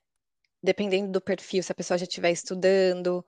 dependendo 0.62 1.12
do 1.12 1.20
perfil, 1.20 1.62
se 1.62 1.72
a 1.72 1.74
pessoa 1.74 1.98
já 1.98 2.04
estiver 2.04 2.30
estudando, 2.32 3.24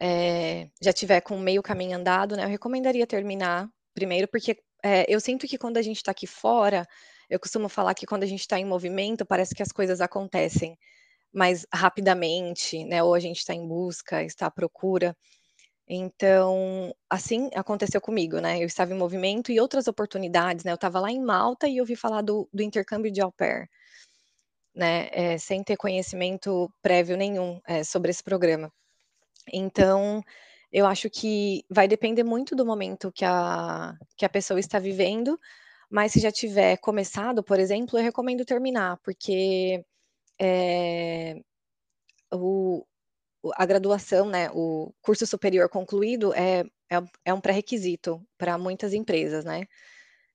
eh, 0.00 0.68
já 0.82 0.92
tiver 0.92 1.20
com 1.22 1.38
meio 1.38 1.62
caminho 1.62 1.96
andado, 1.98 2.36
né, 2.36 2.44
eu 2.44 2.48
recomendaria 2.48 3.06
terminar 3.06 3.68
primeiro, 3.94 4.28
porque, 4.28 4.58
eh, 4.84 5.06
eu 5.08 5.20
sinto 5.20 5.46
que 5.48 5.58
quando 5.58 5.76
a 5.78 5.82
gente 5.82 6.02
tá 6.02 6.10
aqui 6.12 6.26
fora, 6.26 6.86
eu 7.30 7.40
costumo 7.40 7.68
falar 7.68 7.94
que 7.94 8.06
quando 8.06 8.24
a 8.24 8.26
gente 8.26 8.46
tá 8.48 8.58
em 8.58 8.64
movimento, 8.66 9.26
parece 9.26 9.54
que 9.54 9.62
as 9.62 9.72
coisas 9.72 10.00
acontecem 10.00 10.78
mais 11.34 11.66
rapidamente, 11.74 12.84
né, 12.84 13.02
ou 13.04 13.14
a 13.14 13.20
gente 13.20 13.44
tá 13.46 13.54
em 13.54 13.66
busca, 13.68 14.22
está 14.24 14.46
à 14.46 14.50
procura. 14.52 15.16
Então, 15.88 16.94
assim 17.10 17.50
aconteceu 17.54 18.00
comigo, 18.00 18.40
né, 18.40 18.58
eu 18.62 18.66
estava 18.66 18.92
em 18.94 18.98
movimento 18.98 19.52
e 19.52 19.60
outras 19.60 19.88
oportunidades, 19.88 20.64
né, 20.64 20.72
eu 20.72 20.76
estava 20.76 21.00
lá 21.00 21.10
em 21.12 21.20
Malta 21.22 21.68
e 21.68 21.80
ouvi 21.80 21.96
falar 21.96 22.22
do 22.22 22.48
do 22.52 22.62
intercâmbio 22.62 23.12
de 23.12 23.20
au 23.22 23.32
pair. 23.32 23.68
Né, 24.76 25.08
eh, 25.12 25.38
sem 25.38 25.62
ter 25.62 25.76
conhecimento 25.76 26.68
prévio 26.82 27.16
nenhum, 27.16 27.60
eh, 27.66 27.84
sobre 27.84 28.10
esse 28.10 28.22
programa. 28.24 28.72
Então, 29.52 30.22
eu 30.72 30.86
acho 30.86 31.08
que 31.10 31.64
vai 31.70 31.86
depender 31.88 32.24
muito 32.24 32.56
do 32.56 32.64
momento 32.66 33.12
que 33.12 33.24
a 33.24 33.94
que 34.16 34.24
a 34.24 34.28
pessoa 34.28 34.58
está 34.60 34.78
vivendo, 34.78 35.38
mas 35.90 36.12
se 36.12 36.20
já 36.20 36.32
tiver 36.32 36.76
começado, 36.78 37.42
por 37.44 37.58
exemplo, 37.60 37.98
eu 37.98 38.02
recomendo 38.04 38.44
terminar, 38.44 38.98
porque, 39.04 39.84
eh, 40.40 41.36
o 42.34 42.84
a 43.56 43.66
graduação, 43.66 44.28
né, 44.28 44.50
o 44.54 44.92
curso 45.02 45.26
superior 45.26 45.68
concluído 45.70 46.34
é 46.34 46.64
é 46.90 47.00
um 47.00 47.06
é 47.26 47.34
um 47.34 47.40
pré-requisito 47.42 48.22
pra 48.38 48.58
muitas 48.58 48.94
empresas, 48.94 49.44
né. 49.46 49.64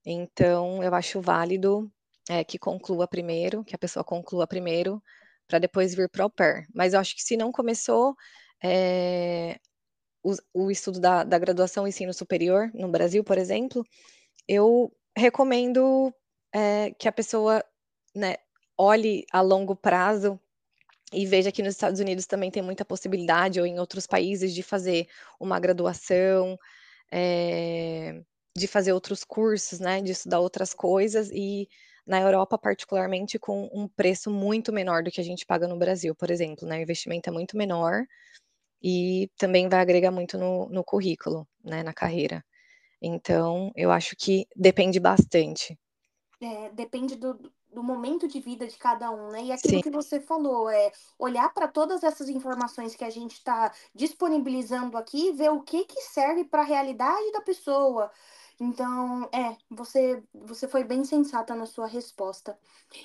Então 0.05 0.83
eu 0.83 0.93
acho 0.95 1.21
válido, 1.21 1.91
eh, 2.29 2.43
que 2.45 2.59
conclua 2.59 3.07
primeiro, 3.07 3.63
que 3.65 3.75
a 3.75 3.79
pessoa 3.79 4.03
conclua 4.05 4.47
primeiro, 4.47 5.01
pra 5.47 5.59
depois 5.59 5.95
vir 5.95 6.09
para 6.09 6.25
o 6.25 6.29
pair. 6.31 6.65
Mas 6.75 6.93
eu 6.93 6.99
acho 7.01 7.15
que 7.15 7.23
se 7.23 7.37
não 7.37 7.51
começou, 7.51 8.15
eh, 8.63 9.59
os 10.23 10.41
o 10.53 10.71
estudo 10.71 10.99
da 11.01 11.23
da 11.25 11.39
graduação, 11.39 11.87
ensino 11.87 12.13
superior, 12.13 12.71
no 12.75 12.89
Brasil, 12.89 13.23
por 13.23 13.37
exemplo, 13.37 13.83
eu 14.47 14.91
recomendo, 15.17 16.13
eh, 16.55 16.91
que 16.99 17.07
a 17.09 17.11
pessoa, 17.13 17.63
né, 18.15 18.35
olhe 18.77 19.25
a 19.33 19.41
longo 19.41 19.75
prazo 19.75 20.39
e 21.13 21.25
veja 21.25 21.51
que 21.51 21.63
nos 21.63 21.73
Estados 21.75 21.99
Unidos 22.01 22.25
também 22.27 22.51
tem 22.51 22.63
muita 22.63 22.85
possibilidade 22.85 23.59
ou 23.59 23.65
em 23.67 23.79
outros 23.79 24.07
países 24.07 24.53
de 24.53 24.63
fazer 24.63 25.07
uma 25.39 25.59
graduação, 25.59 26.57
eh, 27.13 28.21
de 28.57 28.67
fazer 28.67 28.93
outros 28.93 29.23
cursos, 29.25 29.79
né, 29.81 30.01
de 30.01 30.11
estudar 30.13 30.39
outras 30.41 30.73
coisas 30.73 31.29
e 31.33 31.67
na 32.07 32.21
Europa, 32.21 32.57
particularmente, 32.59 33.39
com 33.39 33.69
um 33.73 33.87
preço 33.89 34.31
muito 34.31 34.73
menor 34.73 35.03
do 35.03 35.11
que 35.11 35.21
a 35.21 35.25
gente 35.25 35.45
paga 35.45 35.67
no 35.67 35.77
Brasil, 35.79 36.15
por 36.15 36.31
exemplo, 36.31 36.67
né, 36.67 36.79
o 36.79 36.81
investimento 36.83 37.29
é 37.29 37.33
muito 37.33 37.57
menor 37.57 38.05
e 38.83 39.29
também 39.37 39.69
vai 39.69 39.79
agregar 39.81 40.11
muito 40.11 40.37
no 40.37 40.69
no 40.69 40.83
currículo, 40.83 41.47
né, 41.63 41.83
na 41.83 41.93
carreira. 41.93 42.43
Então, 43.01 43.71
eu 43.75 43.91
acho 43.91 44.15
que 44.17 44.45
depende 44.55 44.99
bastante. 44.99 45.77
É, 46.41 46.69
depende 46.71 47.15
do 47.15 47.37
do 47.71 47.83
momento 47.83 48.27
de 48.27 48.39
vida 48.39 48.65
de 48.65 48.75
cada 48.75 49.11
um, 49.11 49.29
né, 49.29 49.43
e 49.43 49.51
aquilo 49.51 49.79
Sim. 49.79 49.81
que 49.81 49.91
você 49.91 50.19
falou, 50.19 50.67
eh, 50.71 50.91
olhar 51.19 51.53
pra 51.53 51.67
todas 51.67 52.01
essas 52.03 52.27
informações 52.27 52.95
que 52.95 53.03
a 53.05 53.11
gente 53.11 53.43
tá 53.43 53.71
disponibilizando 53.93 54.97
aqui 54.97 55.27
e 55.27 55.31
ver 55.33 55.51
o 55.51 55.61
que 55.61 55.85
que 55.85 56.01
serve 56.01 56.45
pra 56.45 56.63
realidade 56.63 57.31
da 57.31 57.41
pessoa. 57.41 58.11
Então, 58.61 59.29
é, 59.31 59.55
você 59.69 60.21
você 60.33 60.67
foi 60.67 60.83
bem 60.83 61.05
sensata 61.05 61.55
na 61.55 61.65
sua 61.65 61.87
resposta. 61.87 62.57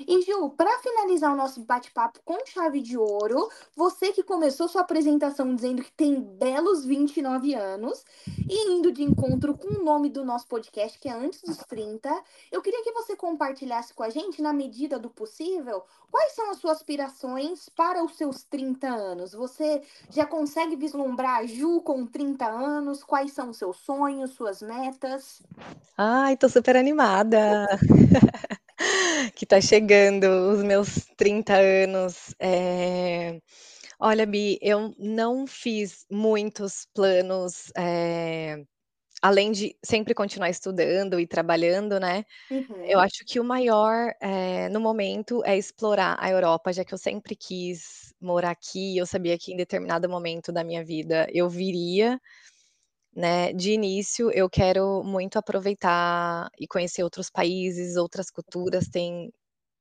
E 0.07 0.23
Ju, 0.23 0.51
pra 0.51 0.79
finalizar 0.81 1.33
o 1.33 1.37
nosso 1.37 1.61
bate-papo 1.63 2.21
com 2.25 2.45
chave 2.47 2.81
de 2.81 2.99
ouro, 2.99 3.49
você 3.77 4.13
que 4.13 4.23
começou 4.25 4.67
sua 4.67 4.81
apresentação 4.81 5.55
dizendo 5.55 5.83
que 5.83 5.93
tem 5.93 6.21
belos 6.21 6.85
29 6.85 7.55
anos, 7.55 8.05
e 8.49 8.73
indo 8.73 8.91
de 8.91 9.03
encontro 9.05 9.57
com 9.57 9.69
o 9.69 9.85
nome 9.85 10.09
do 10.09 10.25
nosso 10.25 10.47
podcast, 10.49 10.99
que 10.99 11.09
é 11.09 11.13
Antes 11.13 11.43
dos 11.43 11.59
30, 11.59 12.11
eu 12.51 12.61
queria 12.61 12.83
que 12.83 12.93
você 12.93 13.15
compartilhasse 13.15 13.95
com 13.95 14.03
a 14.03 14.11
gente, 14.11 14.43
na 14.43 14.53
medida 14.53 14.99
do 14.99 15.09
possível, 15.11 15.85
quais 16.11 16.33
são 16.33 16.51
as 16.51 16.59
suas 16.59 16.79
aspirações 16.79 17.69
para 17.69 18.03
os 18.05 18.17
seus 18.17 18.43
30 18.45 18.89
anos? 18.89 19.33
Você 19.33 19.83
já 20.11 20.27
consegue 20.27 20.77
vislumbrar 20.77 21.39
a 21.41 21.47
Ju 21.47 21.81
com 21.83 22.07
30 22.07 22.47
anos? 22.47 23.05
Quais 23.05 23.33
são 23.33 23.51
os 23.51 23.59
seus 23.59 23.77
sonhos, 23.79 24.33
suas 24.33 24.61
metas? 24.63 25.44
Ai, 25.97 26.37
tô 26.37 26.49
super 26.49 26.77
animada, 26.77 27.67
que 29.35 29.47
tá 29.47 29.61
chegando 29.61 30.25
os 30.53 30.63
meus 30.63 31.07
30 31.17 31.55
anos. 31.57 32.35
Eh, 32.41 33.41
olha, 34.01 34.27
Bi, 34.27 34.59
eu 34.63 34.95
não 34.99 35.47
fiz 35.47 36.07
muitos 36.11 36.87
planos, 36.95 37.73
eh, 37.77 38.65
além 39.23 39.53
de 39.53 39.77
sempre 39.85 40.15
continuar 40.15 40.51
estudando 40.51 41.21
e 41.21 41.27
trabalhando, 41.29 42.01
né, 42.01 42.25
eu 42.85 42.99
Uhum. 42.99 43.01
acho 43.01 43.25
que 43.27 43.41
o 43.41 43.45
maior, 43.45 44.13
eh, 44.23 44.69
no 44.71 44.81
momento, 44.81 45.43
é 45.45 45.57
explorar 45.59 46.17
a 46.21 46.31
Europa, 46.31 46.73
já 46.73 46.85
que 46.85 46.95
eu 46.95 46.99
sempre 46.99 47.37
quis 47.37 48.15
morar 48.21 48.51
aqui, 48.53 48.97
eu 48.99 49.07
sabia 49.07 49.39
que 49.39 49.53
em 49.53 49.57
determinado 49.57 50.09
momento 50.09 50.53
da 50.53 50.65
minha 50.65 50.85
vida 50.85 51.27
eu 51.33 51.49
viria, 51.51 52.21
né. 53.15 53.53
De 53.53 53.73
início, 53.73 54.31
eu 54.31 54.49
quero 54.51 55.03
muito 55.05 55.39
aproveitar 55.39 56.51
e 56.59 56.67
conhecer 56.67 57.03
outros 57.03 57.31
países, 57.31 57.97
outras 57.97 58.31
culturas, 58.31 58.89
tem 58.89 59.33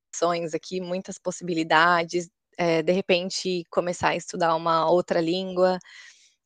opções 0.09 0.53
aqui, 0.53 0.79
muitas 0.81 1.17
possibilidades, 1.17 2.29
eh, 2.57 2.83
de 2.83 2.91
repente 2.91 3.63
começar 3.71 4.09
a 4.09 4.15
estudar 4.15 4.55
uma 4.55 4.89
outra 4.89 5.19
língua, 5.19 5.79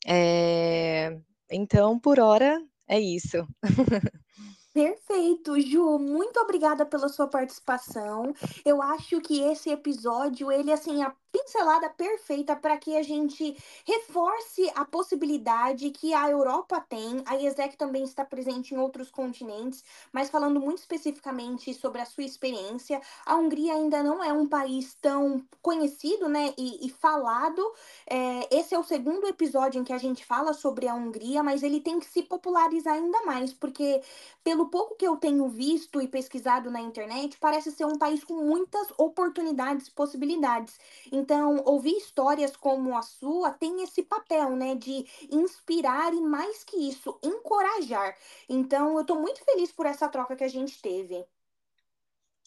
eh, 0.07 1.17
então 1.51 1.99
por 1.99 2.19
hora 2.19 2.61
é 2.87 2.99
isso. 2.99 3.45
Perfeito, 4.73 5.59
Ju, 5.59 5.97
muito 5.97 6.39
obrigada 6.39 6.85
pela 6.85 7.09
sua 7.09 7.27
participação. 7.27 8.31
Eu 8.63 8.79
acho 8.79 9.19
que 9.21 9.41
esse 9.41 9.71
episódio, 9.71 10.51
ele, 10.51 10.71
assim, 10.71 11.03
pincelada 11.31 11.89
perfeita 11.89 12.55
pra 12.55 12.77
que 12.77 12.95
a 12.97 13.03
gente 13.03 13.55
reforce 13.85 14.71
a 14.75 14.85
possibilidade 14.85 15.91
que 15.91 16.13
a 16.13 16.29
Europa 16.29 16.79
tem, 16.89 17.21
a 17.25 17.35
IESEC 17.35 17.77
também 17.77 18.03
está 18.03 18.25
presente 18.25 18.73
em 18.73 18.77
outros 18.77 19.09
continentes, 19.11 19.83
mas 20.11 20.29
falando 20.29 20.59
muito 20.59 20.79
especificamente 20.79 21.73
sobre 21.73 22.01
a 22.01 22.05
sua 22.05 22.23
experiência, 22.23 23.01
a 23.25 23.35
Hungria 23.35 23.73
ainda 23.73 24.01
não 24.03 24.23
é 24.23 24.31
um 24.33 24.47
país 24.47 24.95
tão 25.01 25.43
conhecido, 25.61 26.27
né, 26.29 26.53
e 26.57 26.87
e 26.87 26.89
falado, 26.89 27.61
eh, 28.09 28.47
esse 28.51 28.73
é 28.75 28.79
o 28.79 28.83
2º 28.83 29.27
episódio 29.27 29.79
em 29.81 29.83
que 29.83 29.93
a 29.93 29.97
gente 29.97 30.23
fala 30.25 30.53
sobre 30.53 30.87
a 30.87 30.93
Hungria, 30.95 31.41
mas 31.43 31.63
ele 31.63 31.81
tem 31.81 31.99
que 31.99 32.05
se 32.05 32.23
popularizar 32.23 32.93
ainda 32.95 33.21
mais, 33.25 33.53
porque 33.53 34.01
pelo 34.43 34.69
pouco 34.69 34.95
que 34.95 35.07
eu 35.07 35.17
tenho 35.17 35.47
visto 35.49 36.01
e 36.01 36.07
pesquisado 36.07 36.69
na 36.71 36.79
internet, 36.81 37.37
parece 37.39 37.71
ser 37.71 37.85
um 37.85 37.97
país 37.97 38.23
com 38.23 38.35
muitas 38.35 38.87
oportunidades 38.97 39.87
e 39.87 39.91
possibilidades. 39.91 40.79
Então, 41.17 41.63
ouvir 41.65 41.95
histórias 41.97 42.55
como 42.55 42.95
a 42.97 43.01
sua 43.01 43.51
tem 43.51 43.83
esse 43.83 44.03
papel, 44.03 44.55
né, 44.55 44.75
de 44.75 45.05
inspirar 45.31 46.13
e 46.13 46.21
mais 46.21 46.63
que 46.63 46.77
isso, 46.89 47.19
encorajar. 47.23 48.15
Então 48.49 48.97
eu 48.97 49.05
tô 49.05 49.15
muito 49.15 49.43
feliz 49.43 49.71
por 49.71 49.85
essa 49.85 50.07
troca 50.09 50.35
que 50.35 50.43
a 50.43 50.47
gente 50.47 50.81
teve. 50.81 51.25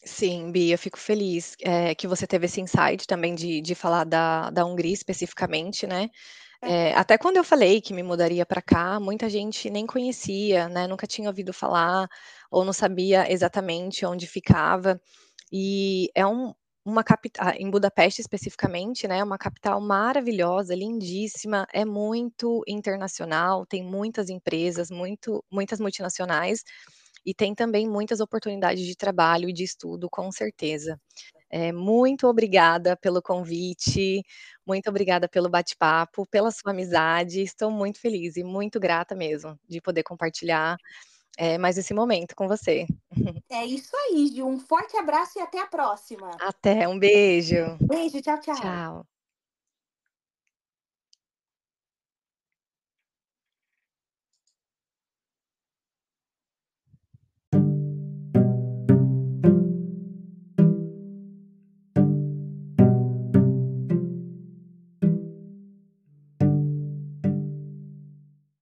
Sim, 0.03 0.51
Bi, 0.51 0.71
eu 0.71 0.77
fico 0.79 0.97
feliz, 0.97 1.55
eh, 1.61 1.93
que 1.93 2.07
você 2.07 2.25
teve 2.25 2.45
esse 2.47 2.59
insight 2.59 3.05
também 3.05 3.35
de 3.35 3.61
de 3.61 3.75
falar 3.75 4.03
da 4.03 4.49
da 4.49 4.65
Hungria 4.65 4.93
especificamente, 4.93 5.85
né. 5.85 6.09
Aham. 6.61 6.91
até 6.95 7.17
quando 7.17 7.37
eu 7.37 7.43
falei 7.43 7.81
que 7.81 7.93
me 7.93 8.03
mudaria 8.03 8.45
pra 8.45 8.61
cá, 8.61 8.99
muita 8.99 9.29
gente 9.29 9.69
nem 9.69 9.85
conhecia, 9.87 10.69
né, 10.69 10.87
nunca 10.87 11.07
tinha 11.07 11.29
ouvido 11.29 11.53
falar, 11.53 12.07
ou 12.51 12.63
não 12.65 12.73
sabia 12.73 13.31
exatamente 13.31 14.05
onde 14.05 14.27
ficava. 14.27 15.01
E 15.51 16.09
é 16.15 16.25
um 16.25 16.53
uma 16.85 17.03
capita 17.03 17.53
em 17.57 17.69
Budapeste 17.69 18.21
especificamente, 18.21 19.07
né, 19.07 19.19
é 19.19 19.23
uma 19.23 19.37
capital 19.37 19.79
maravilhosa, 19.81 20.75
lindíssima, 20.75 21.67
é 21.73 21.85
muito 21.85 22.63
internacional, 22.67 23.65
tem 23.65 23.83
muitas 23.83 24.29
empresas, 24.29 24.89
muito 24.91 25.43
muitas 25.51 25.79
multinacionais, 25.79 26.63
e 27.25 27.33
tem 27.35 27.53
também 27.55 27.87
muitas 27.89 28.19
oportunidades 28.19 28.85
de 28.85 28.95
trabalho 28.95 29.49
e 29.49 29.53
de 29.53 29.63
estudo, 29.63 30.09
com 30.09 30.31
certeza. 30.31 30.99
Eh, 31.51 31.71
muito 31.73 32.27
obrigada 32.27 32.97
pelo 32.97 33.21
convite, 33.21 34.23
muito 34.67 34.89
obrigada 34.89 35.29
pelo 35.29 35.49
bate-papo, 35.49 36.25
pela 36.27 36.51
sua 36.51 36.71
amizade, 36.71 37.41
estou 37.43 37.71
muito 37.71 37.99
feliz 38.01 38.37
e 38.37 38.43
muito 38.43 38.79
grata 38.79 39.15
mesmo, 39.15 39.59
de 39.69 39.81
poder 39.81 40.03
compartilhar, 40.03 40.77
eh, 41.37 41.57
mais 41.57 41.77
esse 41.77 41.93
momento 41.93 42.35
com 42.35 42.47
você. 42.47 42.85
É 43.49 43.65
isso 43.65 43.95
aí, 43.95 44.27
Ju, 44.27 44.45
um 44.45 44.59
forte 44.59 44.95
abraço 44.97 45.37
e 45.37 45.41
até 45.41 45.59
a 45.59 45.67
próxima. 45.67 46.31
Até, 46.39 46.87
um 46.87 46.97
beijo. 46.97 47.77
Beijo, 47.81 48.21
tchau, 48.21 48.39
tchau. 48.39 48.55
Tchau. 48.55 49.05